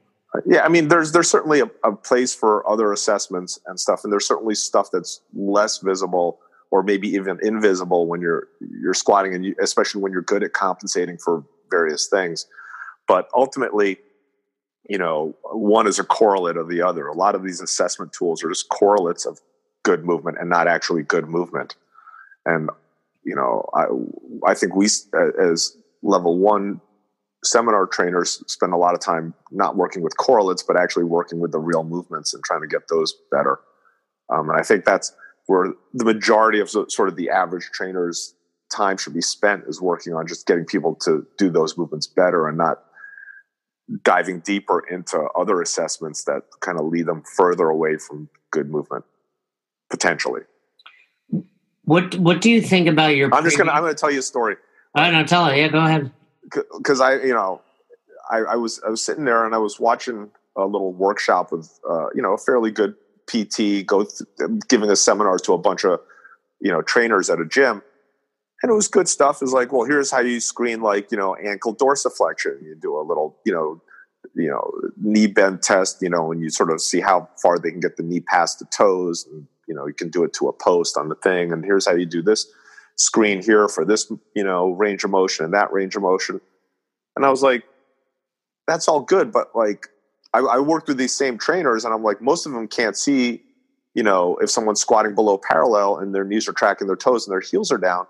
Yeah, 0.47 0.63
I 0.63 0.69
mean, 0.69 0.89
there's 0.89 1.13
there's 1.13 1.29
certainly 1.29 1.61
a, 1.61 1.71
a 1.83 1.93
place 1.93 2.35
for 2.35 2.69
other 2.69 2.93
assessments 2.93 3.59
and 3.67 3.81
stuff, 3.81 4.05
and 4.05 4.13
there's 4.13 4.27
certainly 4.27 4.55
stuff 4.55 4.89
that's 4.93 5.23
less 5.35 5.79
visible 5.79 6.39
or 6.71 6.85
maybe 6.85 7.09
even 7.09 7.39
invisible 7.43 8.07
when 8.07 8.21
you're 8.21 8.47
you're 8.61 8.95
squatting, 8.95 9.35
and 9.35 9.45
you, 9.45 9.57
especially 9.61 10.01
when 10.01 10.13
you're 10.13 10.23
good 10.23 10.45
at 10.45 10.53
compensating 10.53 11.19
for 11.19 11.45
various 11.71 12.07
things. 12.07 12.47
But 13.09 13.29
ultimately, 13.35 13.99
you 14.89 14.99
know, 14.99 15.37
one 15.45 15.87
is 15.87 15.99
a 15.99 16.05
correlate 16.05 16.57
of 16.57 16.69
the 16.69 16.83
other. 16.83 17.07
A 17.07 17.15
lot 17.15 17.35
of 17.35 17.43
these 17.43 17.61
assessment 17.61 18.13
tools 18.13 18.45
are 18.45 18.49
just 18.49 18.69
correlates 18.69 19.27
of 19.27 19.41
good 19.83 20.05
movement 20.05 20.37
and 20.41 20.49
not 20.49 20.69
actually 20.69 21.03
good 21.03 21.29
movement. 21.29 21.75
And, 22.47 22.71
you 23.25 23.35
know, 23.35 23.69
I, 23.75 23.87
I 24.51 24.55
think 24.55 24.75
we, 24.75 24.87
as 24.87 25.77
level 26.03 26.39
one 26.39 26.81
seminar 27.45 27.87
trainers, 27.87 28.43
spend 28.47 28.73
a 28.73 28.77
lot 28.77 28.95
of 28.95 29.01
time 29.01 29.35
not 29.51 29.77
working 29.77 30.03
with 30.03 30.17
correlates, 30.17 30.63
but 30.63 30.77
actually 30.77 31.05
working 31.05 31.41
with 31.41 31.53
the 31.53 31.59
real 31.59 31.85
movements 31.85 32.35
and 32.35 32.45
trying 32.45 32.61
to 32.61 32.67
get 32.67 32.89
those 32.89 33.15
better. 33.31 33.61
Um, 34.33 34.51
and 34.51 34.59
I 34.59 34.63
think 34.63 34.85
that's 34.85 35.13
where 35.47 35.73
the 35.95 36.05
majority 36.05 36.61
of 36.61 36.71
sort 36.71 37.09
of 37.09 37.17
the 37.17 37.31
average 37.31 37.71
trainer's 37.73 38.35
time 38.71 38.97
should 38.97 39.15
be 39.15 39.21
spent 39.21 39.65
is 39.67 39.81
working 39.81 40.15
on 40.15 40.27
just 40.27 40.47
getting 40.47 40.65
people 40.65 40.95
to 40.95 41.27
do 41.39 41.51
those 41.51 41.77
movements 41.77 42.07
better 42.07 42.47
and 42.47 42.57
not 42.57 42.85
diving 44.05 44.41
deeper 44.41 44.85
into 44.89 45.21
other 45.37 45.61
assessments 45.61 46.25
that 46.25 46.43
kind 46.61 46.79
of 46.79 46.87
lead 46.87 47.07
them 47.07 47.23
further 47.37 47.69
away 47.69 47.97
from 47.97 48.29
good 48.53 48.71
movement 48.71 49.05
potentially. 49.89 50.43
What 51.85 52.15
what 52.17 52.41
do 52.41 52.51
you 52.51 52.63
think 52.63 52.87
about 52.87 53.17
your 53.17 53.35
i'm 53.35 53.43
just 53.43 53.59
gonna 53.59 53.73
i'm 53.73 53.83
gonna 53.83 53.95
tell 53.95 54.11
you 54.11 54.21
a 54.21 54.23
story. 54.23 54.57
I 54.95 55.11
don't 55.11 55.29
tell 55.29 55.47
it. 55.47 55.57
Yeah 55.57 55.69
go 55.69 55.79
ahead 55.79 56.13
because 56.43 57.01
i 57.01 57.15
you 57.15 57.35
know 57.35 57.61
I, 58.31 58.39
I, 58.39 58.57
was 58.57 58.81
i 58.87 58.91
was 58.91 59.05
sitting 59.05 59.25
there 59.25 59.45
and 59.45 59.55
i 59.55 59.59
was 59.59 59.81
watching 59.81 60.31
a 60.57 60.65
little 60.65 60.93
workshop 60.93 61.53
with 61.53 61.79
uh, 61.89 62.07
you 62.15 62.23
know 62.23 62.35
a 62.35 62.39
fairly 62.39 62.71
good 62.71 62.95
pt 63.27 63.87
go 63.87 64.05
th- 64.05 64.51
giving 64.69 64.91
a 64.91 64.97
seminar 64.97 65.39
to 65.39 65.53
a 65.53 65.59
bunch 65.59 65.85
of 65.85 66.01
you 66.61 66.71
know 66.71 66.83
trainers 66.83 67.31
at 67.31 67.41
a 67.41 67.47
gym 67.47 67.83
and 68.63 68.71
it 68.71 68.75
was 68.75 68.89
good 68.89 69.09
stuff. 69.09 69.43
Is 69.43 69.53
like, 69.53 69.73
well, 69.73 69.85
here's 69.85 70.11
how 70.11 70.21
you 70.21 70.41
screen 70.41 70.83
like 70.83 71.11
you 71.11 71.19
know 71.19 71.35
ankle 71.37 71.75
dorsiflexion. 71.75 72.63
You 72.63 72.77
do 72.81 72.99
a 72.99 73.03
little 73.03 73.37
you 73.45 73.53
know 73.53 73.81
you 74.35 74.49
know 74.49 74.71
knee 75.01 75.27
bend 75.27 75.63
test. 75.63 76.03
You 76.03 76.11
know, 76.11 76.33
and 76.33 76.43
you 76.43 76.51
sort 76.51 76.71
of 76.71 76.81
see 76.81 77.01
how 77.01 77.29
far 77.43 77.59
they 77.59 77.71
can 77.71 77.81
get 77.81 77.97
the 77.97 78.03
knee 78.03 78.21
past 78.21 78.59
the 78.59 78.67
toes. 78.67 79.27
And 79.31 79.47
you 79.67 79.75
know, 79.75 79.87
you 79.87 79.95
can 79.95 80.11
do 80.11 80.25
it 80.25 80.33
to 80.35 80.49
a 80.49 80.53
post 80.53 80.97
on 80.97 81.09
the 81.09 81.15
thing. 81.15 81.53
And 81.53 81.65
here's 81.65 81.87
how 81.87 81.95
you 81.95 82.07
do 82.07 82.23
this 82.23 82.47
screen 82.97 83.43
here 83.43 83.69
for 83.69 83.85
this 83.85 84.11
you 84.35 84.45
know 84.45 84.71
range 84.73 85.05
of 85.05 85.11
motion 85.11 85.45
and 85.45 85.55
that 85.55 85.73
range 85.73 85.97
of 85.97 86.03
motion. 86.03 86.41
And 87.17 87.25
I 87.25 87.31
was 87.31 87.43
like, 87.43 87.65
that's 88.67 88.89
all 88.89 89.01
good, 89.01 89.33
but 89.33 89.55
like 89.55 89.89
I, 90.33 90.41
I 90.41 90.59
worked 90.59 90.89
with 90.89 90.97
these 90.97 91.15
same 91.15 91.39
trainers, 91.39 91.85
and 91.85 91.93
I'm 91.93 92.03
like, 92.03 92.21
most 92.21 92.47
of 92.47 92.53
them 92.53 92.69
can't 92.69 92.97
see. 92.97 93.43
You 93.95 94.05
know, 94.05 94.37
if 94.37 94.51
someone's 94.51 94.81
squatting 94.81 95.17
below 95.17 95.37
parallel 95.37 95.99
and 95.99 96.15
their 96.15 96.25
knees 96.25 96.49
are 96.49 96.53
tracking 96.53 96.87
their 96.87 96.95
toes 96.95 97.27
and 97.27 97.33
their 97.33 97.41
heels 97.41 97.73
are 97.73 97.79
down, 97.79 98.07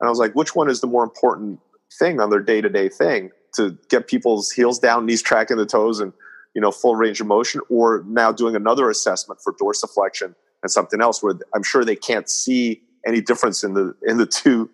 and 0.00 0.06
I 0.06 0.10
was 0.10 0.18
like, 0.18 0.34
which 0.34 0.56
one 0.56 0.68
is 0.68 0.80
the 0.80 0.88
more 0.88 1.04
important 1.04 1.60
thing 1.98 2.20
on 2.20 2.30
their 2.30 2.40
day 2.40 2.60
to 2.60 2.68
day 2.68 2.88
thing 2.88 3.30
to 3.54 3.76
get 3.88 4.08
people's 4.08 4.50
heels 4.50 4.78
down, 4.78 5.06
knees 5.06 5.22
tracking 5.22 5.56
the 5.56 5.66
toes, 5.66 6.00
and 6.00 6.12
you 6.54 6.60
know 6.60 6.72
full 6.72 6.96
range 6.96 7.20
of 7.20 7.28
motion, 7.28 7.60
or 7.68 8.04
now 8.08 8.32
doing 8.32 8.56
another 8.56 8.90
assessment 8.90 9.40
for 9.40 9.52
dorsiflexion 9.52 10.34
and 10.62 10.70
something 10.70 11.00
else 11.00 11.22
where 11.22 11.34
I'm 11.54 11.62
sure 11.62 11.84
they 11.84 11.96
can't 11.96 12.28
see 12.28 12.82
any 13.06 13.20
difference 13.20 13.64
in 13.64 13.74
the 13.74 13.94
in 14.06 14.18
the 14.18 14.26
two 14.26 14.70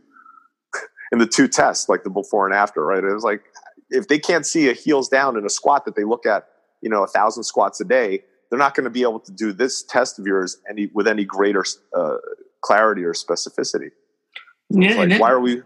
in 1.13 1.19
the 1.19 1.27
two 1.27 1.49
tests, 1.49 1.89
like 1.89 2.05
the 2.05 2.11
before 2.11 2.47
and 2.47 2.55
after, 2.55 2.85
right? 2.85 3.03
It 3.03 3.13
was 3.13 3.25
like 3.25 3.43
if 3.91 4.09
they 4.09 4.19
can't 4.19 4.45
see 4.45 4.69
a 4.69 4.73
heels 4.73 5.09
down 5.09 5.37
in 5.37 5.45
a 5.45 5.51
squat 5.51 5.85
that 5.85 5.97
they 5.97 6.05
look 6.05 6.27
at, 6.27 6.49
you 6.83 6.91
know, 6.91 7.03
a 7.03 7.07
thousand 7.07 7.45
squats 7.45 7.81
a 7.81 7.85
day, 7.85 8.23
they're 8.51 8.59
not 8.59 8.75
going 8.75 8.85
to 8.85 8.91
be 8.91 9.03
able 9.03 9.21
to 9.21 9.33
do 9.33 9.53
this 9.53 9.83
test 9.83 10.19
of 10.19 10.27
yours 10.27 10.59
any 10.69 10.91
with 10.95 11.07
any 11.07 11.25
greater 11.25 11.65
uh, 11.97 12.17
clarity 12.63 13.05
or 13.05 13.13
specificity. 13.13 13.91
Yeah, 14.71 14.97
like, 14.97 15.21
why 15.21 15.31
are 15.31 15.41
we? 15.41 15.63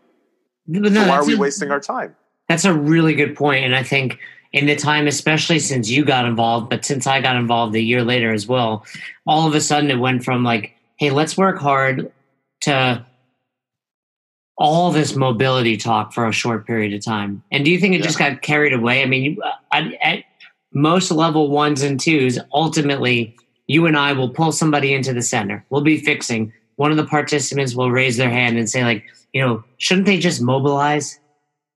No, 0.66 0.88
so 0.88 1.09
why 1.09 1.16
are 1.16 1.27
we 1.27 1.35
a, 1.35 1.38
wasting 1.38 1.70
our 1.70 1.81
time? 1.81 2.14
That's 2.49 2.64
a 2.64 2.75
really 2.75 3.14
good 3.14 3.37
point, 3.37 3.64
and 3.64 3.75
I 3.75 3.83
think 3.83 4.18
in 4.53 4.66
the 4.66 4.77
time, 4.77 5.07
especially 5.07 5.59
since 5.59 5.88
you 5.88 6.05
got 6.05 6.27
involved, 6.27 6.68
but 6.68 6.85
since 6.85 7.07
I 7.07 7.20
got 7.20 7.37
involved 7.37 7.75
a 7.75 7.81
year 7.81 8.03
later 8.03 8.33
as 8.33 8.46
well, 8.46 8.85
all 9.27 9.46
of 9.46 9.55
a 9.55 9.61
sudden 9.61 9.90
it 9.90 9.99
went 9.99 10.25
from 10.25 10.44
like, 10.44 10.75
"Hey, 10.96 11.11
let's 11.11 11.37
work 11.37 11.59
hard," 11.59 12.12
to 12.62 13.05
all 14.59 14.90
this 14.90 15.16
mobility 15.16 15.77
talk 15.77 16.12
for 16.12 16.27
a 16.27 16.33
short 16.33 16.66
period 16.66 16.92
of 16.92 17.03
time. 17.03 17.42
And 17.51 17.64
do 17.64 17.70
you 17.70 17.79
think 17.79 17.94
it 17.94 17.99
yeah. 17.99 18.05
just 18.05 18.18
got 18.18 18.42
carried 18.42 18.75
away? 18.75 19.03
I 19.03 19.07
mean, 19.07 19.38
I, 19.73 19.81
uh, 19.81 19.90
at 20.03 20.25
most 20.73 21.11
level 21.11 21.49
ones 21.51 21.83
and 21.83 21.99
twos, 21.99 22.38
ultimately, 22.53 23.37
you 23.66 23.87
and 23.87 23.96
I 23.96 24.12
will 24.12 24.29
pull 24.29 24.53
somebody 24.53 24.92
into 24.92 25.12
the 25.14 25.23
center. 25.23 25.64
We'll 25.70 25.81
be 25.81 25.99
fixing 25.99 26.53
one 26.81 26.90
of 26.90 26.96
the 26.96 27.05
participants 27.05 27.75
will 27.75 27.90
raise 27.90 28.16
their 28.16 28.31
hand 28.31 28.57
and 28.57 28.68
say, 28.68 28.83
like, 28.85 29.05
you 29.35 29.44
know, 29.44 29.62
shouldn't 29.77 30.07
they 30.07 30.19
just 30.19 30.40
mobilize? 30.40 31.21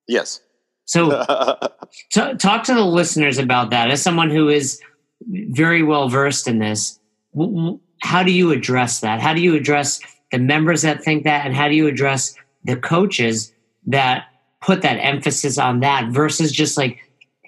Yes. 0.09 0.41
So 0.87 1.11
t- 2.11 2.35
talk 2.37 2.65
to 2.65 2.75
the 2.75 2.87
listeners 2.87 3.37
about 3.37 3.69
that. 3.69 3.91
As 3.91 4.01
someone 4.01 4.31
who 4.31 4.49
is 4.49 4.81
very 5.29 5.83
well 5.83 6.09
versed 6.09 6.49
in 6.49 6.59
this, 6.59 6.99
w- 7.35 7.79
how 8.01 8.23
do 8.23 8.33
you 8.33 8.51
address 8.51 9.01
that? 9.01 9.21
How 9.21 9.35
do 9.35 9.43
you 9.43 9.55
address 9.55 10.01
the 10.35 10.41
members 10.41 10.83
that 10.83 11.05
think 11.05 11.23
that, 11.23 11.47
and 11.47 11.55
how 11.55 11.69
do 11.69 11.77
you 11.77 11.87
address 11.87 12.35
the 12.65 12.75
coaches 12.75 13.53
that 13.87 14.25
put 14.61 14.83
that 14.83 14.95
emphasis 14.95 15.59
on 15.59 15.79
that 15.79 16.11
versus 16.11 16.51
just 16.51 16.77
like, 16.77 16.99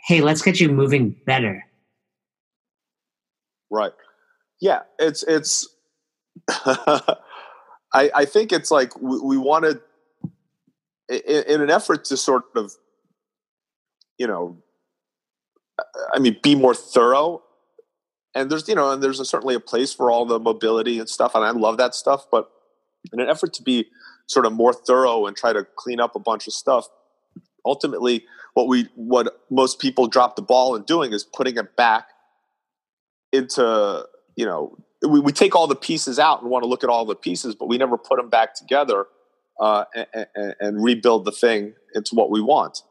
hey, 0.06 0.20
let's 0.20 0.40
get 0.40 0.60
you 0.60 0.68
moving 0.68 1.16
better? 1.26 1.64
Right. 3.70 3.90
Yeah, 4.60 4.82
it's 5.00 5.24
it's 5.24 5.66
I, 6.48 7.16
I 7.92 8.24
think 8.24 8.52
it's 8.52 8.70
like 8.70 8.96
we, 9.00 9.18
we 9.18 9.36
wanted 9.36 9.80
in, 11.08 11.42
in 11.48 11.60
an 11.60 11.70
effort 11.70 12.04
to 12.04 12.16
sort 12.16 12.44
of, 12.54 12.72
you 14.16 14.28
know, 14.28 14.58
I 16.14 16.20
mean, 16.20 16.36
be 16.40 16.54
more 16.54 16.74
thorough. 16.74 17.42
And 18.32 18.48
there's, 18.48 18.68
you 18.68 18.76
know, 18.76 18.92
and 18.92 19.02
there's 19.02 19.18
a, 19.18 19.24
certainly 19.24 19.56
a 19.56 19.60
place 19.60 19.92
for 19.92 20.08
all 20.08 20.24
the 20.24 20.38
mobility 20.38 21.00
and 21.00 21.08
stuff, 21.08 21.34
and 21.34 21.44
I 21.44 21.50
love 21.50 21.78
that 21.78 21.96
stuff. 21.96 22.26
But 22.30 22.48
in 23.12 23.20
an 23.20 23.28
effort 23.28 23.52
to 23.54 23.62
be 23.62 23.86
sort 24.26 24.46
of 24.46 24.52
more 24.52 24.72
thorough 24.72 25.26
and 25.26 25.36
try 25.36 25.52
to 25.52 25.66
clean 25.76 26.00
up 26.00 26.16
a 26.16 26.18
bunch 26.18 26.46
of 26.46 26.52
stuff, 26.52 26.88
ultimately 27.64 28.24
what 28.54 28.68
we 28.68 28.88
what 28.94 29.40
most 29.50 29.80
people 29.80 30.06
drop 30.06 30.36
the 30.36 30.42
ball 30.42 30.74
in 30.74 30.82
doing 30.84 31.12
is 31.12 31.24
putting 31.24 31.56
it 31.56 31.76
back 31.76 32.08
into 33.32 34.04
you 34.36 34.46
know 34.46 34.76
we, 35.06 35.20
we 35.20 35.32
take 35.32 35.54
all 35.54 35.66
the 35.66 35.76
pieces 35.76 36.18
out 36.18 36.40
and 36.40 36.50
want 36.50 36.62
to 36.62 36.68
look 36.68 36.82
at 36.82 36.90
all 36.90 37.04
the 37.04 37.14
pieces, 37.14 37.54
but 37.54 37.66
we 37.66 37.78
never 37.78 37.98
put 37.98 38.16
them 38.16 38.30
back 38.30 38.54
together 38.54 39.06
uh, 39.60 39.84
and, 39.94 40.26
and, 40.34 40.54
and 40.60 40.84
rebuild 40.84 41.24
the 41.24 41.32
thing 41.32 41.74
into 41.94 42.14
what 42.14 42.30
we 42.30 42.40
want. 42.40 42.82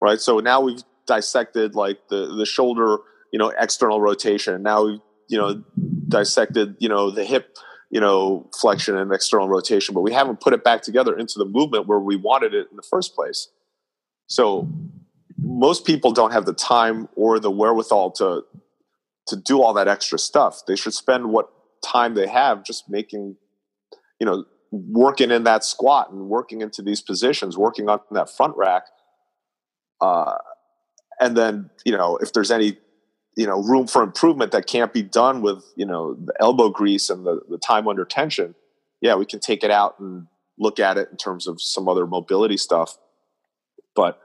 Right. 0.00 0.20
So 0.20 0.38
now 0.38 0.60
we've 0.60 0.82
dissected 1.06 1.74
like 1.74 1.98
the 2.08 2.34
the 2.36 2.46
shoulder, 2.46 2.98
you 3.32 3.38
know, 3.38 3.52
external 3.58 4.00
rotation. 4.00 4.54
And 4.54 4.64
now 4.64 4.84
we've 4.84 5.00
you 5.28 5.38
know 5.38 5.64
dissected 6.08 6.76
you 6.78 6.88
know 6.88 7.10
the 7.10 7.24
hip 7.24 7.56
you 7.94 8.00
know 8.00 8.50
flexion 8.60 8.98
and 8.98 9.12
external 9.12 9.48
rotation, 9.48 9.94
but 9.94 10.00
we 10.00 10.12
haven't 10.12 10.40
put 10.40 10.52
it 10.52 10.64
back 10.64 10.82
together 10.82 11.16
into 11.16 11.38
the 11.38 11.44
movement 11.44 11.86
where 11.86 12.00
we 12.00 12.16
wanted 12.16 12.52
it 12.52 12.66
in 12.70 12.76
the 12.76 12.82
first 12.82 13.14
place. 13.14 13.48
So 14.26 14.68
most 15.38 15.86
people 15.86 16.10
don't 16.10 16.32
have 16.32 16.44
the 16.44 16.54
time 16.54 17.08
or 17.14 17.38
the 17.38 17.52
wherewithal 17.52 18.10
to 18.12 18.42
to 19.28 19.36
do 19.36 19.62
all 19.62 19.72
that 19.74 19.86
extra 19.86 20.18
stuff. 20.18 20.62
They 20.66 20.74
should 20.74 20.92
spend 20.92 21.30
what 21.30 21.50
time 21.84 22.14
they 22.14 22.26
have 22.26 22.64
just 22.64 22.90
making, 22.90 23.36
you 24.18 24.26
know, 24.26 24.44
working 24.72 25.30
in 25.30 25.44
that 25.44 25.64
squat 25.64 26.10
and 26.10 26.28
working 26.28 26.62
into 26.62 26.82
these 26.82 27.00
positions, 27.00 27.56
working 27.56 27.88
on 27.88 28.00
that 28.10 28.28
front 28.28 28.56
rack. 28.56 28.82
Uh, 30.00 30.34
and 31.20 31.36
then, 31.36 31.70
you 31.86 31.96
know, 31.96 32.16
if 32.16 32.32
there's 32.32 32.50
any, 32.50 32.76
you 33.36 33.46
know, 33.46 33.62
room 33.62 33.86
for 33.86 34.02
improvement 34.02 34.52
that 34.52 34.66
can't 34.66 34.92
be 34.92 35.02
done 35.02 35.42
with, 35.42 35.64
you 35.76 35.86
know, 35.86 36.14
the 36.14 36.32
elbow 36.40 36.68
grease 36.68 37.10
and 37.10 37.26
the, 37.26 37.40
the 37.48 37.58
time 37.58 37.88
under 37.88 38.04
tension, 38.04 38.54
yeah, 39.00 39.14
we 39.14 39.26
can 39.26 39.40
take 39.40 39.64
it 39.64 39.70
out 39.70 39.98
and 39.98 40.26
look 40.58 40.78
at 40.78 40.96
it 40.96 41.08
in 41.10 41.16
terms 41.16 41.46
of 41.46 41.60
some 41.60 41.88
other 41.88 42.06
mobility 42.06 42.56
stuff. 42.56 42.96
But 43.94 44.20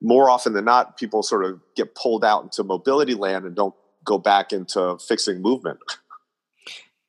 more 0.00 0.30
often 0.30 0.52
than 0.52 0.64
not, 0.64 0.96
people 0.96 1.22
sort 1.22 1.44
of 1.44 1.60
get 1.74 1.94
pulled 1.94 2.24
out 2.24 2.42
into 2.42 2.64
mobility 2.64 3.14
land 3.14 3.44
and 3.44 3.54
don't 3.54 3.74
go 4.04 4.18
back 4.18 4.52
into 4.52 4.98
fixing 4.98 5.42
movement. 5.42 5.80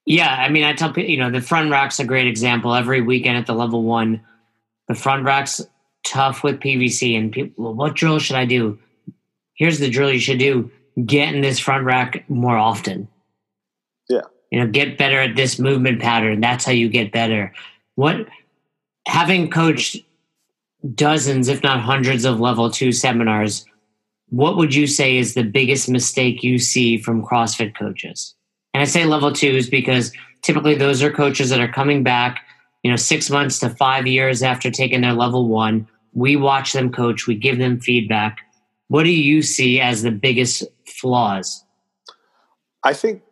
Yeah, 0.09 0.33
I 0.33 0.47
mean, 0.47 0.63
I 0.63 0.71
tell 0.71 0.93
people, 0.93 1.11
you 1.11 1.17
know, 1.17 1.29
the 1.29 1.41
front 1.41 1.69
rack's 1.69 1.99
a 1.99 2.05
great 2.05 2.27
example. 2.27 2.73
Every 2.73 3.01
weekend 3.01 3.35
at 3.35 3.45
the 3.45 3.53
level 3.53 3.83
one, 3.83 4.21
the 4.87 4.95
front 4.95 5.25
rack's 5.25 5.59
tough 6.05 6.45
with 6.45 6.61
PVC, 6.61 7.19
and 7.19 7.29
people, 7.29 7.65
well, 7.65 7.73
what 7.73 7.93
drill 7.93 8.17
should 8.17 8.37
I 8.37 8.45
do? 8.45 8.79
Here's 9.55 9.79
the 9.79 9.89
drill 9.89 10.09
you 10.09 10.21
should 10.21 10.39
do: 10.39 10.71
get 11.05 11.33
in 11.33 11.41
this 11.41 11.59
front 11.59 11.85
rack 11.85 12.29
more 12.29 12.57
often. 12.57 13.07
Yeah, 14.09 14.21
you 14.51 14.59
know, 14.59 14.67
get 14.67 14.97
better 14.97 15.19
at 15.19 15.35
this 15.35 15.59
movement 15.59 16.01
pattern. 16.01 16.41
That's 16.41 16.65
how 16.65 16.71
you 16.71 16.89
get 16.89 17.11
better. 17.11 17.53
What 17.95 18.27
having 19.07 19.49
coached 19.49 19.97
dozens, 20.93 21.47
if 21.47 21.63
not 21.63 21.81
hundreds, 21.81 22.25
of 22.25 22.39
level 22.39 22.69
two 22.69 22.91
seminars 22.91 23.65
what 24.29 24.57
would 24.57 24.75
you 24.75 24.87
say 24.87 25.17
is 25.17 25.33
the 25.33 25.43
biggest 25.43 25.89
mistake 25.89 26.43
you 26.43 26.59
see 26.59 26.97
from 26.97 27.23
CrossFit 27.23 27.77
coaches? 27.77 28.35
And 28.73 28.81
I 28.81 28.85
say 28.85 29.05
level 29.05 29.31
twos 29.31 29.69
because 29.69 30.11
typically 30.41 30.75
those 30.75 31.01
are 31.01 31.11
coaches 31.11 31.49
that 31.49 31.61
are 31.61 31.71
coming 31.71 32.03
back, 32.03 32.45
you 32.83 32.91
know, 32.91 32.97
six 32.97 33.29
months 33.29 33.59
to 33.59 33.69
five 33.69 34.05
years 34.05 34.43
after 34.43 34.69
taking 34.69 35.01
their 35.01 35.13
level 35.13 35.47
one. 35.47 35.87
We 36.13 36.35
watch 36.35 36.73
them 36.73 36.91
coach, 36.91 37.27
we 37.27 37.35
give 37.35 37.57
them 37.57 37.79
feedback. 37.79 38.39
What 38.89 39.03
do 39.03 39.11
you 39.11 39.41
see 39.41 39.79
as 39.79 40.01
the 40.01 40.11
biggest 40.11 40.63
flaws? 40.99 41.63
I 42.83 42.93
think 42.93 43.23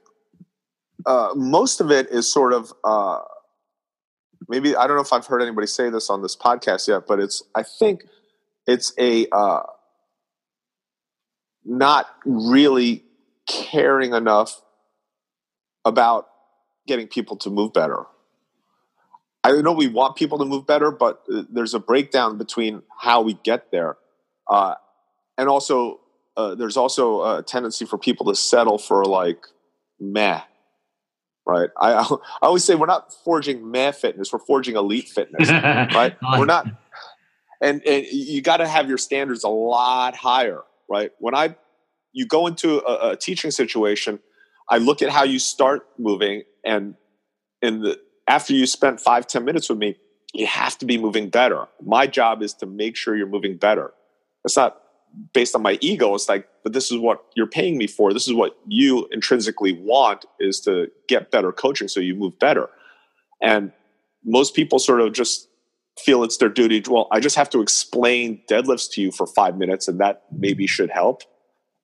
uh, 1.06 1.30
most 1.36 1.82
of 1.82 1.92
it 1.92 2.10
is 2.10 2.32
sort 2.32 2.54
of 2.54 2.74
uh, 2.84 3.20
maybe 4.48 4.76
I 4.76 4.88
don't 4.88 4.96
know 4.96 5.02
if 5.04 5.14
I've 5.14 5.26
heard 5.26 5.42
anybody 5.42 5.68
say 5.68 5.90
this 5.90 6.10
on 6.10 6.22
this 6.22 6.36
podcast 6.36 6.88
yet, 6.88 7.08
but 7.08 7.20
it's 7.20 7.44
I 7.56 7.64
think 7.64 8.04
it's 8.68 8.94
a 9.00 9.28
uh, 9.32 9.64
not 11.64 12.08
really 12.26 13.04
caring 13.48 14.14
enough 14.14 14.62
about 15.84 16.28
getting 16.88 17.08
people 17.08 17.38
to 17.38 17.50
move 17.50 17.74
better. 17.74 18.06
I 19.44 19.62
know 19.62 19.74
we 19.74 19.88
want 19.88 20.16
people 20.16 20.40
to 20.40 20.46
move 20.46 20.66
better, 20.66 20.90
but 20.90 21.22
uh, 21.32 21.44
there's 21.52 21.76
a 21.76 21.80
breakdown 21.80 22.40
between 22.40 22.82
how 22.98 23.22
we 23.22 23.36
get 23.44 23.70
there, 23.72 23.98
uh, 24.50 24.76
and 25.38 25.48
also 25.48 26.00
uh, 26.38 26.56
there's 26.56 26.78
also 26.78 27.38
a 27.38 27.44
tendency 27.44 27.86
for 27.86 27.98
people 27.98 28.26
to 28.28 28.36
settle 28.36 28.78
for 28.78 29.06
like 29.06 29.46
meh. 30.00 30.42
Right. 31.48 31.70
I, 31.80 31.94
I 32.42 32.46
always 32.46 32.64
say 32.64 32.76
we're 32.76 32.88
not 32.88 33.14
forging 33.24 33.72
meh 33.72 33.92
fitness; 33.92 34.34
we're 34.34 34.40
forging 34.40 34.76
elite 34.76 35.10
fitness. 35.10 35.50
right. 35.52 36.16
We're 36.38 36.46
not, 36.46 36.68
and 37.62 37.82
and 37.86 38.06
you 38.12 38.42
got 38.42 38.58
to 38.58 38.68
have 38.68 38.88
your 38.88 38.98
standards 38.98 39.44
a 39.44 39.50
lot 39.50 40.16
higher 40.16 40.64
right? 40.90 41.12
When 41.20 41.36
I 41.36 41.56
you 42.14 42.26
go 42.26 42.48
into 42.48 42.80
a, 42.86 43.12
a 43.12 43.16
teaching 43.16 43.52
situation, 43.52 44.20
I 44.70 44.78
look 44.78 45.02
at 45.02 45.10
how 45.10 45.24
you 45.24 45.40
start 45.40 45.88
moving, 45.98 46.44
and 46.64 46.96
in 47.62 47.82
the 47.82 48.00
after 48.28 48.54
you 48.54 48.66
spent 48.66 49.00
five 49.00 49.28
ten 49.28 49.46
minutes 49.46 49.70
with 49.70 49.78
me, 49.78 49.98
you 50.34 50.48
have 50.48 50.78
to 50.80 50.86
be 50.86 50.98
moving 50.98 51.30
better. 51.30 51.68
My 51.84 52.08
job 52.08 52.42
is 52.42 52.54
to 52.56 52.66
make 52.66 52.96
sure 52.96 53.16
you're 53.16 53.28
moving 53.28 53.58
better. 53.58 53.94
It's 54.44 54.56
not 54.56 54.78
based 55.34 55.56
on 55.56 55.62
my 55.62 55.78
ego. 55.82 56.14
It's 56.16 56.28
like, 56.28 56.48
but 56.64 56.74
this 56.74 56.92
is 56.92 56.98
what 56.98 57.26
you're 57.36 57.48
paying 57.48 57.78
me 57.78 57.88
for. 57.88 58.14
This 58.14 58.28
is 58.28 58.34
what 58.34 58.58
you 58.68 59.08
intrinsically 59.12 59.74
want 59.74 60.26
is 60.40 60.60
to 60.62 60.88
get 61.08 61.32
better 61.32 61.52
coaching 61.52 61.88
so 61.88 62.00
you 62.00 62.16
move 62.16 62.38
better. 62.40 62.70
And 63.42 63.72
most 64.24 64.56
people 64.56 64.80
sort 64.80 65.02
of 65.02 65.14
just 65.14 65.48
feel 66.00 66.24
it's 66.24 66.38
their 66.38 66.50
duty. 66.50 66.84
Well, 66.90 67.08
I 67.12 67.20
just 67.20 67.36
have 67.36 67.50
to 67.52 67.62
explain 67.62 68.42
deadlifts 68.50 68.92
to 68.94 69.02
you 69.02 69.12
for 69.12 69.28
five 69.28 69.58
minutes, 69.58 69.88
and 69.88 70.00
that 70.00 70.24
maybe 70.32 70.68
should 70.68 70.90
help. 70.90 71.24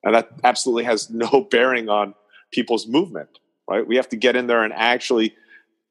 And 0.04 0.14
that 0.14 0.30
absolutely 0.44 0.84
has 0.84 1.10
no 1.10 1.46
bearing 1.50 1.88
on 1.88 2.14
people's 2.52 2.86
movement, 2.86 3.38
right? 3.68 3.86
We 3.86 3.96
have 3.96 4.08
to 4.10 4.16
get 4.16 4.36
in 4.36 4.46
there 4.46 4.62
and 4.62 4.72
actually 4.72 5.34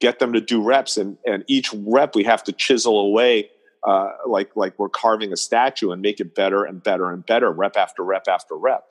get 0.00 0.18
them 0.18 0.32
to 0.32 0.40
do 0.40 0.62
reps, 0.62 0.96
and 0.96 1.16
and 1.26 1.44
each 1.46 1.72
rep 1.72 2.14
we 2.14 2.24
have 2.24 2.44
to 2.44 2.52
chisel 2.52 3.00
away. 3.00 3.50
Uh, 3.84 4.12
like 4.26 4.54
like 4.54 4.78
we're 4.78 4.88
carving 4.88 5.32
a 5.32 5.36
statue 5.36 5.90
and 5.90 6.00
make 6.00 6.20
it 6.20 6.34
better 6.34 6.64
and 6.64 6.82
better 6.82 7.10
and 7.10 7.26
better 7.26 7.50
rep 7.50 7.76
after 7.76 8.04
rep 8.04 8.28
after 8.28 8.54
rep 8.54 8.84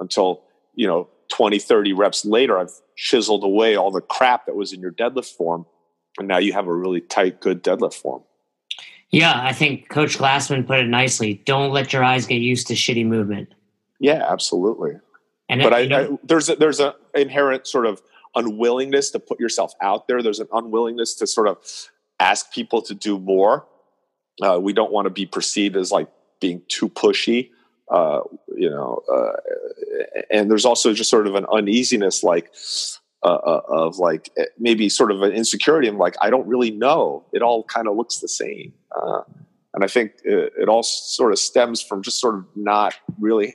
until 0.00 0.42
you 0.74 0.86
know 0.86 1.06
20 1.28 1.58
30 1.58 1.92
reps 1.92 2.24
later 2.24 2.58
i've 2.58 2.72
chiseled 2.96 3.44
away 3.44 3.76
all 3.76 3.90
the 3.90 4.00
crap 4.00 4.46
that 4.46 4.56
was 4.56 4.72
in 4.72 4.80
your 4.80 4.90
deadlift 4.90 5.36
form 5.36 5.66
and 6.16 6.26
now 6.26 6.38
you 6.38 6.54
have 6.54 6.66
a 6.66 6.72
really 6.72 7.02
tight 7.02 7.42
good 7.42 7.62
deadlift 7.62 7.92
form 7.92 8.22
yeah, 9.10 9.40
I 9.42 9.52
think 9.52 9.88
Coach 9.88 10.18
Glassman 10.18 10.66
put 10.66 10.80
it 10.80 10.88
nicely. 10.88 11.42
Don't 11.46 11.72
let 11.72 11.92
your 11.92 12.04
eyes 12.04 12.26
get 12.26 12.42
used 12.42 12.66
to 12.66 12.74
shitty 12.74 13.06
movement. 13.06 13.54
Yeah, 14.00 14.24
absolutely. 14.28 14.98
And 15.48 15.62
but 15.62 15.72
I, 15.72 15.80
I, 15.80 16.08
there's 16.22 16.50
a, 16.50 16.56
there's 16.56 16.78
an 16.78 16.92
inherent 17.14 17.66
sort 17.66 17.86
of 17.86 18.02
unwillingness 18.34 19.10
to 19.12 19.18
put 19.18 19.40
yourself 19.40 19.72
out 19.80 20.08
there. 20.08 20.22
There's 20.22 20.40
an 20.40 20.48
unwillingness 20.52 21.14
to 21.16 21.26
sort 21.26 21.48
of 21.48 21.56
ask 22.20 22.52
people 22.52 22.82
to 22.82 22.94
do 22.94 23.18
more. 23.18 23.66
Uh, 24.42 24.58
we 24.60 24.72
don't 24.72 24.92
want 24.92 25.06
to 25.06 25.10
be 25.10 25.26
perceived 25.26 25.76
as 25.76 25.90
like 25.90 26.08
being 26.40 26.62
too 26.68 26.88
pushy, 26.88 27.50
uh, 27.90 28.20
you 28.56 28.70
know. 28.70 29.02
Uh, 29.12 29.32
and 30.30 30.50
there's 30.50 30.64
also 30.64 30.92
just 30.92 31.10
sort 31.10 31.26
of 31.26 31.34
an 31.34 31.46
uneasiness, 31.52 32.22
like 32.22 32.52
uh, 33.22 33.34
uh, 33.34 33.60
of 33.68 33.98
like 33.98 34.30
eh, 34.38 34.44
maybe 34.58 34.88
sort 34.88 35.10
of 35.10 35.22
an 35.22 35.32
insecurity. 35.32 35.88
I'm 35.88 35.98
like, 35.98 36.14
I 36.22 36.30
don't 36.30 36.46
really 36.46 36.70
know. 36.70 37.24
It 37.32 37.42
all 37.42 37.64
kind 37.64 37.88
of 37.88 37.96
looks 37.96 38.18
the 38.18 38.28
same. 38.28 38.72
Uh, 38.94 39.22
and 39.74 39.84
I 39.84 39.88
think 39.88 40.12
it, 40.24 40.52
it, 40.58 40.68
all 40.68 40.82
sort 40.82 41.32
of 41.32 41.38
stems 41.38 41.82
from 41.82 42.02
just 42.02 42.20
sort 42.20 42.36
of 42.36 42.44
not 42.54 42.94
really, 43.18 43.54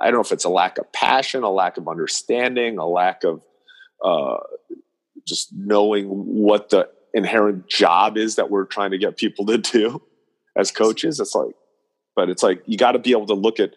I 0.00 0.04
don't 0.06 0.14
know 0.14 0.20
if 0.20 0.32
it's 0.32 0.44
a 0.44 0.50
lack 0.50 0.78
of 0.78 0.92
passion, 0.92 1.42
a 1.42 1.50
lack 1.50 1.76
of 1.76 1.88
understanding, 1.88 2.78
a 2.78 2.86
lack 2.86 3.24
of 3.24 3.42
uh, 4.04 4.38
just 5.26 5.52
knowing 5.52 6.06
what 6.06 6.70
the 6.70 6.88
inherent 7.14 7.68
job 7.68 8.18
is 8.18 8.36
that 8.36 8.50
we're 8.50 8.66
trying 8.66 8.90
to 8.90 8.98
get 8.98 9.16
people 9.16 9.46
to 9.46 9.56
do 9.58 10.02
as 10.56 10.70
coaches. 10.70 11.20
It's 11.20 11.34
like, 11.34 11.54
but 12.14 12.28
it's 12.28 12.42
like 12.42 12.62
you 12.66 12.76
got 12.76 12.92
to 12.92 12.98
be 12.98 13.12
able 13.12 13.26
to 13.26 13.34
look 13.34 13.58
at 13.58 13.74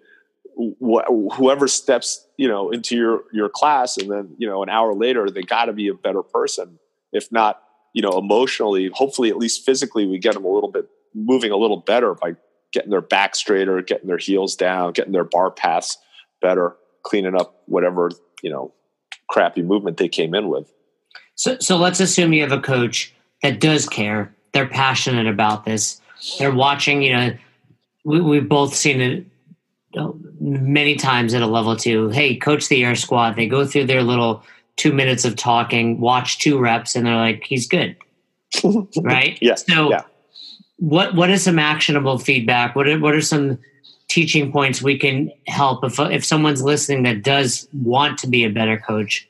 wh- 0.57 1.35
whoever 1.35 1.67
steps 1.67 2.25
you 2.37 2.47
know 2.47 2.69
into 2.71 2.95
your 2.95 3.23
your 3.31 3.49
class 3.49 3.97
and 3.97 4.09
then 4.09 4.35
you 4.37 4.47
know 4.47 4.63
an 4.63 4.69
hour 4.69 4.93
later 4.93 5.29
they 5.29 5.41
got 5.41 5.65
to 5.65 5.73
be 5.73 5.87
a 5.87 5.93
better 5.93 6.23
person 6.23 6.79
if 7.13 7.31
not 7.31 7.61
you 7.93 8.01
know 8.01 8.17
emotionally 8.17 8.89
hopefully 8.93 9.29
at 9.29 9.37
least 9.37 9.65
physically 9.65 10.05
we 10.07 10.17
get 10.17 10.33
them 10.33 10.45
a 10.45 10.49
little 10.49 10.71
bit 10.71 10.89
moving 11.13 11.51
a 11.51 11.57
little 11.57 11.77
better 11.77 12.13
by 12.13 12.35
getting 12.73 12.89
their 12.89 13.01
back 13.01 13.35
straighter 13.35 13.81
getting 13.81 14.07
their 14.07 14.17
heels 14.17 14.55
down 14.55 14.91
getting 14.91 15.13
their 15.13 15.23
bar 15.23 15.51
paths 15.51 15.97
better 16.41 16.75
cleaning 17.03 17.35
up 17.35 17.61
whatever 17.65 18.11
you 18.41 18.49
know 18.49 18.73
crappy 19.29 19.61
movement 19.61 19.97
they 19.97 20.09
came 20.09 20.33
in 20.33 20.47
with 20.47 20.73
so 21.35 21.57
so 21.59 21.77
let's 21.77 21.99
assume 21.99 22.33
you 22.33 22.41
have 22.41 22.51
a 22.51 22.61
coach 22.61 23.13
that 23.43 23.59
does 23.59 23.87
care 23.87 24.33
they're 24.53 24.67
passionate 24.67 25.27
about 25.27 25.65
this 25.65 26.01
they're 26.39 26.53
watching 26.53 27.01
you 27.01 27.13
know 27.13 27.31
we, 28.03 28.21
we've 28.21 28.49
both 28.49 28.73
seen 28.73 29.01
it 29.01 29.25
uh, 29.97 30.11
many 30.39 30.95
times 30.95 31.33
at 31.33 31.41
a 31.41 31.47
level 31.47 31.75
two. 31.75 32.09
Hey, 32.09 32.35
coach 32.35 32.69
the 32.69 32.83
air 32.83 32.95
squat. 32.95 33.35
They 33.35 33.47
go 33.47 33.65
through 33.65 33.85
their 33.85 34.03
little 34.03 34.43
two 34.75 34.93
minutes 34.93 35.25
of 35.25 35.35
talking, 35.35 35.99
watch 35.99 36.39
two 36.39 36.59
reps, 36.59 36.95
and 36.95 37.05
they're 37.05 37.15
like, 37.15 37.43
he's 37.43 37.67
good. 37.67 37.95
right? 39.01 39.37
Yes. 39.41 39.65
So, 39.65 39.89
yeah. 39.89 40.03
what 40.77 41.15
what 41.15 41.29
is 41.29 41.43
some 41.43 41.59
actionable 41.59 42.17
feedback? 42.17 42.75
What 42.75 42.87
are, 42.87 42.99
what 42.99 43.13
are 43.13 43.21
some 43.21 43.59
teaching 44.07 44.51
points 44.51 44.81
we 44.81 44.97
can 44.97 45.31
help 45.47 45.83
if 45.83 45.99
if 45.99 46.23
someone's 46.23 46.61
listening 46.61 47.03
that 47.03 47.23
does 47.23 47.67
want 47.73 48.17
to 48.19 48.27
be 48.27 48.43
a 48.45 48.49
better 48.49 48.77
coach? 48.77 49.27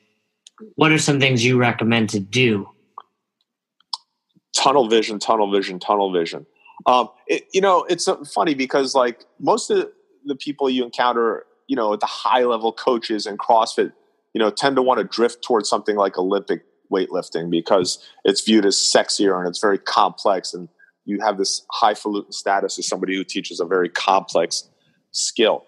What 0.74 0.92
are 0.92 0.98
some 0.98 1.18
things 1.18 1.44
you 1.44 1.58
recommend 1.58 2.10
to 2.10 2.20
do? 2.20 2.68
Tunnel 4.58 4.88
vision, 4.88 5.20
tunnel 5.20 5.52
vision, 5.52 5.78
tunnel 5.78 6.12
vision. 6.12 6.44
Um, 6.84 7.10
it, 7.28 7.44
you 7.52 7.60
know, 7.60 7.84
it's 7.88 8.08
funny 8.34 8.54
because 8.54 8.92
like 8.92 9.24
most 9.38 9.70
of 9.70 9.88
the 10.24 10.34
people 10.34 10.68
you 10.68 10.84
encounter, 10.84 11.44
you 11.68 11.76
know, 11.76 11.92
at 11.92 12.00
the 12.00 12.06
high 12.06 12.42
level 12.42 12.72
coaches 12.72 13.24
and 13.24 13.38
CrossFit, 13.38 13.92
you 14.34 14.40
know, 14.40 14.50
tend 14.50 14.74
to 14.74 14.82
want 14.82 14.98
to 14.98 15.04
drift 15.04 15.42
towards 15.42 15.68
something 15.68 15.94
like 15.94 16.18
Olympic 16.18 16.62
weightlifting 16.92 17.50
because 17.50 18.04
it's 18.24 18.40
viewed 18.40 18.66
as 18.66 18.74
sexier 18.74 19.38
and 19.38 19.46
it's 19.48 19.60
very 19.60 19.78
complex 19.78 20.52
and 20.54 20.68
you 21.04 21.20
have 21.20 21.38
this 21.38 21.64
highfalutin 21.70 22.32
status 22.32 22.78
as 22.80 22.88
somebody 22.88 23.14
who 23.14 23.22
teaches 23.24 23.60
a 23.60 23.64
very 23.64 23.88
complex 23.88 24.68
skill. 25.12 25.64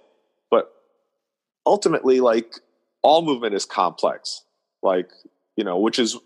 But 0.50 0.72
ultimately, 1.64 2.20
like 2.20 2.54
all 3.02 3.22
movement 3.22 3.54
is 3.54 3.64
complex. 3.64 4.42
Like, 4.82 5.10
you 5.56 5.64
know, 5.64 5.78
which 5.78 5.98
is, 5.98 6.16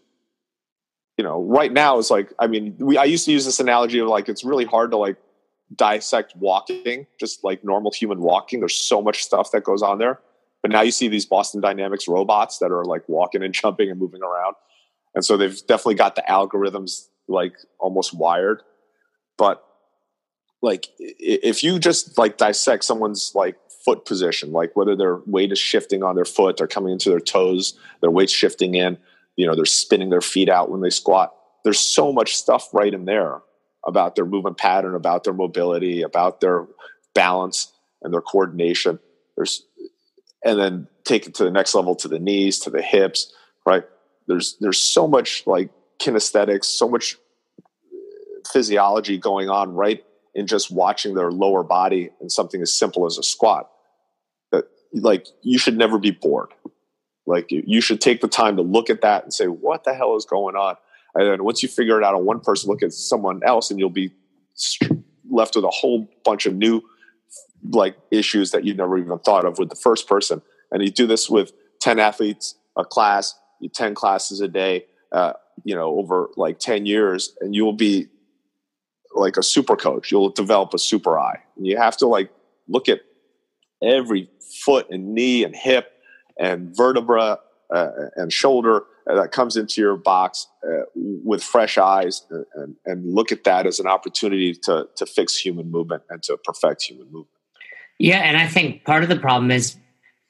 you 1.16 1.24
know, 1.24 1.42
right 1.42 1.72
now 1.72 1.98
is 1.98 2.10
like, 2.10 2.32
I 2.38 2.46
mean, 2.46 2.74
we, 2.78 2.98
I 2.98 3.04
used 3.04 3.24
to 3.26 3.32
use 3.32 3.44
this 3.44 3.60
analogy 3.60 3.98
of 3.98 4.08
like, 4.08 4.28
it's 4.28 4.44
really 4.44 4.64
hard 4.64 4.90
to 4.90 4.96
like 4.96 5.16
dissect 5.74 6.34
walking, 6.36 7.06
just 7.20 7.44
like 7.44 7.64
normal 7.64 7.92
human 7.92 8.20
walking. 8.20 8.60
There's 8.60 8.76
so 8.76 9.00
much 9.00 9.22
stuff 9.22 9.50
that 9.52 9.64
goes 9.64 9.82
on 9.82 9.98
there. 9.98 10.20
But 10.62 10.70
now 10.70 10.80
you 10.80 10.90
see 10.90 11.08
these 11.08 11.26
Boston 11.26 11.60
Dynamics 11.60 12.08
robots 12.08 12.58
that 12.58 12.72
are 12.72 12.84
like 12.84 13.08
walking 13.08 13.42
and 13.42 13.54
jumping 13.62 13.90
and 13.90 14.00
moving 14.00 14.22
around. 14.22 14.54
And 15.14 15.24
so 15.24 15.36
they've 15.36 15.58
definitely 15.66 15.94
got 15.94 16.16
the 16.16 16.24
algorithms 16.28 17.08
like 17.28 17.54
almost 17.78 18.12
wired 18.14 18.62
but 19.36 19.64
like 20.62 20.88
if 20.98 21.62
you 21.62 21.78
just 21.78 22.16
like 22.18 22.36
dissect 22.36 22.84
someone's 22.84 23.32
like 23.34 23.56
foot 23.84 24.04
position 24.04 24.52
like 24.52 24.74
whether 24.76 24.96
their 24.96 25.20
weight 25.26 25.52
is 25.52 25.58
shifting 25.58 26.02
on 26.02 26.14
their 26.14 26.24
foot 26.24 26.56
they're 26.56 26.66
coming 26.66 26.92
into 26.92 27.10
their 27.10 27.20
toes 27.20 27.78
their 28.00 28.10
weight 28.10 28.30
shifting 28.30 28.74
in 28.74 28.96
you 29.36 29.46
know 29.46 29.54
they're 29.54 29.64
spinning 29.64 30.10
their 30.10 30.20
feet 30.20 30.48
out 30.48 30.70
when 30.70 30.80
they 30.80 30.90
squat. 30.90 31.34
There's 31.64 31.80
so 31.80 32.12
much 32.12 32.36
stuff 32.36 32.68
right 32.72 32.92
in 32.92 33.04
there 33.04 33.40
about 33.86 34.16
their 34.16 34.26
movement 34.26 34.58
pattern 34.58 34.94
about 34.94 35.24
their 35.24 35.34
mobility 35.34 36.02
about 36.02 36.40
their 36.40 36.66
balance 37.14 37.72
and 38.02 38.12
their 38.12 38.22
coordination. 38.22 38.98
There's 39.36 39.64
and 40.44 40.58
then 40.58 40.88
take 41.04 41.26
it 41.26 41.34
to 41.34 41.44
the 41.44 41.50
next 41.50 41.74
level 41.74 41.94
to 41.96 42.08
the 42.08 42.18
knees 42.18 42.58
to 42.60 42.70
the 42.70 42.82
hips 42.82 43.32
right? 43.66 43.84
There's 44.26 44.56
there's 44.60 44.80
so 44.80 45.06
much 45.06 45.46
like 45.46 45.70
kinesthetics 45.98 46.64
so 46.64 46.88
much 46.88 47.16
physiology 48.52 49.16
going 49.16 49.48
on 49.48 49.72
right 49.72 50.04
in 50.34 50.46
just 50.46 50.70
watching 50.70 51.14
their 51.14 51.30
lower 51.30 51.62
body 51.62 52.10
in 52.20 52.28
something 52.28 52.60
as 52.60 52.74
simple 52.74 53.06
as 53.06 53.16
a 53.16 53.22
squat 53.22 53.70
that 54.50 54.64
like 54.92 55.26
you 55.42 55.56
should 55.56 55.76
never 55.76 55.98
be 55.98 56.10
bored 56.10 56.52
like 57.26 57.46
you 57.50 57.80
should 57.80 58.00
take 58.00 58.20
the 58.20 58.28
time 58.28 58.56
to 58.56 58.62
look 58.62 58.90
at 58.90 59.00
that 59.00 59.24
and 59.24 59.32
say 59.32 59.46
what 59.46 59.84
the 59.84 59.94
hell 59.94 60.16
is 60.16 60.24
going 60.24 60.56
on 60.56 60.76
and 61.14 61.28
then 61.28 61.44
once 61.44 61.62
you 61.62 61.68
figure 61.68 61.98
it 61.98 62.04
out 62.04 62.14
on 62.14 62.24
one 62.24 62.40
person 62.40 62.70
look 62.70 62.82
at 62.82 62.92
someone 62.92 63.40
else 63.44 63.70
and 63.70 63.78
you'll 63.78 63.90
be 63.90 64.10
left 65.30 65.56
with 65.56 65.64
a 65.64 65.70
whole 65.70 66.08
bunch 66.24 66.46
of 66.46 66.54
new 66.54 66.82
like 67.70 67.96
issues 68.10 68.50
that 68.50 68.64
you 68.64 68.74
never 68.74 68.98
even 68.98 69.18
thought 69.20 69.44
of 69.44 69.58
with 69.58 69.70
the 69.70 69.76
first 69.76 70.06
person 70.06 70.42
and 70.70 70.82
you 70.82 70.90
do 70.90 71.06
this 71.06 71.30
with 71.30 71.52
10 71.80 71.98
athletes 71.98 72.56
a 72.76 72.84
class 72.84 73.34
10 73.72 73.94
classes 73.94 74.40
a 74.40 74.48
day 74.48 74.84
uh, 75.12 75.32
you 75.64 75.74
know 75.74 75.98
over 75.98 76.28
like 76.36 76.58
10 76.58 76.84
years 76.86 77.34
and 77.40 77.54
you 77.54 77.64
will 77.64 77.72
be 77.72 78.08
like 79.14 79.36
a 79.36 79.42
super 79.42 79.76
coach. 79.76 80.10
You'll 80.10 80.30
develop 80.30 80.74
a 80.74 80.78
super 80.78 81.18
eye. 81.18 81.40
And 81.56 81.66
you 81.66 81.76
have 81.76 81.96
to 81.98 82.06
like 82.06 82.30
look 82.68 82.88
at 82.88 83.00
every 83.82 84.28
foot 84.64 84.90
and 84.90 85.14
knee 85.14 85.44
and 85.44 85.54
hip 85.54 85.92
and 86.38 86.76
vertebra 86.76 87.38
uh, 87.72 87.88
and 88.16 88.32
shoulder 88.32 88.84
that 89.06 89.32
comes 89.32 89.56
into 89.56 89.80
your 89.80 89.96
box 89.96 90.46
uh, 90.66 90.84
with 90.94 91.42
fresh 91.42 91.76
eyes 91.78 92.22
and, 92.30 92.46
and, 92.54 92.76
and, 92.86 93.14
look 93.14 93.30
at 93.32 93.44
that 93.44 93.66
as 93.66 93.78
an 93.78 93.86
opportunity 93.86 94.54
to, 94.54 94.88
to 94.96 95.04
fix 95.04 95.36
human 95.36 95.70
movement 95.70 96.02
and 96.08 96.22
to 96.22 96.36
perfect 96.38 96.82
human 96.82 97.06
movement. 97.06 97.28
Yeah, 97.98 98.18
and 98.18 98.36
I 98.36 98.46
think 98.46 98.84
part 98.84 99.02
of 99.02 99.08
the 99.08 99.16
problem 99.16 99.50
is 99.50 99.76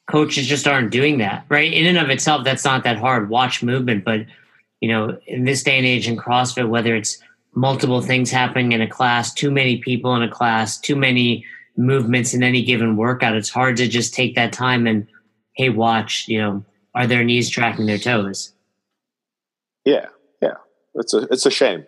coaches 0.09 0.45
just 0.45 0.67
aren't 0.67 0.91
doing 0.91 1.17
that, 1.19 1.45
right? 1.49 1.71
In 1.71 1.85
and 1.87 1.97
of 1.97 2.09
itself, 2.09 2.43
that's 2.43 2.65
not 2.65 2.83
that 2.83 2.97
hard. 2.97 3.29
Watch 3.29 3.63
movement, 3.63 4.03
but 4.03 4.25
you 4.81 4.89
know, 4.89 5.17
in 5.25 5.45
this 5.45 5.63
day 5.63 5.77
and 5.77 5.85
age 5.85 6.07
in 6.07 6.17
CrossFit, 6.17 6.69
whether 6.69 6.95
it's 6.95 7.17
multiple 7.55 8.01
things 8.01 8.29
happening 8.29 8.73
in 8.73 8.81
a 8.81 8.87
class, 8.87 9.33
too 9.33 9.49
many 9.49 9.77
people 9.77 10.15
in 10.15 10.21
a 10.21 10.29
class, 10.29 10.77
too 10.79 10.95
many 10.95 11.45
movements 11.77 12.33
in 12.33 12.43
any 12.43 12.63
given 12.63 12.97
workout. 12.97 13.35
It's 13.35 13.49
hard 13.49 13.77
to 13.77 13.87
just 13.87 14.13
take 14.13 14.35
that 14.35 14.53
time 14.53 14.85
and, 14.85 15.07
hey, 15.55 15.69
watch, 15.69 16.27
you 16.27 16.39
know, 16.39 16.65
are 16.93 17.07
their 17.07 17.23
knees 17.23 17.49
tracking 17.49 17.85
their 17.85 17.97
toes? 17.97 18.53
Yeah, 19.83 20.07
yeah. 20.41 20.55
It's 20.95 21.13
a 21.13 21.27
it's 21.31 21.45
a 21.45 21.51
shame. 21.51 21.85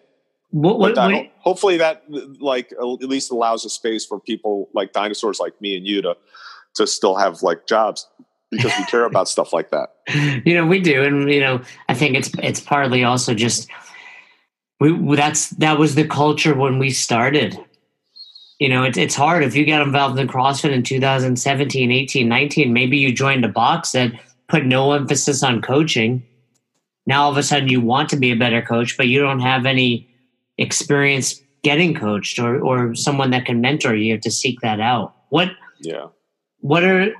What, 0.51 0.79
what, 0.79 0.95
that, 0.95 1.11
what, 1.11 1.31
hopefully 1.39 1.77
that 1.77 2.03
like 2.39 2.71
at 2.71 2.85
least 2.85 3.31
allows 3.31 3.65
a 3.65 3.69
space 3.69 4.05
for 4.05 4.19
people 4.19 4.69
like 4.73 4.93
dinosaurs 4.93 5.39
like 5.39 5.59
me 5.61 5.75
and 5.75 5.85
you 5.85 6.01
to 6.01 6.15
to 6.75 6.87
still 6.87 7.15
have 7.15 7.41
like 7.41 7.67
jobs 7.67 8.07
because 8.49 8.71
we 8.77 8.85
care 8.85 9.03
about 9.03 9.27
stuff 9.27 9.51
like 9.53 9.71
that. 9.71 9.89
You 10.45 10.55
know, 10.55 10.65
we 10.65 10.79
do, 10.79 11.03
and 11.03 11.29
you 11.29 11.41
know, 11.41 11.61
I 11.89 11.93
think 11.93 12.15
it's 12.15 12.31
it's 12.41 12.61
partly 12.61 13.03
also 13.03 13.33
just 13.33 13.69
we 14.79 15.15
that's 15.15 15.49
that 15.51 15.77
was 15.77 15.95
the 15.95 16.07
culture 16.07 16.55
when 16.55 16.79
we 16.79 16.91
started 16.91 17.57
you 18.59 18.69
know 18.69 18.83
it's, 18.83 18.97
it's 18.97 19.15
hard. 19.15 19.43
If 19.43 19.55
you 19.55 19.65
get 19.65 19.81
involved 19.81 20.19
in 20.19 20.27
crossfit 20.27 20.71
in 20.71 20.83
2017 20.83 21.91
18 21.91 22.27
19 22.27 22.73
maybe 22.73 22.97
you 22.97 23.13
joined 23.13 23.45
a 23.45 23.49
box 23.49 23.91
that 23.91 24.11
put 24.47 24.65
no 24.65 24.93
emphasis 24.93 25.43
on 25.43 25.61
coaching. 25.61 26.23
Now 27.05 27.23
all 27.23 27.31
of 27.31 27.37
a 27.37 27.43
sudden 27.43 27.69
you 27.69 27.81
want 27.81 28.09
to 28.09 28.17
be 28.17 28.31
a 28.31 28.35
better 28.35 28.61
coach 28.61 28.97
but 28.97 29.07
you 29.07 29.19
don't 29.19 29.39
have 29.39 29.65
any 29.65 30.09
experience 30.57 31.41
getting 31.63 31.93
coached 31.93 32.39
or 32.39 32.59
or 32.59 32.95
someone 32.95 33.31
that 33.31 33.45
can 33.45 33.61
mentor 33.61 33.95
you, 33.95 34.05
you 34.05 34.13
have 34.13 34.21
to 34.21 34.31
seek 34.31 34.59
that 34.61 34.79
out. 34.79 35.15
What 35.29 35.51
yeah. 35.79 36.07
what 36.61 36.83
are 36.83 37.13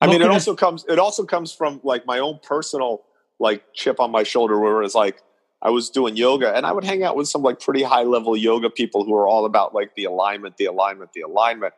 i 0.00 0.06
mean 0.06 0.22
it 0.22 0.30
also 0.30 0.54
comes 0.54 0.84
it 0.88 0.98
also 0.98 1.24
comes 1.24 1.52
from 1.52 1.80
like 1.84 2.06
my 2.06 2.18
own 2.18 2.38
personal 2.42 3.04
like 3.38 3.64
chip 3.74 4.00
on 4.00 4.10
my 4.10 4.22
shoulder 4.22 4.58
where 4.58 4.82
it's 4.82 4.94
like 4.94 5.20
I 5.62 5.70
was 5.70 5.90
doing 5.90 6.16
yoga 6.16 6.54
and 6.54 6.66
I 6.66 6.72
would 6.72 6.84
hang 6.84 7.04
out 7.04 7.16
with 7.16 7.28
some 7.28 7.42
like 7.42 7.60
pretty 7.60 7.84
high 7.84 8.02
level 8.02 8.36
yoga 8.36 8.68
people 8.68 9.04
who 9.04 9.14
are 9.14 9.28
all 9.28 9.44
about 9.44 9.74
like 9.74 9.94
the 9.94 10.04
alignment, 10.04 10.56
the 10.56 10.64
alignment, 10.64 11.12
the 11.12 11.20
alignment. 11.20 11.72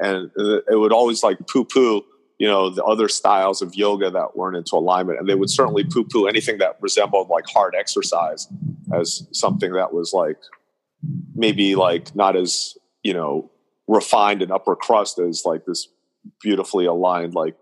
And 0.00 0.30
it 0.36 0.78
would 0.78 0.92
always 0.92 1.22
like 1.22 1.38
poo 1.46 1.64
poo, 1.64 2.02
you 2.38 2.48
know, 2.48 2.70
the 2.70 2.82
other 2.82 3.08
styles 3.08 3.60
of 3.60 3.74
yoga 3.74 4.10
that 4.10 4.36
weren't 4.36 4.56
into 4.56 4.76
alignment. 4.76 5.18
And 5.18 5.28
they 5.28 5.34
would 5.34 5.50
certainly 5.50 5.84
poo 5.84 6.04
poo 6.04 6.26
anything 6.26 6.58
that 6.58 6.78
resembled 6.80 7.28
like 7.28 7.44
hard 7.46 7.74
exercise 7.78 8.48
as 8.94 9.26
something 9.32 9.72
that 9.72 9.92
was 9.92 10.14
like 10.14 10.38
maybe 11.34 11.74
like 11.74 12.16
not 12.16 12.36
as, 12.36 12.78
you 13.02 13.12
know, 13.12 13.50
refined 13.86 14.40
and 14.40 14.50
upper 14.50 14.74
crust 14.74 15.18
as 15.18 15.44
like 15.44 15.66
this 15.66 15.88
beautifully 16.40 16.86
aligned 16.86 17.34
like 17.34 17.56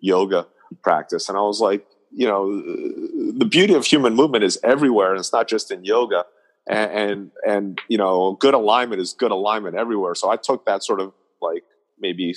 yoga 0.00 0.46
practice. 0.82 1.28
And 1.28 1.36
I 1.36 1.42
was 1.42 1.60
like, 1.60 1.86
you 2.10 2.26
know 2.26 2.60
the 3.38 3.46
beauty 3.48 3.74
of 3.74 3.84
human 3.84 4.14
movement 4.14 4.44
is 4.44 4.58
everywhere 4.62 5.10
and 5.10 5.18
it's 5.18 5.32
not 5.32 5.48
just 5.48 5.70
in 5.70 5.84
yoga. 5.84 6.24
And, 6.70 6.90
and 6.90 7.30
and, 7.46 7.80
you 7.88 7.96
know 7.96 8.36
good 8.40 8.52
alignment 8.52 9.00
is 9.00 9.14
good 9.14 9.30
alignment 9.30 9.74
everywhere. 9.74 10.14
So 10.14 10.30
i 10.30 10.36
took 10.36 10.66
that 10.66 10.84
sort 10.84 11.00
of 11.00 11.14
like 11.40 11.64
maybe 11.98 12.34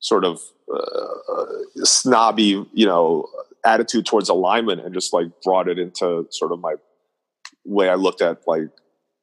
sort 0.00 0.24
of 0.24 0.40
uh, 0.72 1.44
snobby 1.84 2.66
you 2.72 2.86
know 2.86 3.28
attitude 3.64 4.06
towards 4.06 4.28
alignment 4.28 4.80
and 4.80 4.94
just 4.94 5.12
like 5.12 5.26
brought 5.42 5.68
it 5.68 5.78
into 5.78 6.26
sort 6.30 6.50
of 6.50 6.58
my 6.60 6.74
way 7.64 7.90
i 7.90 7.94
looked 7.94 8.22
at 8.22 8.40
like 8.46 8.70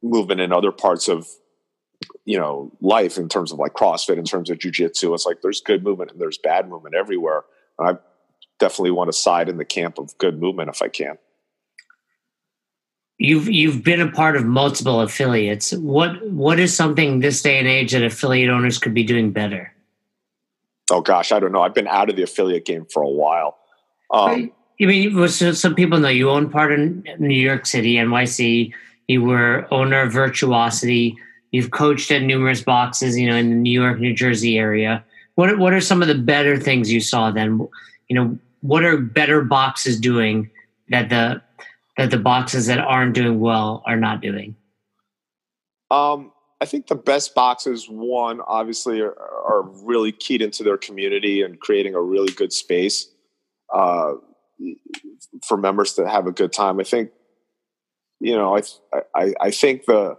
movement 0.04 0.40
in 0.40 0.54
other 0.54 0.72
parts 0.72 1.08
of 1.08 1.28
you 2.26 2.38
know 2.38 2.72
life 2.82 3.18
in 3.18 3.28
terms 3.28 3.52
of 3.52 3.58
like 3.58 3.74
crossfit 3.74 4.18
in 4.18 4.24
terms 4.24 4.50
of 4.50 4.60
jiu-jitsu 4.60 5.14
it's 5.14 5.26
like 5.26 5.42
there's 5.42 5.62
good 5.62 5.84
movement 5.84 6.12
and 6.12 6.22
there's 6.22 6.38
bad 6.38 6.70
movement 6.70 6.96
everywhere. 6.96 7.44
And 7.80 7.90
i 7.90 8.00
definitely 8.60 8.92
want 8.92 9.10
to 9.10 9.14
side 9.14 9.50
in 9.50 9.58
the 9.58 9.66
camp 9.66 9.98
of 9.98 10.18
good 10.18 10.40
movement 10.40 10.70
if 10.70 10.82
I 10.82 10.88
can. 10.88 11.18
You've 13.20 13.50
you've 13.50 13.84
been 13.84 14.00
a 14.00 14.12
part 14.12 14.36
of 14.36 14.46
multiple 14.46 15.02
affiliates. 15.02 15.74
What 15.74 16.30
what 16.30 16.60
is 16.60 16.76
something 16.76 17.20
this 17.20 17.42
day 17.42 17.58
and 17.58 17.68
age 17.68 17.94
that 17.94 18.04
affiliate 18.04 18.50
owners 18.50 18.78
could 18.78 18.94
be 18.94 19.04
doing 19.04 19.32
better? 19.32 19.74
Oh 20.92 21.02
gosh, 21.02 21.32
I 21.32 21.40
don't 21.40 21.52
know. 21.52 21.64
I've 21.64 21.74
been 21.74 21.88
out 21.88 22.10
of 22.10 22.16
the 22.16 22.22
affiliate 22.22 22.66
game 22.66 22.86
for 22.86 23.02
a 23.02 23.10
while. 23.10 23.58
Um, 24.12 24.52
I 24.80 24.86
mean, 24.86 25.28
some 25.28 25.74
people 25.74 26.00
know 26.00 26.10
you 26.10 26.30
own 26.30 26.50
part 26.50 26.72
in 26.72 27.04
New 27.18 27.36
York 27.36 27.66
City, 27.66 27.96
NYC. 27.96 28.72
You 29.08 29.24
were 29.24 29.68
owner 29.72 30.02
of 30.02 30.14
Virtuosity. 30.14 31.18
You've 31.52 31.72
coached 31.72 32.12
at 32.12 32.22
numerous 32.22 32.62
boxes, 32.62 33.18
you 33.18 33.28
know, 33.28 33.36
in 33.36 33.50
the 33.50 33.56
New 33.56 33.82
York, 33.82 34.00
New 34.00 34.14
Jersey 34.14 34.58
area. 34.60 35.04
What 35.36 35.58
what 35.58 35.74
are 35.74 35.82
some 35.82 36.04
of 36.04 36.08
the 36.08 36.16
better 36.16 36.58
things 36.58 36.92
you 36.92 37.00
saw 37.00 37.32
then? 37.32 37.68
You 38.10 38.16
know, 38.16 38.40
what 38.62 38.84
are 38.84 38.98
better 38.98 39.44
boxes 39.44 40.00
doing 40.00 40.50
that 40.90 41.10
the 41.10 41.42
that 41.98 42.12
the 42.12 42.18
boxes 42.18 42.68
that 42.68 42.80
aren't 42.80 43.16
doing 43.16 43.40
well 43.40 43.84
are 43.86 43.98
not 43.98 44.22
doing? 44.22 44.56
Um, 45.90 46.32
I 46.60 46.66
think 46.66 46.88
the 46.88 46.96
best 46.96 47.34
boxes, 47.36 47.88
one, 47.90 48.42
obviously, 48.42 49.02
are, 49.02 49.18
are, 49.18 49.64
really 49.84 50.12
keyed 50.12 50.42
into 50.42 50.64
their 50.64 50.78
community 50.78 51.42
and 51.42 51.60
creating 51.60 51.96
a 51.96 52.02
really 52.02 52.34
good 52.34 52.52
space 52.52 53.10
uh, 53.74 54.14
for 55.48 55.58
members 55.58 55.94
to 55.94 56.08
have 56.08 56.28
a 56.28 56.32
good 56.32 56.52
time. 56.52 56.80
I 56.80 56.84
think, 56.84 57.12
you 58.20 58.36
know, 58.36 58.58
I 58.58 58.62
I, 59.16 59.34
I 59.40 59.52
think 59.52 59.86
the. 59.86 60.18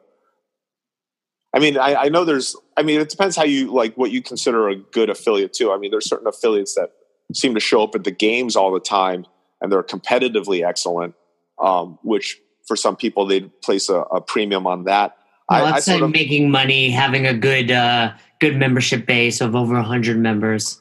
I 1.55 1.61
mean, 1.61 1.76
I, 1.76 1.95
I 1.95 2.09
know 2.09 2.24
there's. 2.24 2.57
I 2.76 2.82
mean, 2.82 3.01
it 3.01 3.09
depends 3.09 3.36
how 3.36 3.45
you 3.45 3.72
like 3.72 3.95
what 3.97 4.11
you 4.11 4.22
consider 4.22 4.68
a 4.68 4.76
good 4.76 5.11
affiliate 5.11 5.53
too. 5.53 5.72
I 5.72 5.78
mean, 5.78 5.91
there's 5.91 6.09
certain 6.09 6.28
affiliates 6.28 6.74
that 6.76 6.93
seem 7.35 7.55
to 7.55 7.61
show 7.61 7.83
up 7.83 7.95
at 7.95 8.05
the 8.05 8.11
games 8.11 8.57
all 8.57 8.72
the 8.72 8.81
time 8.81 9.26
and 9.61 9.72
they're 9.72 9.83
competitively 9.83 10.66
excellent, 10.66 11.14
um, 11.61 11.99
which 12.03 12.41
for 12.66 12.76
some 12.76 12.97
people 12.97 13.26
they'd 13.26 13.51
place 13.62 13.89
a, 13.89 14.01
a 14.01 14.20
premium 14.20 14.66
on 14.66 14.85
that. 14.85 15.16
Well, 15.51 15.64
I, 15.64 15.70
that's 15.72 15.89
I 15.89 15.95
of, 15.95 16.11
making 16.11 16.51
money, 16.51 16.91
having 16.91 17.26
a 17.26 17.35
good 17.35 17.70
uh, 17.70 18.12
good 18.41 18.57
membership 18.57 19.07
base 19.07 19.41
of 19.41 19.57
over 19.57 19.81
hundred 19.81 20.18
members. 20.18 20.81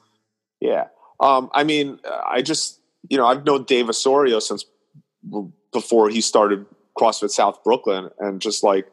Yeah, 0.60 0.88
um, 1.20 1.50
I 1.54 1.64
mean, 1.64 2.00
I 2.30 2.41
just 2.41 2.80
you 3.10 3.18
know 3.18 3.26
I've 3.26 3.45
known 3.45 3.64
Dave 3.64 3.89
Osorio 3.89 4.39
since 4.39 4.66
before 5.72 6.10
he 6.10 6.22
started 6.22 6.66
CrossFit 7.00 7.30
South 7.30 7.64
Brooklyn, 7.64 8.10
and 8.20 8.41
just 8.41 8.64
like 8.64 8.88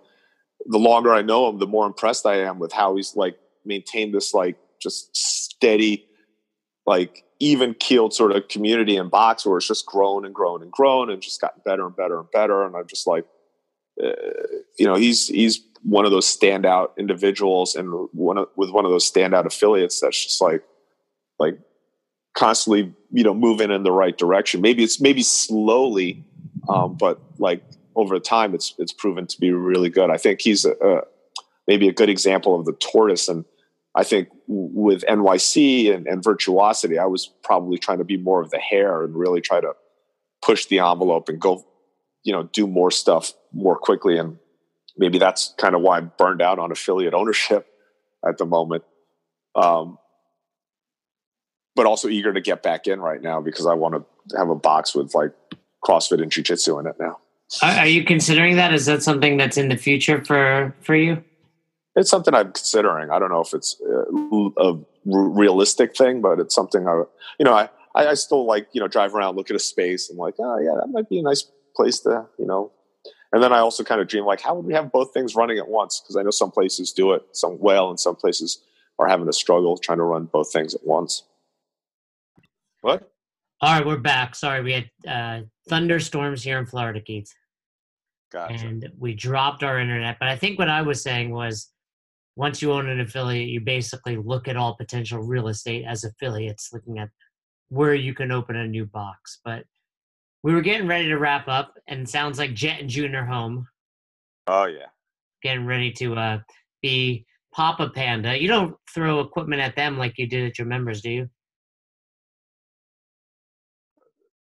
the 0.67 0.79
longer 0.79 1.13
I 1.13 1.23
know 1.23 1.49
him, 1.49 1.59
the 1.59 1.67
more 1.67 1.87
impressed 1.87 2.25
I 2.25 2.37
am 2.37 2.59
with 2.59 2.73
how 2.73 2.95
he's 2.97 3.17
like 3.17 3.37
maintained 3.65 4.15
this 4.15 4.33
like 4.33 4.57
just 4.81 5.15
steady, 5.17 6.07
like 6.87 7.25
even 7.45 7.74
keeled 7.74 8.14
sort 8.14 8.32
of 8.32 8.49
community 8.49 8.97
in 8.97 9.11
box 9.11 9.45
where 9.45 9.59
it's 9.59 9.68
just 9.68 9.84
grown 9.84 10.24
and 10.24 10.34
grown 10.34 10.62
and 10.62 10.72
grown 10.72 11.11
and 11.11 11.20
just 11.20 11.42
gotten 11.42 11.61
better 11.64 11.86
and 11.86 11.95
better 11.95 12.18
and 12.18 12.30
better. 12.30 12.64
And 12.64 12.74
I'm 12.74 12.86
just 12.86 13.07
like, 13.07 13.24
uh, 14.03 14.12
you 14.78 14.86
know, 14.86 14.95
he's 14.95 15.28
he's 15.28 15.61
one 15.82 16.07
of 16.07 16.11
those 16.11 16.26
standout 16.26 16.97
individuals 16.97 17.74
and 17.74 18.09
one 18.12 18.38
of, 18.38 18.49
with 18.57 18.70
one 18.70 18.86
of 18.86 18.90
those 18.90 19.11
standout 19.11 19.45
affiliates 19.45 20.01
that's 20.01 20.24
just 20.24 20.40
like 20.40 20.64
like 21.38 21.59
constantly 22.34 22.95
you 23.12 23.22
know 23.22 23.34
moving 23.34 23.70
in 23.70 23.82
the 23.82 23.92
right 23.92 24.16
direction. 24.16 24.62
Maybe 24.62 24.82
it's 24.82 24.99
maybe 24.99 25.22
slowly, 25.22 26.24
um, 26.70 26.97
but 26.97 27.20
like 27.38 27.62
over 27.95 28.18
time, 28.18 28.55
it's 28.55 28.74
it's 28.78 28.92
proven 28.92 29.26
to 29.26 29.38
be 29.38 29.53
really 29.53 29.90
good. 29.90 30.09
I 30.09 30.16
think 30.16 30.40
he's 30.40 30.64
a, 30.64 30.72
a 30.80 31.03
maybe 31.68 31.88
a 31.88 31.92
good 31.92 32.09
example 32.09 32.59
of 32.59 32.64
the 32.64 32.72
tortoise 32.72 33.28
and. 33.28 33.45
I 33.95 34.03
think 34.03 34.28
with 34.49 35.05
NYC 35.09 35.95
and, 35.95 36.07
and, 36.07 36.22
Virtuosity, 36.22 36.99
I 36.99 37.07
was 37.07 37.26
probably 37.45 37.78
trying 37.78 37.99
to 37.99 38.05
be 38.05 38.16
more 38.16 38.40
of 38.40 38.51
the 38.51 38.59
hare 38.59 39.05
and 39.05 39.14
really 39.14 39.40
try 39.40 39.61
to 39.61 39.72
push 40.42 40.66
the 40.66 40.80
envelope 40.80 41.28
and 41.28 41.40
go 41.40 41.64
you 42.24 42.32
know 42.32 42.45
do 42.53 42.66
more 42.66 42.90
stuff 42.90 43.32
more 43.53 43.76
quickly. 43.76 44.18
And 44.18 44.38
maybe 44.97 45.18
that's 45.18 45.55
kind 45.59 45.74
of 45.74 45.82
why 45.82 45.99
i'm 45.99 46.12
burned 46.18 46.42
out 46.42 46.59
on 46.59 46.72
affiliate 46.72 47.14
ownership 47.14 47.66
at 48.26 48.38
the 48.38 48.47
moment. 48.47 48.84
Um, 49.55 49.99
but 51.76 51.86
also 51.86 52.09
eager 52.09 52.32
to 52.32 52.40
get 52.40 52.62
back 52.62 52.86
in 52.86 53.01
right 53.01 53.20
now 53.20 53.40
because 53.40 53.66
i 53.66 53.74
want 53.74 53.95
to 53.95 54.36
have 54.36 54.49
a 54.49 54.55
box 54.55 54.95
with 54.95 55.14
like 55.14 55.32
crossfit 55.84 56.22
and 56.22 56.32
jiu-jitsu 56.32 56.78
in 56.78 56.86
it 56.86 56.97
now. 56.99 57.18
Are 57.62 57.86
you 57.86 58.05
considering 58.05 58.57
that? 58.57 58.72
Is 58.72 58.86
that 58.86 59.03
something 59.03 59.36
that's 59.36 59.57
in 59.57 59.68
the 59.68 59.76
future 59.76 60.24
for 60.24 60.74
for 60.80 60.97
you 60.97 61.22
it's 61.97 62.11
something 62.11 62.34
i'm 62.34 62.53
considering 62.53 63.11
i 63.11 63.18
don't 63.18 63.30
know 63.30 63.40
if 63.40 63.55
it's 63.55 63.80
a 64.59 64.74
realistic 65.05 65.97
thing 65.97 66.20
but 66.20 66.38
it's 66.38 66.55
something 66.55 66.86
i 66.88 67.03
you 67.38 67.45
know 67.45 67.55
i 67.55 67.68
I, 67.95 68.14
still 68.14 68.45
like 68.45 68.68
you 68.72 68.80
know 68.80 68.88
drive 68.88 69.14
around, 69.14 69.36
look 69.36 69.51
at 69.51 69.57
a 69.57 69.61
space, 69.61 70.11
and 70.11 70.18
like, 70.18 70.34
oh 70.38 70.59
yeah, 70.59 70.72
that 70.80 70.88
might 70.88 71.09
be 71.09 71.18
a 71.18 71.22
nice 71.22 71.49
place 71.76 72.01
to, 72.01 72.26
you 72.38 72.47
know. 72.47 72.72
And 73.32 73.42
then 73.42 73.53
I 73.53 73.59
also 73.59 73.82
kind 73.82 74.01
of 74.01 74.09
dream 74.09 74.24
like, 74.24 74.40
how 74.40 74.55
would 74.55 74.64
we 74.64 74.74
have 74.74 74.92
both 74.92 75.12
things 75.12 75.34
running 75.34 75.59
at 75.59 75.68
once? 75.68 76.01
Because 76.01 76.16
I 76.16 76.22
know 76.22 76.30
some 76.30 76.51
places 76.51 76.92
do 76.92 77.12
it, 77.12 77.22
some 77.32 77.59
well, 77.59 77.90
and 77.90 77.99
some 77.99 78.16
places 78.16 78.62
are 78.99 79.09
having 79.09 79.28
a 79.28 79.32
struggle 79.32 79.76
trying 79.76 79.99
to 79.99 80.05
run 80.05 80.26
both 80.26 80.53
things 80.53 80.74
at 80.74 80.86
once. 80.86 81.24
What? 82.80 83.11
All 83.61 83.72
right, 83.72 83.86
we're 83.86 83.97
back. 83.97 84.34
Sorry, 84.34 84.62
we 84.62 84.72
had 84.72 84.90
uh, 85.09 85.45
thunderstorms 85.68 86.42
here 86.42 86.59
in 86.59 86.66
Florida, 86.66 87.01
Keith. 87.01 87.32
Gotcha. 88.30 88.66
And 88.66 88.90
we 88.99 89.14
dropped 89.14 89.62
our 89.62 89.78
internet. 89.78 90.18
But 90.18 90.28
I 90.28 90.36
think 90.36 90.59
what 90.59 90.68
I 90.68 90.82
was 90.82 91.03
saying 91.03 91.30
was 91.30 91.70
once 92.37 92.61
you 92.61 92.72
own 92.72 92.89
an 92.89 93.01
affiliate, 93.01 93.49
you 93.49 93.61
basically 93.61 94.16
look 94.16 94.49
at 94.49 94.57
all 94.57 94.76
potential 94.76 95.20
real 95.20 95.49
estate 95.49 95.85
as 95.87 96.05
affiliates, 96.05 96.70
looking 96.72 96.99
at 96.99 97.09
where 97.68 97.95
you 97.95 98.14
can 98.14 98.32
open 98.32 98.57
a 98.57 98.66
new 98.66 98.87
box. 98.87 99.41
But 99.45 99.64
we 100.43 100.53
were 100.53 100.61
getting 100.61 100.89
ready 100.89 101.07
to 101.07 101.16
wrap 101.18 101.49
up, 101.49 101.74
and 101.87 102.09
sounds 102.09 102.39
like 102.39 102.55
Jet 102.55 102.80
and 102.80 102.91
June 102.91 103.14
are 103.14 103.24
home. 103.24 103.66
Oh 104.47 104.64
yeah, 104.64 104.87
getting 105.43 105.64
ready 105.64 105.93
to 105.93 106.14
uh, 106.14 106.39
be 106.82 107.24
Papa 107.55 107.91
Panda. 107.95 108.41
You 108.41 108.49
don't 108.49 108.76
throw 108.93 109.20
equipment 109.20 109.62
at 109.62 109.76
them 109.76 109.97
like 109.97 110.18
you 110.18 110.26
did 110.26 110.47
at 110.47 110.59
your 110.59 110.66
members, 110.66 111.03
do 111.03 111.11
you? 111.11 111.30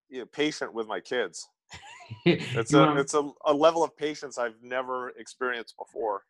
Yeah, 0.09 0.23
patient 0.31 0.73
with 0.73 0.87
my 0.87 0.99
kids. 0.99 1.47
it's 2.25 2.73
a 2.73 2.97
it's 2.97 3.13
a, 3.13 3.29
a 3.45 3.53
level 3.53 3.83
of 3.83 3.95
patience 3.95 4.37
I've 4.37 4.61
never 4.61 5.09
experienced 5.11 5.75
before. 5.77 6.23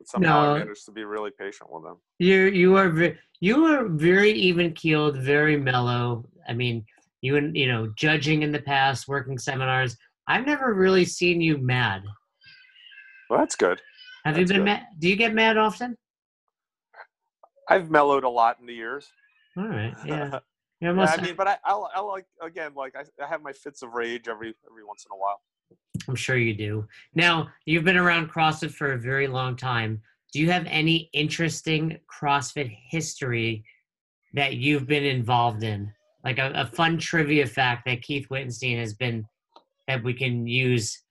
But 0.00 0.08
somehow 0.08 0.44
no, 0.44 0.54
I 0.54 0.58
managed 0.60 0.86
to 0.86 0.92
be 0.92 1.04
really 1.04 1.30
patient 1.30 1.70
with 1.70 1.84
them. 1.84 1.98
You 2.18 2.44
you 2.44 2.74
are 2.76 2.88
very, 2.88 3.18
you 3.40 3.66
are 3.66 3.86
very 3.86 4.32
even 4.32 4.72
keeled, 4.72 5.18
very 5.18 5.58
mellow. 5.58 6.24
I 6.48 6.54
mean, 6.54 6.86
you 7.20 7.36
and 7.36 7.54
you 7.54 7.70
know 7.70 7.92
judging 7.98 8.42
in 8.42 8.50
the 8.50 8.62
past 8.62 9.08
working 9.08 9.36
seminars. 9.36 9.98
I've 10.26 10.46
never 10.46 10.72
really 10.72 11.04
seen 11.04 11.42
you 11.42 11.58
mad. 11.58 12.02
Well 13.28 13.40
that's 13.40 13.56
good. 13.56 13.78
Have 14.24 14.36
that's 14.36 14.50
you 14.50 14.56
been 14.56 14.64
mad 14.64 14.86
do 14.98 15.08
you 15.08 15.16
get 15.16 15.34
mad 15.34 15.58
often? 15.58 15.98
I've 17.68 17.90
mellowed 17.90 18.24
a 18.24 18.28
lot 18.28 18.56
in 18.58 18.66
the 18.66 18.74
years. 18.74 19.06
All 19.58 19.68
right 19.68 19.94
yeah. 20.06 20.40
Yeah, 20.82 20.94
yeah 20.94 21.14
I 21.14 21.20
mean, 21.20 21.34
but 21.36 21.46
I, 21.46 21.58
I, 21.62 21.74
I 21.96 22.00
like 22.00 22.24
again, 22.40 22.72
like 22.74 22.96
I, 22.96 23.04
I 23.22 23.28
have 23.28 23.42
my 23.42 23.52
fits 23.52 23.82
of 23.82 23.92
rage 23.92 24.28
every 24.28 24.54
every 24.66 24.82
once 24.82 25.04
in 25.04 25.14
a 25.14 25.18
while. 25.18 25.42
I'm 26.08 26.14
sure 26.14 26.36
you 26.36 26.54
do. 26.54 26.86
Now, 27.14 27.48
you've 27.66 27.84
been 27.84 27.96
around 27.96 28.30
CrossFit 28.30 28.72
for 28.72 28.92
a 28.92 28.98
very 28.98 29.26
long 29.26 29.56
time. 29.56 30.00
Do 30.32 30.40
you 30.40 30.50
have 30.50 30.66
any 30.66 31.10
interesting 31.12 31.98
CrossFit 32.08 32.74
history 32.88 33.64
that 34.34 34.54
you've 34.54 34.86
been 34.86 35.04
involved 35.04 35.62
in? 35.62 35.92
like 36.24 36.38
a, 36.38 36.52
a 36.54 36.66
fun 36.66 36.98
trivia 36.98 37.46
fact 37.46 37.84
that 37.86 38.02
Keith 38.02 38.28
Wittenstein 38.30 38.78
has 38.78 38.94
been 38.94 39.26
that 39.86 40.02
we 40.02 40.14
can 40.14 40.46
use 40.46 41.02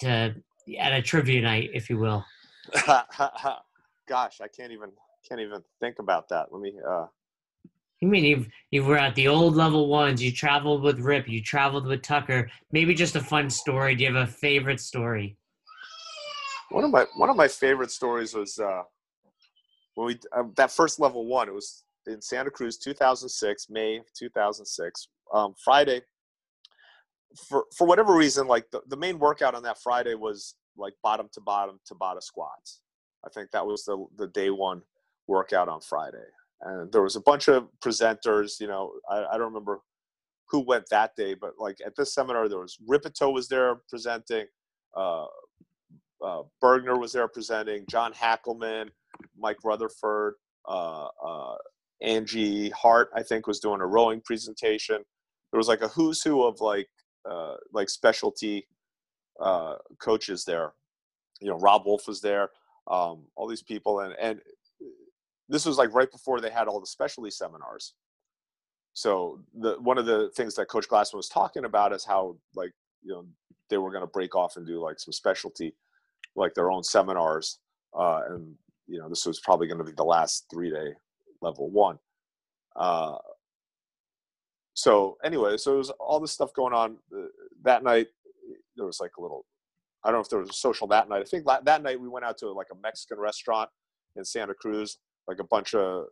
to 0.00 0.34
at 0.78 0.92
a 0.92 1.02
trivia 1.02 1.42
night, 1.42 1.70
if 1.72 1.88
you 1.88 1.98
will. 1.98 2.24
Gosh, 2.86 4.40
I 4.40 4.48
can't 4.48 4.72
even 4.72 4.90
can't 5.28 5.40
even 5.40 5.62
think 5.80 5.98
about 5.98 6.28
that. 6.28 6.46
Let 6.50 6.60
me. 6.60 6.74
uh 6.86 7.06
you 8.02 8.08
mean 8.08 8.24
you've 8.24 8.48
you 8.72 8.82
were 8.84 8.98
at 8.98 9.14
the 9.14 9.28
old 9.28 9.54
level 9.54 9.86
ones? 9.86 10.20
You 10.20 10.32
traveled 10.32 10.82
with 10.82 10.98
Rip. 10.98 11.28
You 11.28 11.40
traveled 11.40 11.86
with 11.86 12.02
Tucker. 12.02 12.50
Maybe 12.72 12.94
just 12.94 13.14
a 13.14 13.20
fun 13.20 13.48
story. 13.48 13.94
Do 13.94 14.02
you 14.02 14.12
have 14.12 14.28
a 14.28 14.30
favorite 14.30 14.80
story? 14.80 15.36
One 16.70 16.82
of 16.82 16.90
my 16.90 17.06
one 17.16 17.30
of 17.30 17.36
my 17.36 17.46
favorite 17.46 17.92
stories 17.92 18.34
was 18.34 18.58
uh, 18.58 18.82
when 19.94 20.08
we 20.08 20.18
uh, 20.36 20.42
that 20.56 20.72
first 20.72 20.98
level 20.98 21.26
one. 21.26 21.46
It 21.46 21.54
was 21.54 21.84
in 22.08 22.20
Santa 22.20 22.50
Cruz, 22.50 22.76
2006, 22.76 23.70
May 23.70 24.00
2006, 24.18 25.08
um, 25.32 25.54
Friday. 25.64 26.00
For 27.48 27.66
for 27.76 27.86
whatever 27.86 28.16
reason, 28.16 28.48
like 28.48 28.68
the, 28.72 28.80
the 28.88 28.96
main 28.96 29.20
workout 29.20 29.54
on 29.54 29.62
that 29.62 29.78
Friday 29.80 30.16
was 30.16 30.56
like 30.76 30.94
bottom 31.04 31.28
to 31.34 31.40
bottom 31.40 31.78
Tabata 31.88 32.20
squats. 32.20 32.80
I 33.24 33.28
think 33.28 33.52
that 33.52 33.64
was 33.64 33.84
the 33.84 34.04
the 34.16 34.26
day 34.26 34.50
one 34.50 34.82
workout 35.28 35.68
on 35.68 35.80
Friday, 35.80 36.26
and 36.62 36.92
there 36.92 37.02
was 37.02 37.16
a 37.16 37.20
bunch 37.20 37.48
of 37.48 37.68
presenters. 37.84 38.60
You 38.60 38.68
know, 38.68 38.92
I, 39.10 39.24
I 39.24 39.32
don't 39.32 39.52
remember 39.52 39.80
who 40.48 40.60
went 40.60 40.88
that 40.90 41.16
day, 41.16 41.34
but 41.34 41.54
like 41.58 41.78
at 41.84 41.96
this 41.96 42.14
seminar, 42.14 42.48
there 42.48 42.58
was 42.58 42.78
Rippetoe 42.86 43.30
was 43.30 43.48
there 43.48 43.76
presenting, 43.88 44.46
uh, 44.96 45.26
uh, 46.22 46.42
Burgener 46.62 46.98
was 46.98 47.12
there 47.12 47.28
presenting, 47.28 47.84
John 47.88 48.12
Hackleman, 48.12 48.90
Mike 49.36 49.58
Rutherford, 49.64 50.34
uh, 50.68 51.08
uh 51.24 51.56
Angie 52.02 52.70
Hart, 52.70 53.10
I 53.14 53.22
think, 53.22 53.46
was 53.46 53.60
doing 53.60 53.80
a 53.80 53.86
rowing 53.86 54.20
presentation. 54.20 54.96
There 55.50 55.58
was 55.58 55.68
like 55.68 55.82
a 55.82 55.88
who's 55.88 56.22
who 56.22 56.42
of 56.42 56.60
like 56.60 56.88
uh, 57.28 57.54
like 57.72 57.88
specialty 57.88 58.66
uh, 59.40 59.76
coaches 60.00 60.44
there. 60.44 60.72
You 61.40 61.48
know, 61.48 61.58
Robb 61.58 61.86
Wolf 61.86 62.08
was 62.08 62.20
there. 62.20 62.50
Um, 62.88 63.26
all 63.36 63.46
these 63.48 63.62
people, 63.62 64.00
and 64.00 64.14
and 64.20 64.40
this 65.52 65.66
was 65.66 65.76
like 65.78 65.94
right 65.94 66.10
before 66.10 66.40
they 66.40 66.50
had 66.50 66.66
all 66.66 66.80
the 66.80 66.86
specialty 66.86 67.30
seminars. 67.30 67.94
So 68.94 69.40
the 69.54 69.76
one 69.80 69.98
of 69.98 70.06
the 70.06 70.30
things 70.34 70.54
that 70.56 70.68
Coach 70.68 70.88
Glassman 70.88 71.14
was 71.14 71.28
talking 71.28 71.64
about 71.64 71.92
is 71.92 72.04
how 72.04 72.36
like 72.54 72.72
you 73.02 73.12
know 73.12 73.26
they 73.70 73.78
were 73.78 73.90
going 73.90 74.02
to 74.02 74.10
break 74.10 74.34
off 74.34 74.56
and 74.56 74.66
do 74.66 74.80
like 74.80 74.98
some 74.98 75.12
specialty, 75.12 75.74
like 76.34 76.54
their 76.54 76.70
own 76.70 76.82
seminars, 76.82 77.58
uh, 77.96 78.22
and 78.30 78.54
you 78.86 78.98
know 78.98 79.08
this 79.08 79.26
was 79.26 79.40
probably 79.40 79.66
going 79.66 79.78
to 79.78 79.84
be 79.84 79.92
the 79.92 80.02
last 80.02 80.46
three 80.50 80.70
day 80.70 80.94
level 81.42 81.70
one. 81.70 81.98
Uh, 82.74 83.16
so 84.74 85.18
anyway, 85.22 85.56
so 85.58 85.70
there 85.70 85.78
was 85.78 85.90
all 86.00 86.18
this 86.18 86.32
stuff 86.32 86.54
going 86.54 86.72
on 86.72 86.96
uh, 87.16 87.26
that 87.62 87.84
night. 87.84 88.08
There 88.76 88.86
was 88.86 89.00
like 89.00 89.12
a 89.18 89.22
little 89.22 89.44
I 90.04 90.08
don't 90.08 90.18
know 90.18 90.22
if 90.22 90.30
there 90.30 90.38
was 90.38 90.50
a 90.50 90.54
social 90.54 90.86
that 90.88 91.08
night. 91.08 91.20
I 91.20 91.24
think 91.24 91.44
that 91.46 91.82
night 91.82 92.00
we 92.00 92.08
went 92.08 92.24
out 92.24 92.38
to 92.38 92.50
like 92.50 92.68
a 92.72 92.82
Mexican 92.82 93.18
restaurant 93.18 93.70
in 94.16 94.24
Santa 94.24 94.54
Cruz. 94.54 94.98
Like 95.32 95.40
a 95.40 95.44
bunch 95.44 95.72
of 95.72 96.04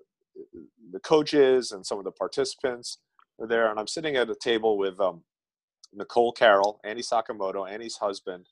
the 0.93 1.01
coaches 1.01 1.73
and 1.73 1.85
some 1.85 1.99
of 1.99 2.05
the 2.05 2.11
participants 2.11 3.01
were 3.37 3.47
there, 3.47 3.71
and 3.71 3.79
I'm 3.79 3.87
sitting 3.87 4.17
at 4.17 4.31
a 4.31 4.35
table 4.35 4.79
with 4.79 4.99
um, 4.99 5.23
Nicole 5.93 6.33
Carroll, 6.33 6.81
Annie 6.85 7.03
Sakamoto, 7.03 7.71
Annie's 7.71 7.99
husband. 7.99 8.47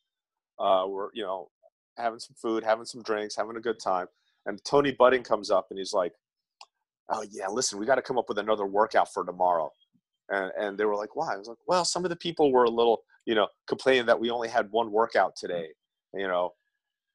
Uh, 0.59 0.85
we're 0.87 1.09
you 1.15 1.23
know 1.23 1.49
having 1.97 2.19
some 2.19 2.37
food, 2.41 2.65
having 2.65 2.85
some 2.85 3.03
drinks, 3.03 3.35
having 3.35 3.57
a 3.57 3.61
good 3.61 3.81
time. 3.83 4.09
And 4.45 4.63
Tony 4.63 4.93
Budding 4.93 5.23
comes 5.23 5.51
up 5.51 5.69
and 5.71 5.79
he's 5.79 5.95
like, 5.95 6.13
"Oh 7.09 7.25
yeah, 7.31 7.49
listen, 7.49 7.79
we 7.79 7.87
got 7.87 7.95
to 7.95 8.03
come 8.03 8.19
up 8.19 8.29
with 8.29 8.39
another 8.39 8.67
workout 8.67 9.11
for 9.11 9.25
tomorrow." 9.25 9.71
And 10.29 10.53
and 10.61 10.77
they 10.77 10.85
were 10.85 10.97
like, 10.97 11.17
"Why?" 11.17 11.33
I 11.33 11.39
was 11.39 11.49
like, 11.49 11.57
"Well, 11.67 11.87
some 11.87 12.05
of 12.05 12.11
the 12.11 12.17
people 12.17 12.53
were 12.53 12.65
a 12.65 12.71
little, 12.71 13.05
you 13.25 13.35
know, 13.35 13.49
complaining 13.67 14.05
that 14.05 14.21
we 14.21 14.29
only 14.29 14.49
had 14.49 14.71
one 14.71 14.93
workout 14.93 15.33
today, 15.35 15.69
you 16.13 16.29
know." 16.29 16.53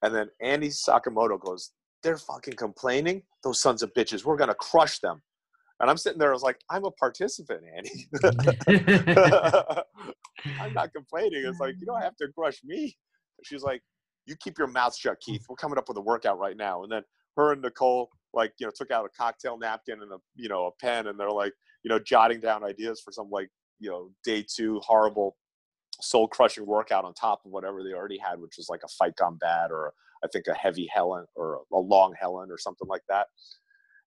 And 0.02 0.12
then 0.12 0.28
Annie 0.40 0.68
Sakamoto 0.68 1.40
goes, 1.40 1.70
"They're 2.04 2.18
fucking 2.18 2.54
complaining. 2.54 3.22
Those 3.42 3.60
sons 3.60 3.82
of 3.82 3.92
bitches. 3.94 4.24
We're 4.24 4.36
gonna 4.36 4.54
crush 4.54 5.00
them." 5.00 5.22
And 5.80 5.90
I'm 5.90 5.96
sitting 5.96 6.20
there. 6.20 6.30
I 6.30 6.34
was 6.34 6.42
like, 6.42 6.60
"I'm 6.70 6.84
a 6.84 6.90
participant, 6.92 7.64
Annie. 7.76 8.06
I'm 10.60 10.72
not 10.72 10.92
complaining. 10.92 11.44
It's 11.44 11.58
like 11.58 11.74
you 11.80 11.86
don't 11.86 12.02
have 12.02 12.16
to 12.16 12.28
crush 12.28 12.62
me." 12.62 12.96
She's 13.42 13.62
like, 13.62 13.82
"You 14.26 14.36
keep 14.36 14.58
your 14.58 14.68
mouth 14.68 14.96
shut, 14.96 15.18
Keith. 15.20 15.44
We're 15.48 15.56
coming 15.56 15.78
up 15.78 15.88
with 15.88 15.96
a 15.96 16.02
workout 16.02 16.38
right 16.38 16.56
now." 16.56 16.84
And 16.84 16.92
then 16.92 17.02
her 17.36 17.52
and 17.52 17.62
Nicole 17.62 18.10
like 18.34 18.52
you 18.58 18.66
know 18.66 18.72
took 18.74 18.90
out 18.90 19.04
a 19.04 19.08
cocktail 19.08 19.56
napkin 19.56 20.02
and 20.02 20.12
a 20.12 20.18
you 20.34 20.48
know 20.48 20.66
a 20.66 20.84
pen 20.84 21.06
and 21.06 21.18
they're 21.18 21.30
like 21.30 21.52
you 21.82 21.88
know 21.88 21.98
jotting 21.98 22.40
down 22.40 22.64
ideas 22.64 23.00
for 23.00 23.12
some 23.12 23.30
like 23.30 23.48
you 23.78 23.90
know 23.90 24.10
day 24.24 24.44
two 24.46 24.80
horrible 24.84 25.36
soul 26.00 26.26
crushing 26.26 26.66
workout 26.66 27.04
on 27.04 27.14
top 27.14 27.40
of 27.44 27.52
whatever 27.52 27.82
they 27.82 27.92
already 27.92 28.18
had 28.18 28.40
which 28.40 28.54
was 28.56 28.68
like 28.68 28.80
a 28.84 28.88
fight 28.98 29.14
gone 29.16 29.36
bad 29.36 29.70
or 29.70 29.92
i 30.24 30.28
think 30.32 30.46
a 30.48 30.54
heavy 30.54 30.88
helen 30.92 31.24
or 31.36 31.60
a 31.72 31.78
long 31.78 32.14
helen 32.18 32.50
or 32.50 32.58
something 32.58 32.88
like 32.88 33.02
that 33.08 33.26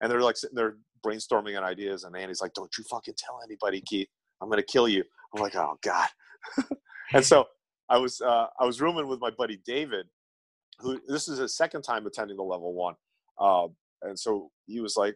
and 0.02 0.12
they're 0.12 0.22
like 0.22 0.38
sitting 0.38 0.56
there 0.56 0.78
brainstorming 1.06 1.58
on 1.58 1.64
ideas 1.64 2.04
and 2.04 2.16
annie's 2.18 2.42
like 2.42 2.54
don't 2.54 2.72
you 2.78 2.84
fucking 2.90 3.14
tell 3.18 3.40
anybody 3.46 3.82
keith 3.86 4.08
i'm 4.42 4.50
gonna 4.50 4.64
kill 4.64 4.88
you 4.88 5.04
i'm 5.36 5.42
like 5.42 5.56
oh 5.56 5.78
god 5.84 6.08
and 7.14 7.26
so 7.26 7.46
i 7.90 7.98
was 7.98 8.20
uh, 8.22 8.48
i 8.60 8.66
was 8.66 8.82
rooming 8.82 9.08
with 9.08 9.20
my 9.20 9.30
buddy 9.32 9.62
david 9.66 10.08
who 10.80 11.00
this 11.08 11.28
is 11.28 11.40
his 11.40 11.56
second 11.56 11.82
time 11.84 12.06
attending 12.06 12.38
the 12.38 12.44
level 12.44 12.74
one 12.74 12.96
uh, 13.40 13.68
and 14.02 14.18
so 14.18 14.52
he 14.66 14.80
was 14.80 14.96
like, 14.98 15.16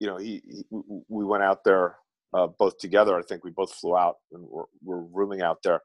you 0.00 0.06
know, 0.06 0.16
he, 0.16 0.42
he 0.46 0.64
we 1.08 1.24
went 1.24 1.42
out 1.42 1.64
there 1.64 1.96
uh, 2.34 2.48
both 2.58 2.78
together. 2.78 3.18
I 3.18 3.22
think 3.22 3.44
we 3.44 3.50
both 3.50 3.72
flew 3.74 3.96
out 3.96 4.16
and 4.32 4.44
we're, 4.48 4.64
we're 4.82 5.02
rooming 5.12 5.42
out 5.42 5.58
there. 5.62 5.80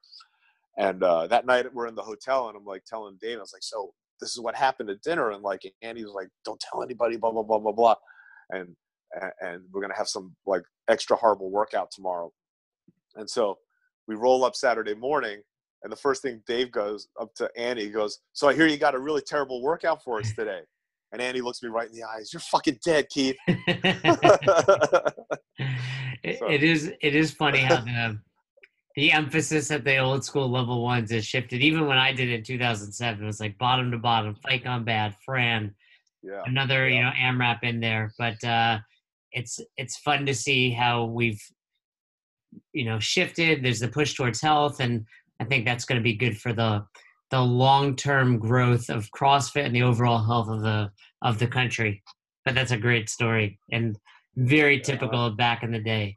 And 0.78 1.02
uh, 1.04 1.28
that 1.28 1.46
night 1.46 1.74
we're 1.74 1.88
in 1.88 1.96
the 1.96 2.04
hotel, 2.04 2.48
and 2.48 2.58
I'm 2.58 2.66
like 2.66 2.84
telling 2.86 3.18
Dave, 3.20 3.38
I 3.38 3.42
was 3.42 3.54
like, 3.54 3.64
so 3.64 3.94
this 4.20 4.32
is 4.32 4.40
what 4.40 4.56
happened 4.56 4.90
at 4.90 5.02
dinner, 5.02 5.32
and 5.32 5.44
like 5.44 5.62
Annie 5.82 6.04
was 6.04 6.14
like, 6.14 6.30
don't 6.46 6.60
tell 6.60 6.84
anybody, 6.84 7.18
blah 7.18 7.32
blah 7.32 7.44
blah 7.44 7.60
blah 7.60 7.72
blah, 7.72 7.96
and 8.52 8.76
and 9.42 9.62
we're 9.72 9.82
gonna 9.82 9.96
have 9.96 10.08
some 10.08 10.36
like 10.46 10.64
extra 10.90 11.16
horrible 11.16 11.50
workout 11.50 11.90
tomorrow. 11.92 12.32
And 13.16 13.30
so 13.30 13.58
we 14.08 14.16
roll 14.16 14.44
up 14.44 14.56
Saturday 14.56 14.96
morning, 14.96 15.42
and 15.84 15.92
the 15.92 15.98
first 15.98 16.22
thing 16.22 16.42
Dave 16.48 16.72
goes 16.72 17.08
up 17.20 17.34
to 17.36 17.50
Annie, 17.58 17.86
he 17.86 17.90
goes, 17.90 18.20
"So 18.34 18.48
I 18.48 18.54
hear 18.54 18.68
you 18.68 18.78
got 18.78 18.96
a 18.96 19.00
really 19.00 19.22
terrible 19.22 19.62
workout 19.62 20.04
for 20.04 20.20
us 20.20 20.34
today." 20.34 20.62
And 21.14 21.22
Annie 21.22 21.42
looks 21.42 21.64
me 21.64 21.70
right 21.70 21.88
in 21.88 21.94
the 21.94 22.04
eyes. 22.04 22.34
You're 22.34 22.42
fucking 22.42 22.80
dead, 22.84 23.08
Keith. 23.10 23.38
it, 26.24 26.40
so. 26.40 26.50
it 26.50 26.64
is 26.64 26.92
it 27.02 27.16
is 27.16 27.32
funny 27.32 27.60
how 27.64 27.82
the 27.82 28.20
the 28.98 29.12
emphasis 29.12 29.70
at 29.70 29.84
the 29.84 29.98
old 30.00 30.26
school 30.26 30.50
level 30.50 30.82
ones 30.82 31.12
has 31.12 31.24
shifted. 31.24 31.62
Even 31.62 31.86
when 31.86 32.00
I 32.00 32.12
did 32.12 32.30
it 32.30 32.40
in 32.40 32.44
2007, 32.44 33.24
it 33.24 33.26
was 33.28 33.40
like 33.40 33.56
bottom 33.60 33.92
to 33.92 34.00
bottom, 34.00 34.34
fight 34.34 34.64
gone 34.64 34.84
bad, 34.84 35.16
Fran, 35.24 35.76
yeah, 36.24 36.42
another 36.46 36.90
yeah. 36.90 36.96
you 36.96 37.04
know 37.04 37.12
AMRAP 37.12 37.60
in 37.62 37.80
there. 37.80 38.12
But 38.18 38.44
uh, 38.44 38.80
it's 39.32 39.60
it's 39.78 39.98
fun 39.98 40.26
to 40.26 40.34
see 40.34 40.72
how 40.72 41.06
we've 41.06 41.42
you 42.74 42.86
know 42.86 42.98
shifted. 42.98 43.64
There's 43.64 43.80
the 43.80 43.88
push 43.88 44.16
towards 44.16 44.42
health, 44.42 44.80
and 44.80 45.06
I 45.40 45.46
think 45.46 45.66
that's 45.66 45.86
going 45.86 46.00
to 46.00 46.04
be 46.04 46.16
good 46.16 46.36
for 46.36 46.52
the 46.52 46.84
the 47.30 47.40
long 47.40 47.96
term 47.96 48.40
growth 48.40 48.90
of 48.90 49.12
CrossFit 49.12 49.68
and 49.68 49.76
the 49.76 49.84
overall 49.84 50.26
health 50.26 50.50
of 50.50 50.64
the 50.64 50.90
of 51.22 51.38
the 51.38 51.48
country. 51.48 52.02
But 52.46 52.56
that's 52.56 52.72
a 52.72 52.78
great 52.78 53.12
story 53.12 53.60
and 53.72 53.96
very 54.38 54.80
typical 54.80 55.28
of 55.28 55.38
back 55.38 55.62
in 55.62 55.72
the 55.72 55.80
day. 55.80 56.16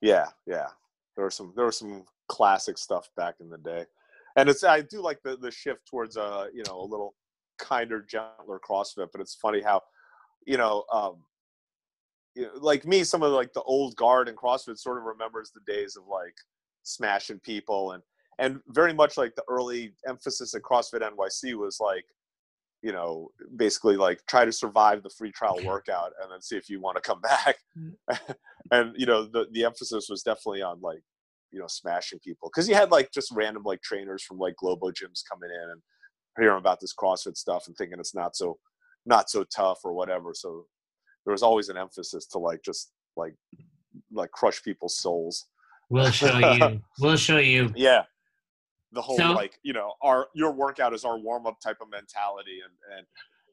Yeah, 0.00 0.26
yeah. 0.46 0.68
There 1.16 1.24
was 1.24 1.34
some 1.34 1.52
there 1.56 1.66
was 1.66 1.78
some 1.78 2.04
classic 2.32 2.78
stuff 2.78 3.08
back 3.16 3.34
in 3.40 3.50
the 3.50 3.58
day. 3.58 3.84
And 4.36 4.48
it's 4.48 4.64
I 4.64 4.80
do 4.80 5.02
like 5.02 5.18
the 5.22 5.36
the 5.36 5.50
shift 5.50 5.86
towards 5.86 6.16
a 6.16 6.22
uh, 6.22 6.46
you 6.54 6.62
know 6.66 6.80
a 6.80 6.88
little 6.88 7.14
kinder, 7.62 8.04
gentler 8.08 8.60
CrossFit, 8.68 9.08
but 9.12 9.20
it's 9.20 9.34
funny 9.34 9.60
how, 9.60 9.80
you 10.46 10.56
know, 10.56 10.84
um, 10.92 11.22
you 12.34 12.42
know, 12.42 12.50
like 12.56 12.86
me, 12.86 13.04
some 13.04 13.22
of 13.22 13.30
the, 13.30 13.36
like 13.36 13.52
the 13.52 13.62
old 13.62 13.94
guard 13.96 14.28
in 14.28 14.34
CrossFit 14.34 14.78
sort 14.78 14.98
of 14.98 15.04
remembers 15.04 15.50
the 15.50 15.72
days 15.72 15.96
of 15.96 16.04
like 16.06 16.34
smashing 16.82 17.38
people 17.40 17.92
and 17.92 18.02
and 18.38 18.60
very 18.68 18.94
much 18.94 19.18
like 19.18 19.34
the 19.36 19.44
early 19.48 19.94
emphasis 20.08 20.54
at 20.54 20.62
CrossFit 20.62 21.02
NYC 21.02 21.54
was 21.54 21.78
like, 21.80 22.06
you 22.82 22.90
know, 22.90 23.28
basically 23.56 23.96
like 23.96 24.20
try 24.26 24.44
to 24.46 24.50
survive 24.50 25.02
the 25.02 25.10
free 25.10 25.30
trial 25.30 25.60
workout 25.64 26.12
and 26.20 26.32
then 26.32 26.40
see 26.40 26.56
if 26.56 26.70
you 26.70 26.80
want 26.80 26.96
to 26.96 27.02
come 27.02 27.20
back. 27.22 27.56
Mm. 27.78 28.34
and 28.70 28.94
you 28.96 29.06
know, 29.06 29.24
the 29.24 29.46
the 29.52 29.64
emphasis 29.64 30.08
was 30.08 30.22
definitely 30.22 30.62
on 30.62 30.80
like, 30.80 31.02
you 31.52 31.60
know, 31.60 31.66
smashing 31.68 32.18
people 32.20 32.50
because 32.52 32.68
you 32.68 32.74
had 32.74 32.90
like 32.90 33.10
just 33.12 33.30
random 33.32 33.62
like 33.64 33.82
trainers 33.82 34.22
from 34.22 34.38
like 34.38 34.56
Globo 34.56 34.90
gyms 34.90 35.22
coming 35.30 35.50
in 35.50 35.70
and 35.70 35.80
hearing 36.38 36.58
about 36.58 36.80
this 36.80 36.94
CrossFit 36.94 37.36
stuff 37.36 37.64
and 37.66 37.76
thinking 37.76 37.98
it's 37.98 38.14
not 38.14 38.34
so 38.36 38.58
not 39.04 39.30
so 39.30 39.44
tough 39.54 39.80
or 39.84 39.92
whatever. 39.92 40.32
So 40.34 40.66
there 41.24 41.32
was 41.32 41.42
always 41.42 41.68
an 41.68 41.76
emphasis 41.76 42.26
to 42.28 42.38
like 42.38 42.62
just 42.64 42.92
like 43.16 43.34
like 44.12 44.30
crush 44.30 44.62
people's 44.62 44.98
souls. 44.98 45.46
We'll 45.90 46.10
show 46.10 46.38
you. 46.38 46.80
we'll 47.00 47.16
show 47.16 47.38
you. 47.38 47.72
Yeah 47.76 48.04
the 48.92 49.02
whole 49.02 49.16
so, 49.16 49.32
like 49.32 49.58
you 49.62 49.72
know 49.72 49.94
our 50.02 50.28
your 50.34 50.52
workout 50.52 50.94
is 50.94 51.04
our 51.04 51.18
warm 51.18 51.46
up 51.46 51.58
type 51.60 51.78
of 51.80 51.88
mentality 51.90 52.60
and 52.64 52.96
and 52.96 53.06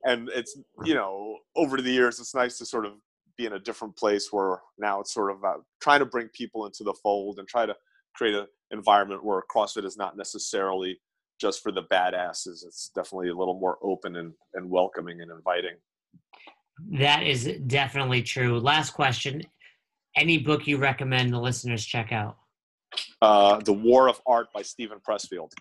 and 0.05 0.29
it's 0.37 0.57
you 0.83 0.93
know 0.93 1.37
over 1.55 1.81
the 1.81 1.91
years 1.91 2.19
it's 2.19 2.35
nice 2.35 2.57
to 2.57 2.65
sort 2.65 2.85
of 2.85 2.93
be 3.37 3.45
in 3.45 3.53
a 3.53 3.59
different 3.59 3.95
place 3.95 4.31
where 4.31 4.59
now 4.77 4.99
it's 4.99 5.13
sort 5.13 5.31
of 5.31 5.37
about 5.37 5.63
trying 5.81 5.99
to 5.99 6.05
bring 6.05 6.27
people 6.29 6.65
into 6.65 6.83
the 6.83 6.93
fold 7.01 7.39
and 7.39 7.47
try 7.47 7.65
to 7.65 7.75
create 8.19 8.35
an 8.35 8.47
environment 8.71 9.23
where 9.23 9.41
CrossFit 9.49 9.85
is 9.85 9.97
not 9.97 10.17
necessarily 10.17 10.99
just 11.39 11.63
for 11.63 11.71
the 11.71 11.83
badasses. 11.83 12.65
It's 12.65 12.91
definitely 12.93 13.29
a 13.29 13.35
little 13.35 13.57
more 13.57 13.77
open 13.81 14.17
and, 14.17 14.33
and 14.53 14.69
welcoming 14.69 15.21
and 15.21 15.31
inviting. 15.31 15.75
That 16.99 17.23
is 17.23 17.49
definitely 17.65 18.21
true. 18.21 18.59
Last 18.59 18.91
question. 18.91 19.41
Any 20.17 20.37
book 20.37 20.67
you 20.67 20.77
recommend 20.77 21.33
the 21.33 21.39
listeners 21.39 21.85
check 21.85 22.11
out? 22.11 22.35
uh, 23.21 23.59
The 23.63 23.73
War 23.73 24.09
of 24.09 24.21
Art 24.25 24.47
by 24.53 24.61
Steven 24.61 24.99
Pressfield. 25.07 25.51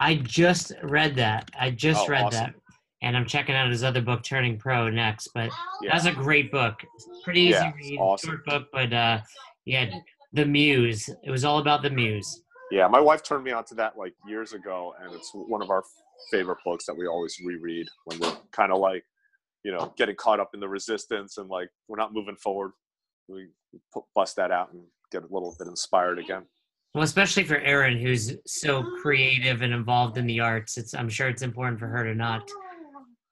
I 0.00 0.16
just 0.16 0.72
read 0.82 1.16
that. 1.16 1.50
I 1.58 1.70
just 1.70 2.08
oh, 2.08 2.08
read 2.08 2.24
awesome. 2.24 2.40
that. 2.40 2.54
And 3.02 3.16
I'm 3.16 3.26
checking 3.26 3.54
out 3.54 3.70
his 3.70 3.82
other 3.82 4.00
book, 4.00 4.22
Turning 4.22 4.58
Pro, 4.58 4.88
next. 4.88 5.28
But 5.34 5.50
yeah. 5.82 5.92
that's 5.92 6.06
a 6.06 6.12
great 6.12 6.52
book. 6.52 6.74
Pretty 7.24 7.40
easy 7.40 7.50
yeah, 7.50 7.72
read, 7.74 7.98
awesome. 7.98 8.30
short 8.30 8.44
book, 8.46 8.68
but 8.72 8.92
uh, 8.92 9.20
yeah, 9.64 9.90
the 10.32 10.44
Muse. 10.44 11.08
It 11.22 11.30
was 11.30 11.44
all 11.44 11.58
about 11.58 11.82
the 11.82 11.90
Muse. 11.90 12.42
Yeah, 12.70 12.88
my 12.88 13.00
wife 13.00 13.22
turned 13.22 13.44
me 13.44 13.52
on 13.52 13.64
to 13.66 13.74
that 13.76 13.98
like 13.98 14.14
years 14.26 14.54
ago, 14.54 14.94
and 15.02 15.12
it's 15.14 15.30
one 15.34 15.62
of 15.62 15.70
our 15.70 15.84
favorite 16.30 16.58
books 16.64 16.86
that 16.86 16.96
we 16.96 17.06
always 17.06 17.38
reread 17.44 17.86
when 18.04 18.18
we're 18.18 18.36
kind 18.52 18.72
of 18.72 18.78
like, 18.78 19.04
you 19.64 19.72
know, 19.72 19.92
getting 19.96 20.16
caught 20.16 20.40
up 20.40 20.54
in 20.54 20.60
the 20.60 20.68
resistance 20.68 21.36
and 21.36 21.48
like 21.48 21.68
we're 21.88 21.98
not 21.98 22.14
moving 22.14 22.36
forward. 22.36 22.72
We 23.28 23.48
bust 24.14 24.36
that 24.36 24.50
out 24.50 24.72
and 24.72 24.82
get 25.10 25.22
a 25.22 25.26
little 25.32 25.54
bit 25.58 25.68
inspired 25.68 26.18
again. 26.18 26.44
Well, 26.94 27.04
especially 27.04 27.44
for 27.44 27.56
Erin, 27.56 27.98
who's 27.98 28.34
so 28.46 28.82
creative 29.00 29.62
and 29.62 29.72
involved 29.72 30.18
in 30.18 30.26
the 30.26 30.40
arts, 30.40 30.76
it's 30.76 30.94
I'm 30.94 31.08
sure 31.08 31.28
it's 31.28 31.42
important 31.42 31.78
for 31.78 31.86
her 31.86 32.04
to 32.04 32.14
not 32.14 32.50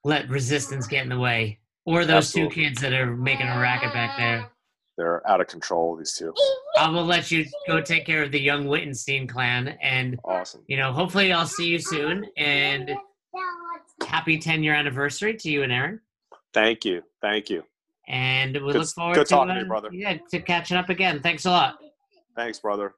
let 0.04 0.28
resistance 0.28 0.86
get 0.86 1.02
in 1.02 1.08
the 1.08 1.18
way. 1.18 1.58
Or 1.86 2.04
those 2.04 2.26
Absolutely. 2.26 2.54
two 2.54 2.62
kids 2.62 2.80
that 2.82 2.92
are 2.92 3.16
making 3.16 3.48
a 3.48 3.58
racket 3.58 3.92
back 3.92 4.16
there. 4.16 4.50
They're 4.96 5.26
out 5.28 5.40
of 5.40 5.46
control, 5.46 5.96
these 5.96 6.12
two. 6.12 6.34
I 6.78 6.88
will 6.88 7.04
let 7.04 7.30
you 7.30 7.46
go 7.66 7.80
take 7.80 8.04
care 8.04 8.22
of 8.22 8.32
the 8.32 8.40
young 8.40 8.66
Wittenstein 8.66 9.26
clan 9.26 9.78
and 9.80 10.18
awesome. 10.24 10.62
You 10.66 10.76
know, 10.76 10.92
hopefully 10.92 11.32
I'll 11.32 11.46
see 11.46 11.68
you 11.68 11.78
soon 11.78 12.26
and 12.36 12.90
happy 14.06 14.38
10 14.38 14.62
year 14.62 14.74
anniversary 14.74 15.34
to 15.38 15.50
you 15.50 15.62
and 15.62 15.72
Erin. 15.72 16.00
Thank 16.52 16.84
you. 16.84 17.02
Thank 17.20 17.48
you. 17.48 17.62
And 18.08 18.54
we 18.54 18.72
good, 18.72 18.76
look 18.76 18.88
forward 18.88 19.14
good 19.14 19.26
to, 19.26 19.34
talking 19.34 19.50
uh, 19.52 19.54
to 19.54 19.60
you, 19.60 19.66
brother. 19.66 19.88
Yeah, 19.92 20.18
to 20.32 20.40
catching 20.40 20.76
up 20.76 20.88
again. 20.88 21.20
Thanks 21.22 21.46
a 21.46 21.50
lot. 21.50 21.78
Thanks, 22.34 22.58
brother. 22.58 22.94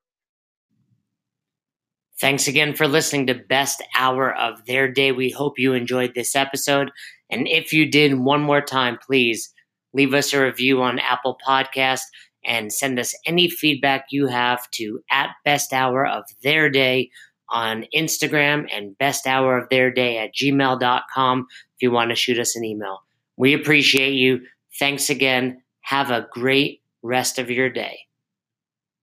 Thanks 2.20 2.46
again 2.46 2.74
for 2.74 2.86
listening 2.86 3.26
to 3.26 3.34
Best 3.34 3.82
Hour 3.98 4.34
of 4.34 4.64
Their 4.66 4.88
Day. 4.88 5.12
We 5.12 5.30
hope 5.30 5.58
you 5.58 5.74
enjoyed 5.74 6.14
this 6.14 6.36
episode. 6.36 6.90
And 7.30 7.48
if 7.48 7.72
you 7.72 7.90
did, 7.90 8.18
one 8.18 8.42
more 8.42 8.60
time, 8.60 8.98
please 9.04 9.52
leave 9.94 10.14
us 10.14 10.32
a 10.32 10.42
review 10.42 10.82
on 10.82 10.98
Apple 10.98 11.38
Podcast 11.46 12.02
and 12.44 12.72
send 12.72 12.98
us 12.98 13.14
any 13.26 13.48
feedback 13.48 14.06
you 14.10 14.26
have 14.26 14.68
to 14.72 15.00
at 15.10 15.30
Best 15.44 15.72
Hour 15.72 16.06
of 16.06 16.24
Their 16.42 16.70
Day 16.70 17.10
on 17.52 17.84
Instagram 17.94 18.66
and 18.74 18.96
best 18.98 19.26
hour 19.26 19.58
of 19.58 19.68
their 19.68 19.92
day 19.92 20.18
at 20.18 20.34
gmail.com 20.34 21.46
if 21.50 21.82
you 21.82 21.90
want 21.90 22.10
to 22.10 22.16
shoot 22.16 22.38
us 22.38 22.56
an 22.56 22.64
email. 22.64 23.00
We 23.36 23.52
appreciate 23.54 24.14
you. 24.14 24.40
Thanks 24.78 25.10
again. 25.10 25.62
Have 25.82 26.10
a 26.10 26.26
great 26.32 26.80
rest 27.02 27.38
of 27.38 27.50
your 27.50 27.68
day. 27.68 27.98